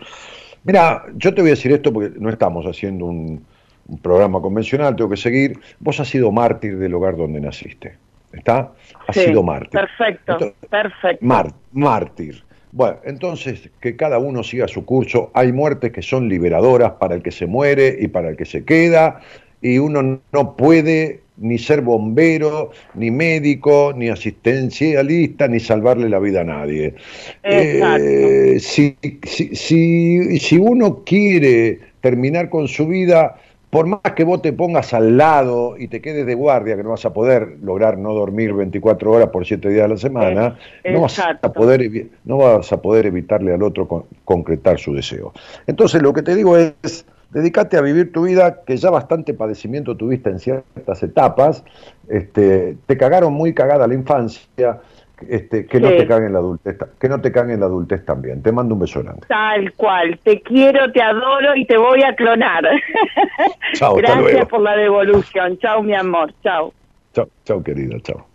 [0.65, 3.45] Mira, yo te voy a decir esto porque no estamos haciendo un,
[3.89, 5.59] un programa convencional, tengo que seguir.
[5.81, 7.97] Vos has sido mártir del hogar donde naciste.
[8.33, 8.73] ¿Está?
[9.13, 9.81] Sí, sido mártir.
[9.81, 11.25] Perfecto, Entonces, perfecto.
[11.25, 12.43] Mar- mártir.
[12.73, 15.31] Bueno, entonces que cada uno siga su curso.
[15.35, 18.65] Hay muertes que son liberadoras para el que se muere y para el que se
[18.65, 19.21] queda.
[19.61, 26.43] Y uno no puede ni ser bombero, ni médico, ni asistencialista, ni salvarle la vida
[26.43, 26.95] a nadie.
[27.43, 28.05] Exacto.
[28.05, 33.37] Eh, si, si, si, si uno quiere terminar con su vida,
[33.73, 36.91] por más que vos te pongas al lado y te quedes de guardia, que no
[36.91, 41.01] vas a poder lograr no dormir 24 horas por 7 días a la semana, no
[41.01, 45.33] vas, a poder, evi- no vas a poder evitarle al otro con- concretar su deseo.
[45.67, 49.97] Entonces lo que te digo es, dedícate a vivir tu vida, que ya bastante padecimiento
[49.97, 51.65] tuviste en ciertas etapas,
[52.11, 54.83] este, te cagaron muy cagada la infancia,
[55.29, 58.43] este, que no te caguen la adultez, que no te caguen la adultez también.
[58.43, 59.23] Te mando un beso grande.
[59.29, 60.19] Tal cual.
[60.23, 62.65] Te quiero, te adoro y te voy a clonar.
[63.75, 64.49] Chao, hasta Gracias luego.
[64.49, 65.59] por la devolución.
[65.59, 66.33] Chao, mi amor.
[66.43, 66.73] Chao.
[67.13, 68.27] Chao, chao querida, chao.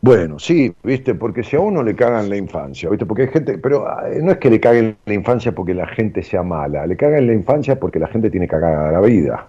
[0.00, 3.58] Bueno, sí, viste, porque si a uno le cagan la infancia, viste, porque hay gente,
[3.58, 6.96] pero eh, no es que le caguen la infancia porque la gente sea mala, le
[6.96, 9.48] cagan la infancia porque la gente tiene cagada la vida.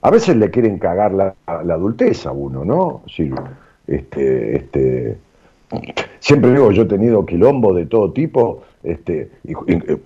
[0.00, 3.02] A veces le quieren cagar la, la adultez a uno, ¿no?
[3.06, 3.30] Sí,
[3.86, 5.16] este, este,
[6.20, 9.98] siempre digo, yo he tenido quilombo de todo tipo, este, y- eh,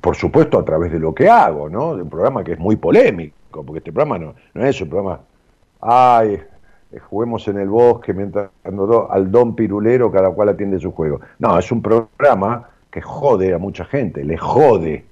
[0.00, 1.96] por supuesto a través de lo que hago, ¿no?
[1.96, 5.20] De un programa que es muy polémico, porque este programa no, no es un programa,
[5.80, 6.38] ay,
[6.92, 11.20] eh, juguemos en el bosque mientras ando- al don pirulero cada cual atiende su juego.
[11.38, 15.04] No, es un programa que jode a mucha gente, le jode,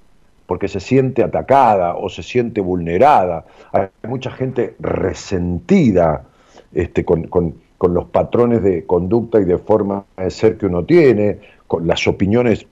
[0.45, 3.45] porque se siente atacada o se siente vulnerada.
[3.71, 6.23] Hay mucha gente resentida
[6.73, 10.85] este, con, con- con los patrones de conducta y de forma de ser que uno
[10.85, 12.65] tiene, con las opiniones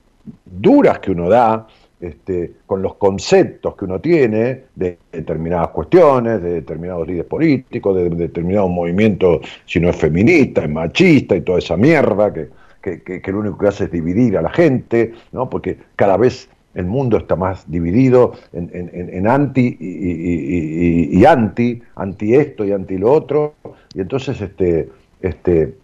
[0.46, 1.66] duras que uno da,
[2.00, 8.08] este, con los conceptos que uno tiene de determinadas cuestiones, de determinados líderes políticos, de,
[8.08, 12.48] determinados movimientos, si no es feminista, es machista y toda esa mierda que,
[12.80, 15.50] que, que- que lo único que hace es dividir a la gente, ¿no?
[15.50, 21.82] porque cada vez el mundo está más dividido en, en- en- anti y- y anti,
[21.96, 23.52] anti esto y anti lo otro,
[23.94, 24.88] y entonces este,
[25.22, 25.74] este,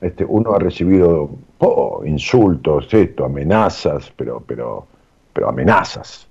[0.00, 4.86] este, uno ha recibido oh, insultos, esto, amenazas, pero, pero,
[5.32, 6.28] pero amenazas,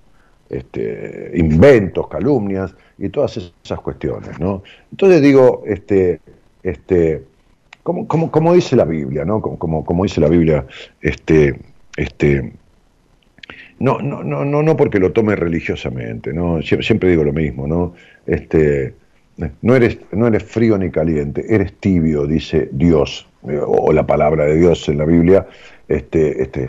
[0.48, 4.62] este, inventos, calumnias y todas esas cuestiones, ¿no?
[4.90, 6.20] Entonces digo, este,
[6.62, 7.24] este,
[7.82, 9.40] como, como, como dice la Biblia, ¿no?
[9.40, 10.66] Como, como, dice la Biblia,
[11.00, 11.58] este,
[11.96, 12.52] este,
[13.78, 16.60] no, no, no, no, no porque lo tome religiosamente, ¿no?
[16.62, 17.94] Siempre digo lo mismo, ¿no?
[18.26, 18.94] Este,
[19.62, 24.44] no eres, no eres frío ni caliente, eres tibio, dice Dios, eh, o la palabra
[24.44, 25.46] de Dios en la Biblia,
[25.86, 26.68] este, este,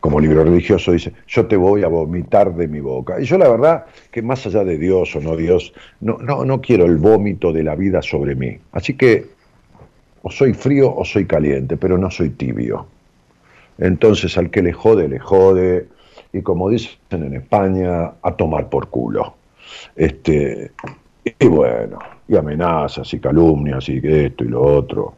[0.00, 3.20] como libro religioso dice, yo te voy a vomitar de mi boca.
[3.20, 6.60] Y yo la verdad que más allá de Dios o no Dios, no, no, no
[6.60, 8.58] quiero el vómito de la vida sobre mí.
[8.72, 9.26] Así que
[10.22, 12.86] o soy frío o soy caliente, pero no soy tibio.
[13.78, 15.88] Entonces al que le jode, le jode,
[16.32, 19.36] y como dicen en España, a tomar por culo.
[19.96, 20.72] Este,
[21.38, 21.98] y bueno,
[22.28, 25.14] y amenazas y calumnias y esto y lo otro.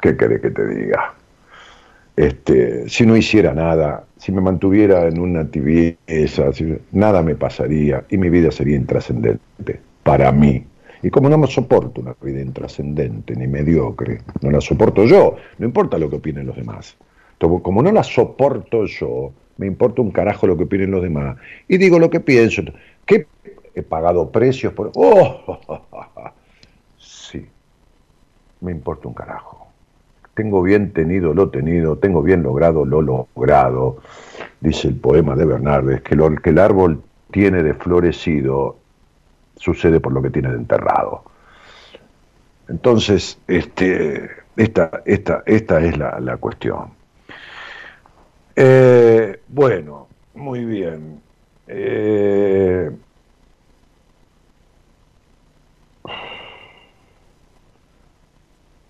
[0.00, 1.14] ¿Qué querés que te diga?
[2.16, 6.50] Este, si no hiciera nada, si me mantuviera en una tibieza,
[6.92, 10.64] nada me pasaría y mi vida sería intrascendente para mí.
[11.02, 15.66] Y como no me soporto una vida intrascendente ni mediocre, no la soporto yo, no
[15.66, 16.96] importa lo que opinen los demás.
[17.38, 21.36] Como no la soporto yo, me importa un carajo lo que opinen los demás.
[21.68, 22.62] Y digo lo que pienso.
[23.06, 23.26] ¿Qué
[23.80, 24.90] he pagado precios por...
[24.94, 25.58] ¡Oh!
[26.98, 27.46] Sí,
[28.60, 29.66] me importa un carajo.
[30.34, 33.98] Tengo bien tenido lo tenido, tengo bien logrado lo logrado.
[34.60, 38.76] Dice el poema de Bernardes, que que el árbol tiene de florecido
[39.56, 41.24] sucede por lo que tiene de enterrado.
[42.68, 46.90] Entonces, este, esta, esta, esta es la, la cuestión.
[48.54, 51.20] Eh, bueno, muy bien.
[51.66, 52.90] Eh,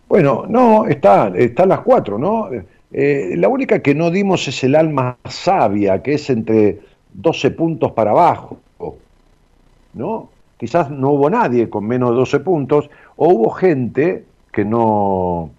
[0.09, 2.49] bueno, no, está, están las cuatro, ¿no?
[2.91, 6.81] Eh, la única que no dimos es el alma sabia, que es entre
[7.13, 8.59] 12 puntos para abajo,
[9.93, 10.31] ¿no?
[10.57, 15.51] Quizás no hubo nadie con menos de 12 puntos, o hubo gente que no,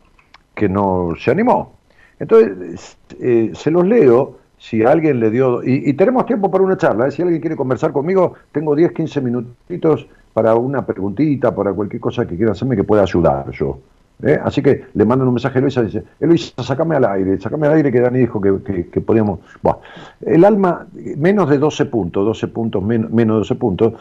[0.55, 1.73] que no se animó.
[2.19, 7.07] Entonces, eh, se los leo, si alguien le dio, y, tenemos tiempo para una charla,
[7.07, 7.11] ¿eh?
[7.11, 12.27] si alguien quiere conversar conmigo, tengo 10, 15 minutitos para una preguntita, para cualquier cosa
[12.27, 13.79] que quiera hacerme que pueda ayudar yo.
[14.23, 14.39] ¿Eh?
[14.43, 17.73] Así que le mandan un mensaje a Luisa, dice, Luisa, sacame al aire, sacame al
[17.73, 19.39] aire que Dani dijo que, que, podíamos...
[19.61, 19.79] Bueno,
[20.25, 20.87] el alma,
[21.17, 23.93] menos de 12 puntos, 12 puntos, menos, de 12 puntos,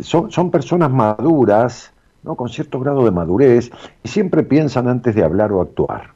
[0.00, 1.92] son, son personas maduras,
[2.22, 2.34] ¿no?
[2.34, 3.70] con cierto grado de madurez,
[4.02, 6.14] y siempre piensan antes de hablar o actuar.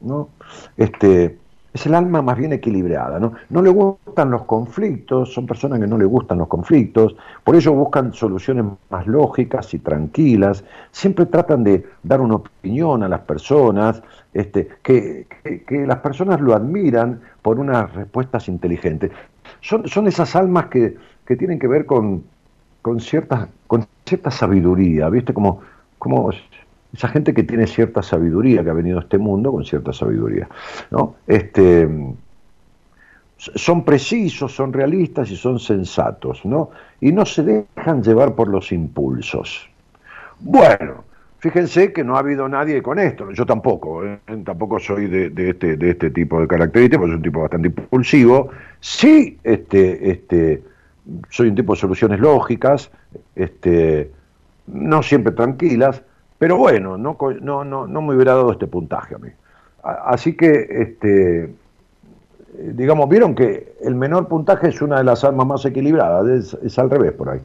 [0.00, 0.28] ¿no?
[0.76, 1.38] Este,
[1.74, 3.32] es el alma más bien equilibrada, ¿no?
[3.50, 7.72] No le gustan los conflictos, son personas que no le gustan los conflictos, por ello
[7.72, 14.00] buscan soluciones más lógicas y tranquilas, siempre tratan de dar una opinión a las personas,
[14.32, 15.26] este, que,
[15.84, 19.10] las personas lo admiran por unas respuestas inteligentes.
[19.60, 20.96] Son, son esas almas que,
[21.26, 22.22] que tienen que ver con,
[22.82, 25.34] con, cierta, con cierta sabiduría, ¿viste?
[25.34, 25.60] Como,
[25.98, 26.30] como
[26.94, 30.48] esa gente que tiene cierta sabiduría, que ha venido a este mundo con cierta sabiduría.
[30.90, 31.16] ¿no?
[31.26, 31.88] Este,
[33.36, 36.70] son precisos, son realistas y son sensatos, ¿no?
[37.00, 39.68] Y no se dejan llevar por los impulsos.
[40.40, 41.04] Bueno,
[41.38, 44.18] fíjense que no ha habido nadie con esto, yo tampoco, ¿eh?
[44.44, 48.50] tampoco soy de, este, de este tipo de características, soy un tipo bastante impulsivo.
[48.80, 50.62] Sí, este, este,
[51.28, 52.90] soy un tipo de soluciones lógicas,
[53.34, 54.10] este,
[54.66, 56.02] no siempre tranquilas,
[56.38, 59.30] pero bueno, no, no, no, no me hubiera dado este puntaje a mí.
[59.82, 61.54] Así que, este,
[62.58, 66.90] digamos, vieron que el menor puntaje es una de las almas más equilibradas, es, al
[66.90, 67.40] revés por ahí.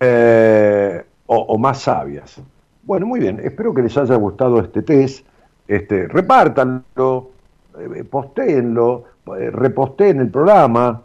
[0.00, 2.40] Eh, o, más sabias.
[2.82, 5.26] Bueno, muy bien, espero que les haya gustado este test.
[5.66, 7.30] Este, repártanlo,
[7.78, 9.04] eh, postéenlo,
[9.38, 11.02] eh, reposteen el programa,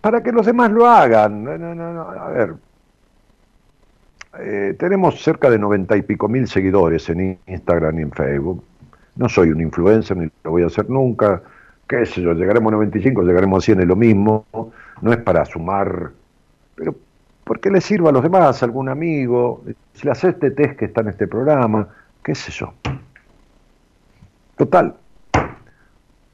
[0.00, 1.44] para que los demás lo hagan.
[1.44, 2.54] No, no, no, a ver,
[4.38, 8.62] eh, tenemos cerca de noventa y pico mil seguidores en Instagram y en Facebook.
[9.16, 11.42] No soy un influencer, ni lo voy a hacer nunca.
[11.88, 14.46] Qué sé yo, llegaremos a 95, llegaremos a 100, es lo mismo.
[15.00, 16.10] No es para sumar,
[16.74, 16.94] pero
[17.44, 19.64] porque le sirva a los demás, algún amigo.
[19.94, 21.88] Si hace este test que está en este programa,
[22.22, 22.74] qué sé yo.
[24.56, 24.94] Total,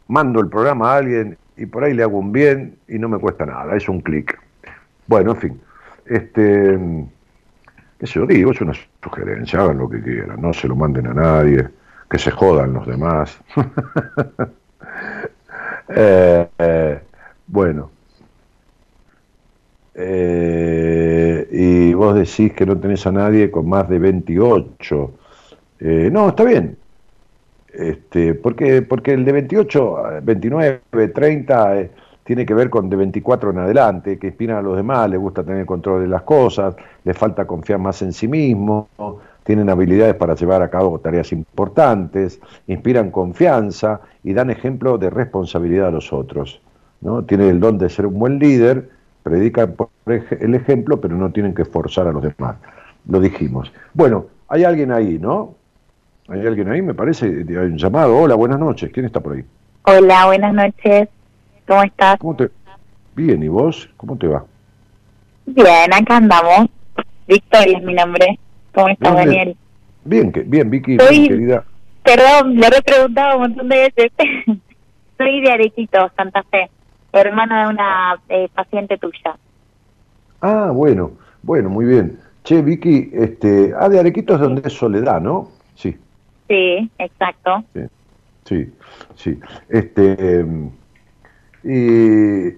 [0.09, 3.19] mando el programa a alguien y por ahí le hago un bien y no me
[3.19, 4.39] cuesta nada, es un clic.
[5.07, 5.61] Bueno, en fin.
[6.07, 6.79] Este,
[8.05, 11.67] eso digo, es una sugerencia, hagan lo que quieran, no se lo manden a nadie,
[12.11, 13.39] que se jodan los demás.
[15.87, 16.99] Eh, eh,
[17.47, 17.91] bueno.
[19.95, 25.13] Eh, y vos decís que no tenés a nadie con más de 28.
[26.11, 26.79] no, está bien.
[27.71, 30.81] Este, porque, porque el de 28, 29,
[31.15, 31.89] 30
[32.25, 35.45] tiene que ver con de 24 en adelante, que inspiran a los demás, les gusta
[35.45, 36.75] tener control de las cosas,
[37.05, 38.89] les falta confiar más en sí mismo,
[39.45, 45.89] tienen habilidades para llevar a cabo tareas importantes, inspiran confianza y dan ejemplo de responsabilidad
[45.89, 46.61] a los otros.
[47.03, 47.25] ¿no?
[47.25, 48.89] Tienen el don de ser un buen líder,
[49.23, 52.57] predican por el ejemplo, pero no tienen que forzar a los demás.
[53.07, 53.71] Lo dijimos.
[53.93, 55.55] Bueno, hay alguien ahí, ¿no?
[56.29, 58.17] Hay alguien ahí, me parece, hay un llamado.
[58.17, 58.91] Hola, buenas noches.
[58.93, 59.45] ¿Quién está por ahí?
[59.83, 61.09] Hola, buenas noches.
[61.67, 62.19] ¿Cómo estás?
[62.19, 62.51] ¿Cómo te...
[63.15, 63.89] Bien, ¿y vos?
[63.97, 64.45] ¿Cómo te va?
[65.47, 66.69] Bien, acá andamos.
[67.27, 68.39] Victoria es mi nombre.
[68.75, 69.27] ¿Cómo estás, Bien.
[69.27, 69.57] Daniel?
[70.05, 71.65] Bien, que, bien Vicky, Soy- bien, querida.
[72.03, 74.13] Perdón, lo he preguntado un montón de veces.
[75.19, 76.69] Soy de Arequito, Santa Fe,
[77.13, 79.37] hermana de una eh, paciente tuya.
[80.41, 81.13] Ah, bueno,
[81.43, 82.19] bueno, muy bien.
[82.43, 85.51] Che, Vicky, este, ah, de Arequito es donde es Soledad, ¿no?
[85.77, 85.97] Sí,
[86.49, 87.65] Sí, exacto.
[88.45, 88.71] sí,
[89.17, 89.41] sí.
[89.71, 90.69] Este, em,
[91.65, 92.49] y,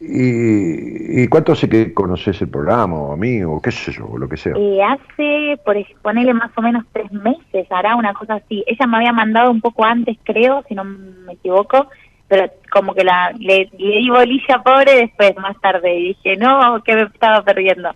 [0.00, 4.16] y, ¿y cuánto hace que conoces el programa, o a mí, o qué sé yo,
[4.18, 4.54] lo que sea?
[4.56, 8.62] Eh, hace, por ponerle más o menos tres meses, hará una cosa así.
[8.66, 11.88] Ella me había mandado un poco antes, creo, si no me equivoco,
[12.28, 16.82] pero como que la le, le di bolilla pobre después, más tarde, y dije, no,
[16.82, 17.90] que me estaba perdiendo.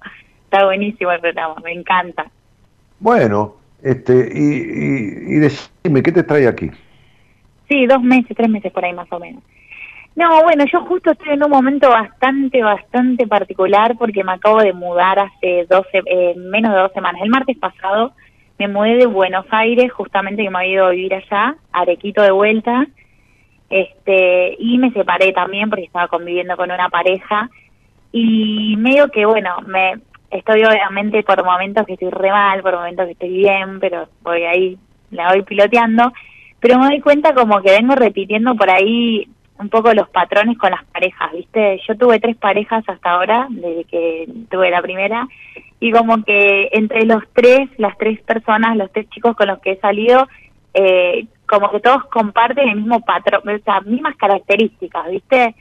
[0.44, 2.26] Está buenísimo el programa, me encanta.
[2.98, 6.70] Bueno, este, y, y, y decime, ¿qué te trae aquí?
[7.68, 9.42] Sí, dos meses, tres meses por ahí más o menos.
[10.16, 14.72] No, bueno, yo justo estoy en un momento bastante, bastante particular porque me acabo de
[14.72, 17.22] mudar hace 12, eh, menos de dos semanas.
[17.22, 18.12] El martes pasado
[18.58, 22.32] me mudé de Buenos Aires, justamente que me había ido a vivir allá, Arequito de
[22.32, 22.86] vuelta,
[23.70, 27.48] este, y me separé también porque estaba conviviendo con una pareja.
[28.12, 29.94] Y medio que, bueno, me
[30.30, 34.42] estoy obviamente por momentos que estoy re mal, por momentos que estoy bien, pero voy
[34.42, 34.78] ahí,
[35.10, 36.12] la voy piloteando,
[36.58, 39.28] pero me doy cuenta como que vengo repitiendo por ahí
[39.60, 41.80] un poco los patrones con las parejas, ¿viste?
[41.86, 45.28] Yo tuve tres parejas hasta ahora, desde que tuve la primera,
[45.78, 49.72] y como que entre los tres, las tres personas, los tres chicos con los que
[49.72, 50.26] he salido,
[50.74, 55.54] eh, como que todos comparten el mismo patrón, o sea, mismas características, ¿viste?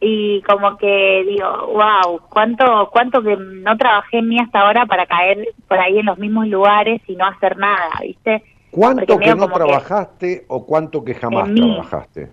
[0.00, 5.06] Y como que digo, wow, cuánto, cuánto que no trabajé en mí hasta ahora para
[5.06, 8.42] caer por ahí en los mismos lugares y no hacer nada, ¿viste?
[8.70, 12.30] ¿Cuánto Porque que no que- trabajaste o cuánto que jamás trabajaste?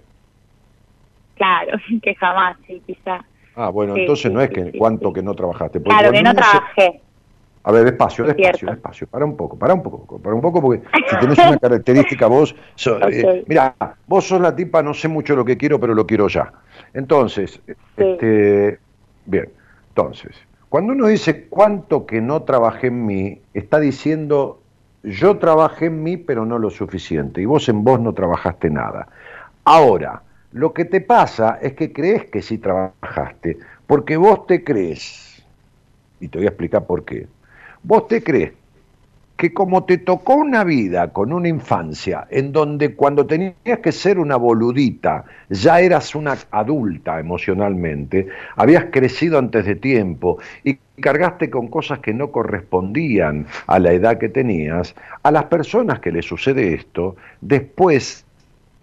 [1.39, 3.19] Claro, que jamás, sí, quizá.
[3.55, 5.79] Ah, bueno, Sí, entonces sí, no es que cuánto que no trabajaste.
[5.79, 7.01] porque Claro, que no se- trabajé.
[7.63, 8.75] A ver, despacio, Es despacio, cierto.
[8.75, 9.07] despacio.
[9.07, 12.55] Para un poco, para un poco, para un poco, porque si tenés una característica vos,
[12.75, 13.75] so- eh, mira,
[14.05, 16.51] vos sos la tipa, no sé mucho lo que quiero, pero lo quiero ya.
[16.93, 17.61] Entonces,
[17.97, 18.79] este,
[19.25, 19.53] bien,
[19.89, 20.37] entonces,
[20.69, 24.63] cuando uno dice cuánto que no trabajé en mí, está diciendo
[25.03, 29.07] yo trabajé en mí, pero no lo suficiente, y vos en vos no trabajaste nada.
[29.65, 35.43] Ahora, lo que te pasa es que crees que sí trabajaste, porque vos te crees,
[36.19, 37.27] y te voy a explicar por qué,
[37.83, 38.53] vos te crees
[39.39, 44.19] que como te tocó una vida con una infancia en donde cuando tenías que ser
[44.19, 48.27] una boludita ya eras una adulta emocionalmente,
[48.57, 54.17] habías crecido antes de tiempo y cargaste con cosas que no correspondían a la edad
[54.17, 54.93] que tenías,
[55.23, 58.25] a las personas que les sucede esto, después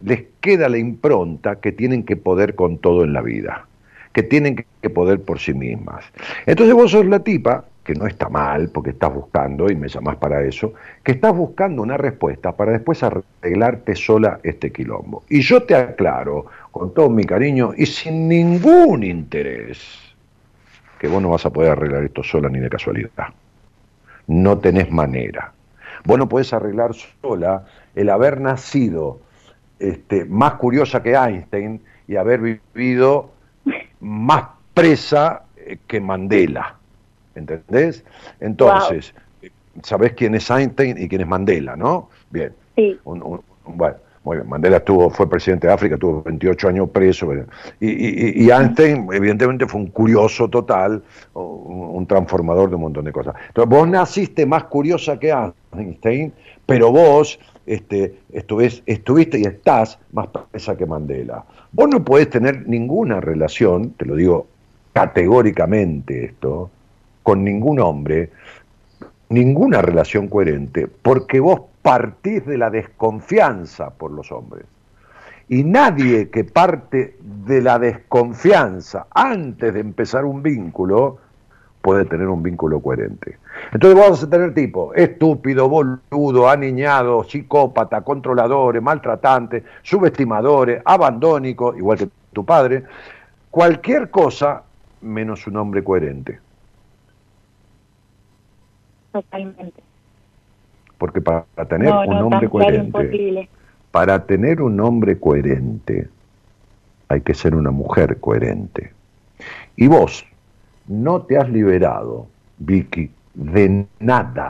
[0.03, 3.67] les queda la impronta que tienen que poder con todo en la vida,
[4.13, 6.05] que tienen que poder por sí mismas.
[6.47, 10.17] Entonces vos sos la tipa, que no está mal, porque estás buscando, y me llamás
[10.17, 10.75] para eso,
[11.05, 15.23] que estás buscando una respuesta para después arreglarte sola este quilombo.
[15.29, 19.79] Y yo te aclaro, con todo mi cariño y sin ningún interés,
[20.99, 23.29] que vos no vas a poder arreglar esto sola ni de casualidad.
[24.27, 25.53] No tenés manera.
[26.05, 29.21] Vos no podés arreglar sola el haber nacido
[29.79, 33.31] este, más curiosa que Einstein y haber vivido
[34.01, 34.45] más
[34.75, 36.77] presa eh, que Mandela.
[37.35, 38.05] ¿Entendés?
[38.41, 39.15] Entonces,
[39.83, 42.09] sabés quién es Einstein y quién es Mandela, ¿no?
[42.31, 42.53] Bien.
[42.77, 42.99] Sí.
[43.05, 44.49] Un- un- un- bueno, muy bien.
[44.49, 47.27] Mandela estuvo, fue presidente de África, tuvo 28 años preso.
[47.27, 47.45] bueno.
[47.79, 51.03] Y, y- y Einstein, evidentemente, fue un curioso total,
[51.35, 53.35] un, un transformador de un montón de cosas.
[53.49, 55.35] Entonces, vos naciste más curiosa que
[55.77, 56.33] Einstein,
[56.65, 61.45] pero vos este, estuviste y estás más presa que Mandela.
[61.73, 64.47] Vos no podés tener ninguna relación, te lo digo
[64.93, 66.71] categóricamente esto,
[67.23, 68.31] con ningún hombre,
[69.29, 74.65] ninguna relación coherente, porque vos partís de la desconfianza por los hombres.
[75.49, 81.19] Y nadie que parte de la desconfianza antes de empezar un vínculo
[81.87, 83.39] puede tener un vínculo coherente.
[83.73, 91.97] Entonces vos vas a tener tipo estúpido, boludo, aniñado, psicópata, controladores, maltratantes, subestimadores, abandónicos, igual
[91.97, 92.83] que tu padre,
[93.53, 94.65] cualquier cosa
[95.01, 96.41] menos un hombre coherente.
[99.13, 99.81] Totalmente.
[100.99, 103.49] Porque para tener no, un hombre coherente, imposible.
[103.93, 106.09] para tener un hombre coherente,
[107.07, 108.93] hay que ser una mujer coherente.
[109.77, 110.27] Y vos
[110.89, 112.27] no te has liberado,
[112.59, 114.49] Vicky, de nada,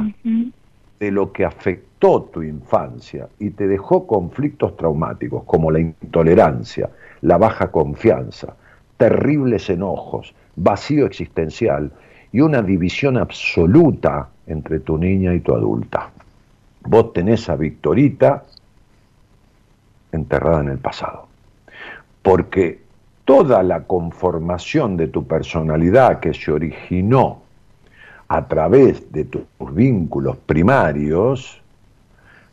[1.01, 6.91] de lo que afectó tu infancia y te dejó conflictos traumáticos como la intolerancia,
[7.23, 8.55] la baja confianza,
[8.97, 11.91] terribles enojos, vacío existencial
[12.33, 16.11] y una división absoluta entre tu niña y tu adulta.
[16.83, 18.45] Vos tenés a Victorita
[20.13, 21.27] enterrada en el pasado.
[22.23, 22.86] Porque
[23.27, 27.43] toda la conformación de tu personalidad que se originó
[28.29, 29.45] a través de tus
[29.75, 31.61] vínculos primarios,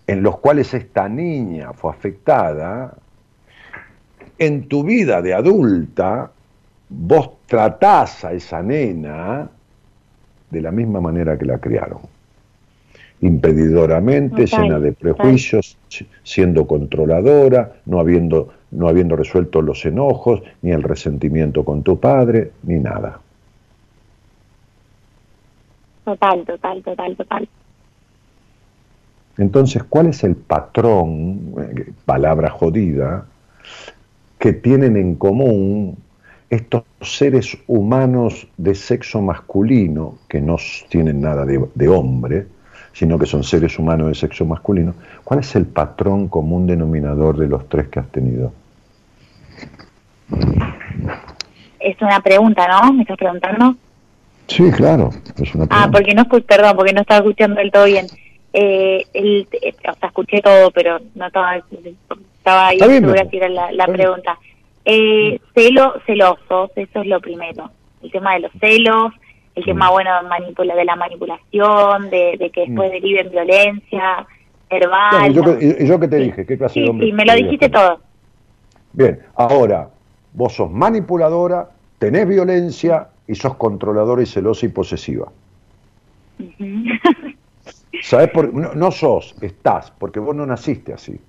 [0.08, 2.96] en los cuales esta niña fue afectada,
[4.38, 6.32] en tu vida de adulta,
[6.90, 9.48] vos tratás a esa nena
[10.50, 12.00] de la misma manera que la criaron.
[13.22, 15.78] Impedidoramente, llena de prejuicios,
[16.24, 22.52] siendo controladora, no habiendo, no habiendo resuelto los enojos, ni el resentimiento con tu padre,
[22.64, 23.20] ni nada.
[26.04, 27.50] Total, total, total, total.
[29.38, 33.26] Entonces, ¿cuál es el patrón, eh, palabra jodida,
[34.38, 35.98] que tienen en común
[36.50, 40.58] estos seres humanos de sexo masculino, que no
[40.90, 42.46] tienen nada de, de hombre,
[42.92, 44.94] sino que son seres humanos de sexo masculino?
[45.24, 48.52] ¿Cuál es el patrón común denominador de los tres que has tenido?
[51.80, 52.94] Es una pregunta, ¿no?
[52.94, 53.76] ¿Me estás preguntando?
[54.48, 55.10] Sí, claro,
[55.42, 58.08] es una Ah, porque no escu- perdón, porque no estaba escuchando del todo bien.
[58.54, 63.50] Eh, el, eh, o sea, escuché todo, pero no estaba, estaba ahí segura si era
[63.50, 64.38] la, la pregunta.
[64.86, 67.72] Eh, celo, celosos, eso es lo primero.
[68.02, 69.14] El tema de los celos,
[69.56, 72.94] el tema, bueno, manipula, de la manipulación, de, de que después Mm.
[72.94, 74.28] derive en violencia
[74.70, 75.32] verbal.
[75.34, 76.46] Claro, ¿y yo, y- yo te dije?
[76.46, 77.08] ¿Qué clase Sí, de hombre?
[77.08, 78.02] sí, me lo dijiste todo.
[78.92, 79.90] Bien, ahora,
[80.34, 81.70] vos sos manipuladora,
[82.00, 85.28] tenés violencia y sos controladora y celosa y posesiva.
[86.40, 86.66] Ujú.
[88.02, 91.14] ¿Sabés por no, no sos, estás, porque vos no naciste así.
[91.14, 91.20] Sí,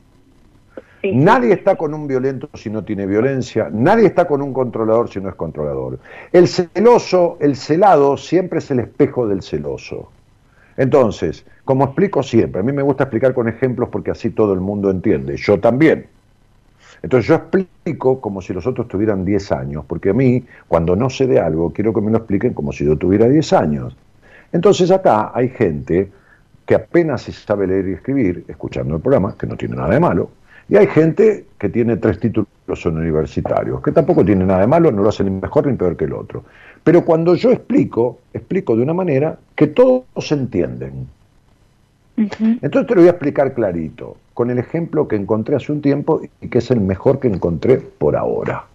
[1.02, 1.14] sí.
[1.14, 5.20] Nadie está con un violento si no tiene violencia, nadie está con un controlador si
[5.20, 5.98] no es controlador.
[6.32, 10.10] El celoso, el celado, siempre es el espejo del celoso.
[10.76, 14.60] Entonces, como explico siempre, a mí me gusta explicar con ejemplos porque así todo el
[14.60, 16.08] mundo entiende, yo también.
[17.04, 21.10] Entonces yo explico como si los otros tuvieran 10 años, porque a mí, cuando no
[21.10, 23.94] sé de algo, quiero que me lo expliquen como si yo tuviera 10 años.
[24.52, 26.10] Entonces acá hay gente
[26.64, 30.00] que apenas se sabe leer y escribir, escuchando el programa, que no tiene nada de
[30.00, 30.30] malo,
[30.66, 35.02] y hay gente que tiene tres títulos universitarios, que tampoco tiene nada de malo, no
[35.02, 36.44] lo hacen ni mejor ni peor que el otro.
[36.82, 41.06] Pero cuando yo explico, explico de una manera que todos entienden.
[42.16, 46.20] Entonces te lo voy a explicar clarito, con el ejemplo que encontré hace un tiempo
[46.40, 48.66] y que es el mejor que encontré por ahora.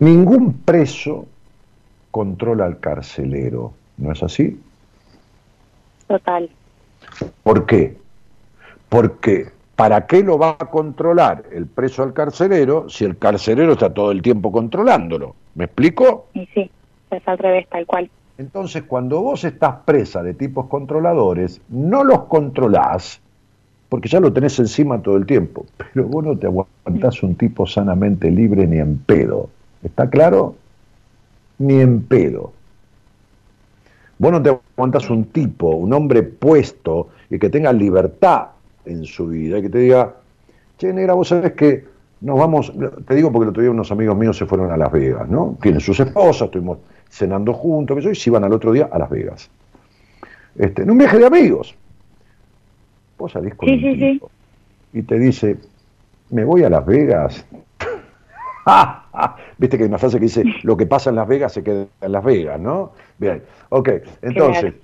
[0.00, 1.26] Ningún preso
[2.10, 4.58] controla al carcelero, ¿no es así?
[6.08, 6.50] Total.
[7.42, 7.96] ¿Por qué?
[8.88, 13.92] Porque ¿para qué lo va a controlar el preso al carcelero si el carcelero está
[13.92, 15.36] todo el tiempo controlándolo?
[15.54, 16.28] ¿Me explico?
[16.34, 16.70] Y sí,
[17.10, 18.10] es al revés, tal cual.
[18.38, 23.20] Entonces, cuando vos estás presa de tipos controladores, no los controlás,
[23.88, 27.66] porque ya lo tenés encima todo el tiempo, pero vos no te aguantás un tipo
[27.66, 29.48] sanamente libre ni en pedo.
[29.82, 30.54] ¿Está claro?
[31.58, 32.52] Ni en pedo.
[34.18, 38.48] Vos no te aguantás un tipo, un hombre puesto y que tenga libertad
[38.84, 40.14] en su vida y que te diga,
[40.78, 41.84] che, negra, vos sabés que
[42.20, 42.72] nos vamos,
[43.06, 45.56] te digo porque el otro día unos amigos míos se fueron a Las Vegas, ¿no?
[45.60, 46.78] Tienen sus esposas, estuvimos
[47.16, 49.50] cenando juntos, que yo, y se iban al otro día a Las Vegas.
[50.56, 51.74] Este, en un viaje de amigos.
[53.18, 54.20] Vos salís con Sí, un sí, sí.
[54.92, 55.56] y te dice,
[56.30, 57.44] me voy a Las Vegas.
[59.58, 61.86] Viste que hay una frase que dice, lo que pasa en Las Vegas se queda
[62.00, 62.92] en Las Vegas, ¿no?
[63.18, 63.88] Bien, ok,
[64.22, 64.76] entonces, Claro.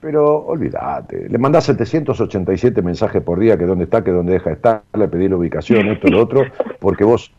[0.00, 4.56] pero olvídate, le mandás 787 mensajes por día, que dónde está, que dónde deja de
[4.56, 6.44] estar, le pedí la ubicación, esto, lo otro,
[6.80, 7.32] porque vos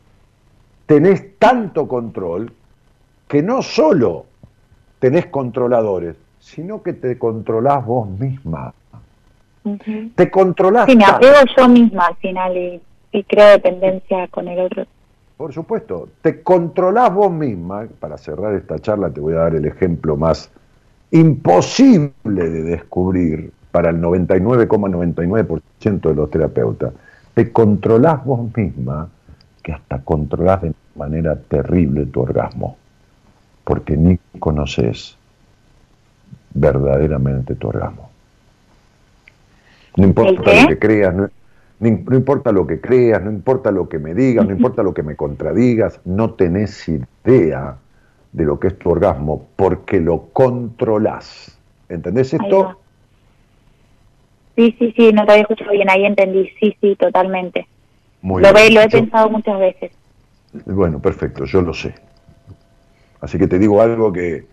[0.85, 2.51] tenés tanto control
[3.29, 4.25] que no solo
[5.03, 8.73] tenés controladores, sino que te controlás vos misma.
[10.15, 12.81] Te controlás Sí, me apego yo misma al final y,
[13.11, 14.85] y creo dependencia con el otro.
[15.35, 17.85] Por supuesto, te controlás vos misma.
[17.99, 20.49] Para cerrar esta charla te voy a dar el ejemplo más
[21.11, 26.93] imposible de descubrir para el 99,99% de los terapeutas.
[27.33, 29.09] Te controlás vos misma
[29.61, 32.77] que hasta controlás de manera terrible tu orgasmo,
[33.63, 35.17] porque ni conoces
[36.53, 38.09] verdaderamente tu orgasmo.
[39.97, 41.29] No importa lo que creas, no,
[42.15, 45.15] importa lo que creas, no importa lo que me digas, no importa lo que me
[45.15, 47.75] contradigas, no tenés idea
[48.31, 51.57] de lo que es tu orgasmo porque lo controlás.
[51.89, 52.79] ¿Entendés esto?
[54.55, 56.49] Sí, sí, sí, no te había escuchado bien, ahí entendí.
[56.59, 57.67] Sí, sí, totalmente.
[58.21, 58.67] Muy lo, bien.
[58.67, 59.91] ve, lo he Yo- pensado muchas veces.
[60.65, 61.95] Bueno, perfecto, yo lo sé.
[63.23, 64.43] Así que te digo algo que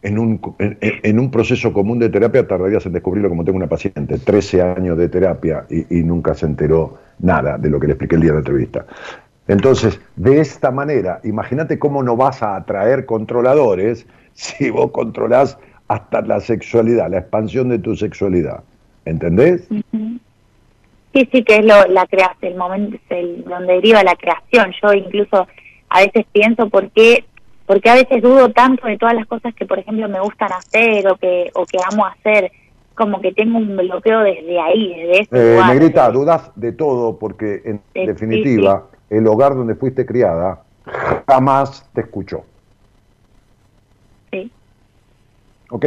[0.00, 4.18] en un, en, un proceso común de terapia tardarías en descubrirlo como tengo una paciente,
[4.18, 8.22] 13 años de terapia y, nunca se enteró nada de lo que le expliqué el
[8.22, 8.86] día de la entrevista.
[9.46, 16.22] Entonces, de esta manera, imagínate cómo no vas a atraer controladores si vos controlás hasta
[16.22, 18.62] la sexualidad, la expansión de tu sexualidad.
[19.04, 19.68] ¿Entendés?
[19.68, 22.98] Sí, sí, que es lo, la creación, el momento
[23.46, 24.72] donde deriva la creación.
[24.82, 25.46] Yo incluso
[25.90, 27.26] a veces pienso por qué,
[27.66, 31.06] porque a veces dudo tanto de todas las cosas que, por ejemplo, me gustan hacer
[31.08, 32.52] o que, o que amo hacer,
[32.94, 35.74] como que tengo un bloqueo desde ahí, desde ese Eh, lugar.
[35.74, 40.62] negrita, dudas de todo porque en Sí, definitiva el hogar donde fuiste criada
[41.26, 42.44] jamás te escuchó.
[44.30, 44.50] Sí,
[45.70, 45.86] ¿Ok?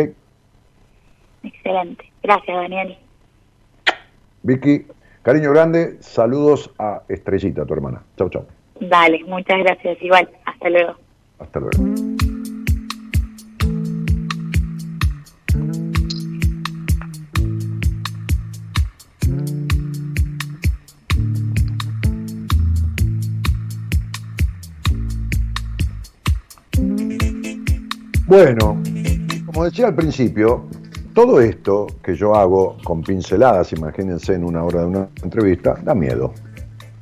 [1.43, 2.11] excelente.
[2.23, 2.97] Gracias, Daniel.
[4.43, 4.85] Vicky,
[5.21, 8.01] cariño grande, saludos a Estrellita, tu hermana.
[8.17, 8.45] Chau, chau.
[8.79, 9.97] Dale, muchas gracias.
[10.01, 10.95] Igual, hasta luego.
[11.39, 12.07] Hasta luego.
[28.27, 28.77] Bueno,
[29.45, 30.65] como decía al principio,
[31.13, 35.95] todo esto que yo hago con pinceladas, imagínense en una hora de una entrevista, da
[35.95, 36.33] miedo.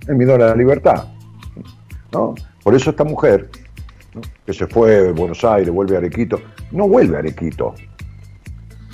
[0.08, 1.08] El miedo a la libertad.
[2.14, 2.36] ¿no?
[2.64, 3.50] Por eso esta mujer.
[4.46, 6.40] Que se fue de Buenos Aires, vuelve a Arequito,
[6.72, 7.74] no vuelve a Arequito.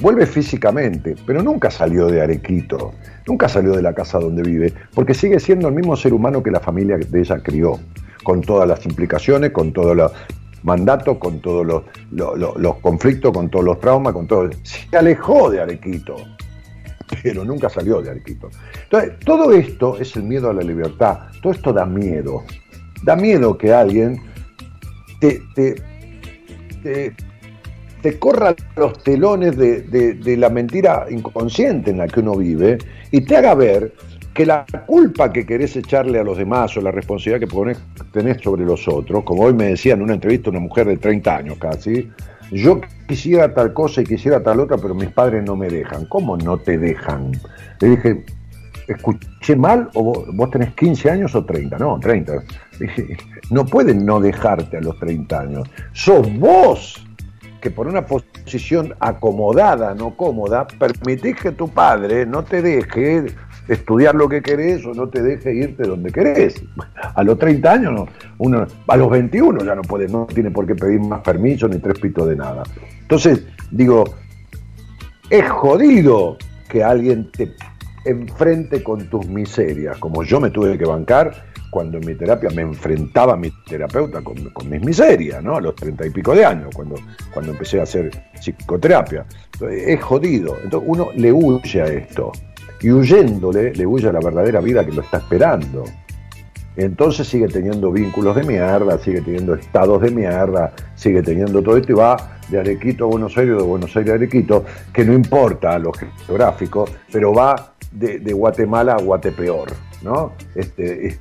[0.02, 2.94] Vuelve físicamente, pero nunca salió de Arequito,
[3.28, 6.50] nunca salió de la casa donde vive, porque sigue siendo el mismo ser humano que
[6.50, 7.80] la familia de ella crió,
[8.24, 10.12] con todas las implicaciones, con todos los
[10.64, 14.50] mandatos, con todos los, los- los- conflictos, con todos los traumas, con todo.
[14.64, 16.16] Se alejó de Arequito,
[17.22, 18.50] pero nunca salió de Arequito.
[18.84, 22.44] Entonces, todo esto es el miedo a la libertad, todo esto da miedo.
[23.04, 24.20] Da miedo que alguien
[25.22, 25.42] te,
[28.02, 32.78] te, corra los telones de, de- la mentira inconsciente en la que uno vive
[33.12, 33.94] y te haga ver
[34.34, 37.80] que la culpa que querés echarle a los demás o la responsabilidad que ponés-
[38.12, 41.38] tenés sobre los otros, como hoy me decía en una entrevista una mujer de 30
[41.38, 42.10] años casi,
[42.52, 46.06] yo quisiera tal cosa y quisiera tal otra, pero mis padres no me dejan.
[46.06, 47.32] ¿Cómo no te dejan?
[47.80, 48.26] Le dije,
[48.88, 51.78] ¿escuché mal o vos, vos tenés 15 años o 30?
[51.78, 52.34] No, 30.
[53.52, 55.70] No pueden no dejarte a los 30 años.
[55.94, 57.06] Sos vos
[57.62, 63.28] que por una posición acomodada, no cómoda, permitís que tu padre no te deje
[63.68, 66.62] estudiar lo que querés o no te deje irte donde querés.
[67.14, 68.08] A los 30 años, no,
[68.40, 71.78] uno, a los 21 ya no puede, no tiene por qué pedir más permiso ni
[71.78, 72.64] tres pitos de nada.
[73.02, 74.06] Entonces, digo,
[75.30, 76.38] es jodido
[76.68, 77.54] que alguien te
[78.06, 82.62] enfrente con tus miserias, como yo me tuve que bancar cuando en mi terapia me
[82.62, 85.56] enfrentaba mi terapeuta con, mis miserias, ¿no?
[85.56, 86.96] A los treinta y pico de años, cuando,
[87.34, 89.26] cuando empecé a hacer psicoterapia.
[89.72, 90.58] Es jodido.
[90.64, 92.34] Entonces uno le huye a esto.
[92.82, 95.86] Y huyéndole, le huye a la verdadera vida que lo está esperando.
[96.76, 101.94] Entonces sigue teniendo vínculos de mierda, sigue teniendo estados de mierda, sigue teniendo todo esto
[101.94, 105.80] y va de Arequito a Buenos Aires, de Buenos Aires a Arequito, que no importa
[105.80, 109.70] lo geográfico, pero va de, de Guatemala a Guatepeor,
[110.02, 110.34] ¿no?
[110.56, 111.20] Este,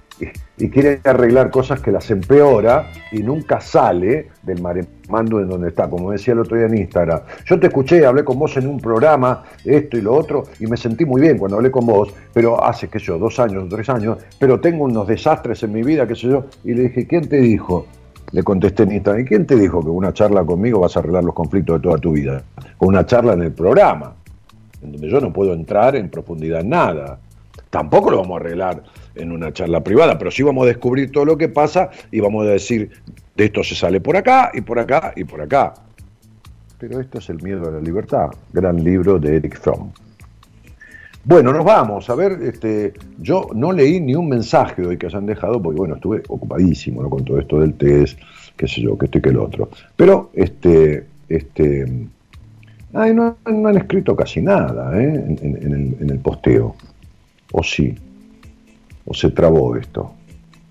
[0.56, 5.88] y, quiere arreglar cosas que las empeora y nunca sale del maremando en donde está,
[5.88, 7.20] como decía el otro día en Instagram.
[7.44, 10.76] Yo te escuché, hablé con vos en un programa, esto y lo otro, y me
[10.76, 13.88] sentí muy bien cuando hablé con vos, pero hace, qué sé yo, dos años, tres
[13.88, 17.28] años, pero tengo unos desastres en mi vida, qué sé yo, y le dije, ¿quién
[17.28, 17.86] te dijo?
[18.32, 21.24] Le contesté en Instagram, ¿y quién te dijo que una charla conmigo vas a arreglar
[21.24, 22.42] los conflictos de toda tu vida?
[22.76, 24.14] Con una charla en el programa,
[24.82, 27.18] en donde yo no puedo entrar en profundidad en nada.
[27.70, 28.82] Tampoco lo vamos a arreglar
[29.14, 32.46] en una charla privada, pero sí vamos a descubrir todo lo que pasa y vamos
[32.46, 32.90] a decir,
[33.36, 35.74] de esto se sale por acá y por acá y por acá.
[36.78, 39.90] Pero esto es el miedo a la libertad, gran libro de Eric Fromm.
[41.24, 42.08] Bueno, nos vamos.
[42.08, 45.96] A ver, este, yo no leí ni un mensaje hoy que hayan dejado, porque bueno,
[45.96, 48.18] estuve ocupadísimo con todo esto del test,
[48.56, 49.68] qué sé yo, que esto y que el otro.
[49.96, 51.84] Pero, este, este,
[52.94, 55.36] ay, no, han escrito casi nada ¿eh?
[55.42, 56.74] en el posteo.
[57.52, 57.94] ¿O sí?
[59.10, 60.12] ¿O se trabó esto?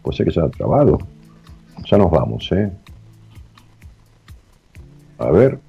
[0.02, 0.98] Puede ser que se haya trabado.
[1.91, 2.72] Ya nos vamos, ¿eh?
[5.18, 5.60] A ver.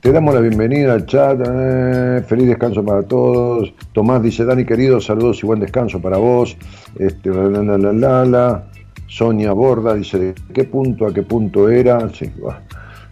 [0.00, 1.40] Te damos la bienvenida al chat.
[1.44, 3.74] eh, feliz descanso para todos.
[3.92, 6.56] Tomás dice, Dani querido, saludos y buen descanso para vos.
[7.00, 8.64] Este, la, la, la.
[9.08, 12.08] Sonia Borda dice, ¿de qué punto a qué punto era?
[12.10, 12.30] Sí,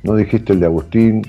[0.04, 1.22] no dijiste el de Agustín.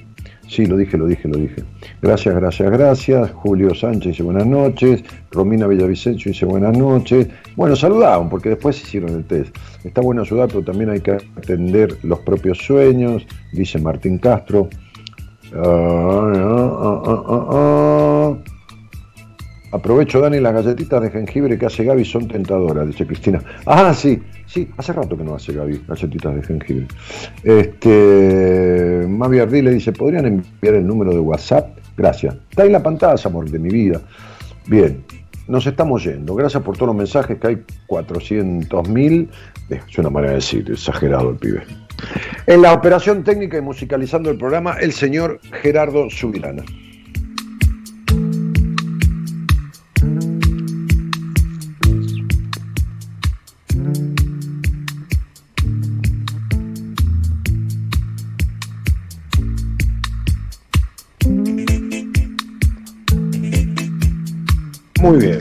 [0.52, 1.64] Sí, lo dije, lo dije, lo dije.
[2.02, 3.32] Gracias, gracias, gracias.
[3.32, 5.02] Julio Sánchez dice buenas noches.
[5.32, 7.30] Romina Villavicencio dice buenas noches.
[7.56, 9.56] Bueno, saludaban porque después hicieron el test.
[9.86, 14.68] Está bueno ayudar, pero también hay que atender los propios sueños, dice Martín Castro.
[15.56, 18.51] Ah, ah, ah.
[19.72, 23.42] Aprovecho, Dani, las galletitas de jengibre que hace Gaby son tentadoras, dice Cristina.
[23.66, 26.88] Ah, sí, sí, hace rato que no hace Gaby galletitas de jengibre.
[27.44, 31.78] Este, Mavi Ardile dice, ¿podrían enviar el número de WhatsApp?
[31.96, 32.36] Gracias.
[32.50, 34.02] Está en la pantalla, amor de mi vida.
[34.68, 35.04] Bien,
[35.48, 36.36] nos estamos yendo.
[36.36, 39.30] Gracias por todos los mensajes, que hay 400.000.
[39.70, 41.64] Eh, Es una manera de decir, exagerado el pibe.
[42.46, 46.64] En la operación técnica y musicalizando el programa, el señor Gerardo Subirana.
[65.02, 65.40] Muy bien.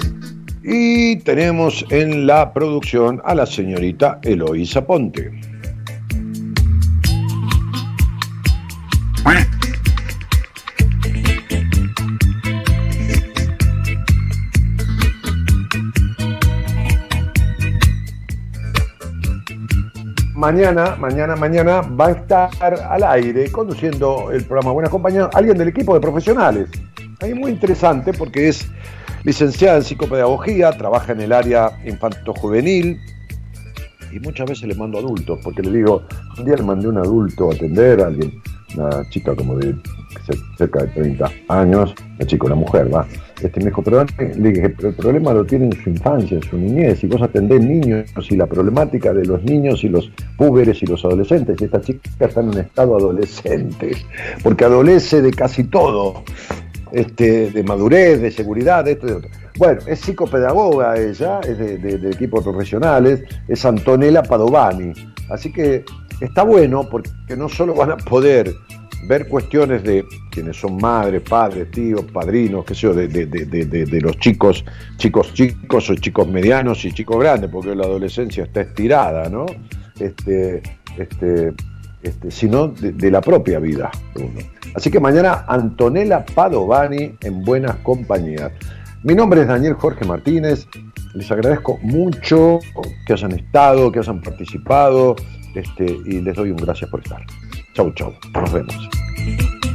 [0.62, 5.31] Y tenemos en la producción a la señorita Eloísa Ponte.
[20.35, 22.51] Mañana, mañana, mañana va a estar
[22.89, 26.70] al aire conduciendo el programa Buenas Compañías alguien del equipo de profesionales.
[27.20, 28.66] Ahí muy interesante porque es
[29.24, 32.98] licenciada en psicopedagogía, trabaja en el área infanto-juvenil
[34.10, 36.02] y muchas veces le mando adultos, porque le digo,
[36.38, 38.40] un día le mandé un adulto a atender a alguien,
[38.74, 39.76] una chica como de
[40.56, 43.06] cerca de 30 años, la chica, una mujer, va.
[43.42, 46.42] Este me dijo, pero le dije, pero el problema lo tiene en su infancia, en
[46.42, 50.82] su niñez, y vos atendés niños y la problemática de los niños y los púberes
[50.82, 53.92] y los adolescentes, y esta chica está en un estado adolescente,
[54.42, 56.24] porque adolece de casi todo
[56.93, 59.31] este, de madurez, de seguridad, de esto y de otro.
[59.59, 64.93] Bueno, es psicopedagoga ella, es de, de- de equipo de profesionales, es Antonella Padovani.
[65.31, 65.85] Así que
[66.21, 68.53] está bueno porque no solo van a poder
[69.09, 73.65] ver cuestiones de quienes son madres, padres, tíos, padrinos, qué sé yo, de- de- de-
[73.87, 74.65] de los chicos,
[74.99, 79.47] chicos chicos o chicos medianos y chicos grandes, porque la adolescencia está estirada, ¿no?
[79.99, 80.62] Este,
[80.99, 81.53] este,
[82.02, 83.90] este, sino de, la propia vida.
[84.74, 88.52] Así que mañana Antonella Padovani en buenas compañías.
[89.02, 90.66] Mi nombre es Daniel Jorge Martínez.
[91.14, 92.59] Les agradezco mucho
[93.06, 95.16] que hayan estado, que hayan participado,
[95.55, 97.22] este, y les doy un gracias por estar.
[97.74, 98.12] Chau, chau.
[98.35, 99.69] Nos vemos.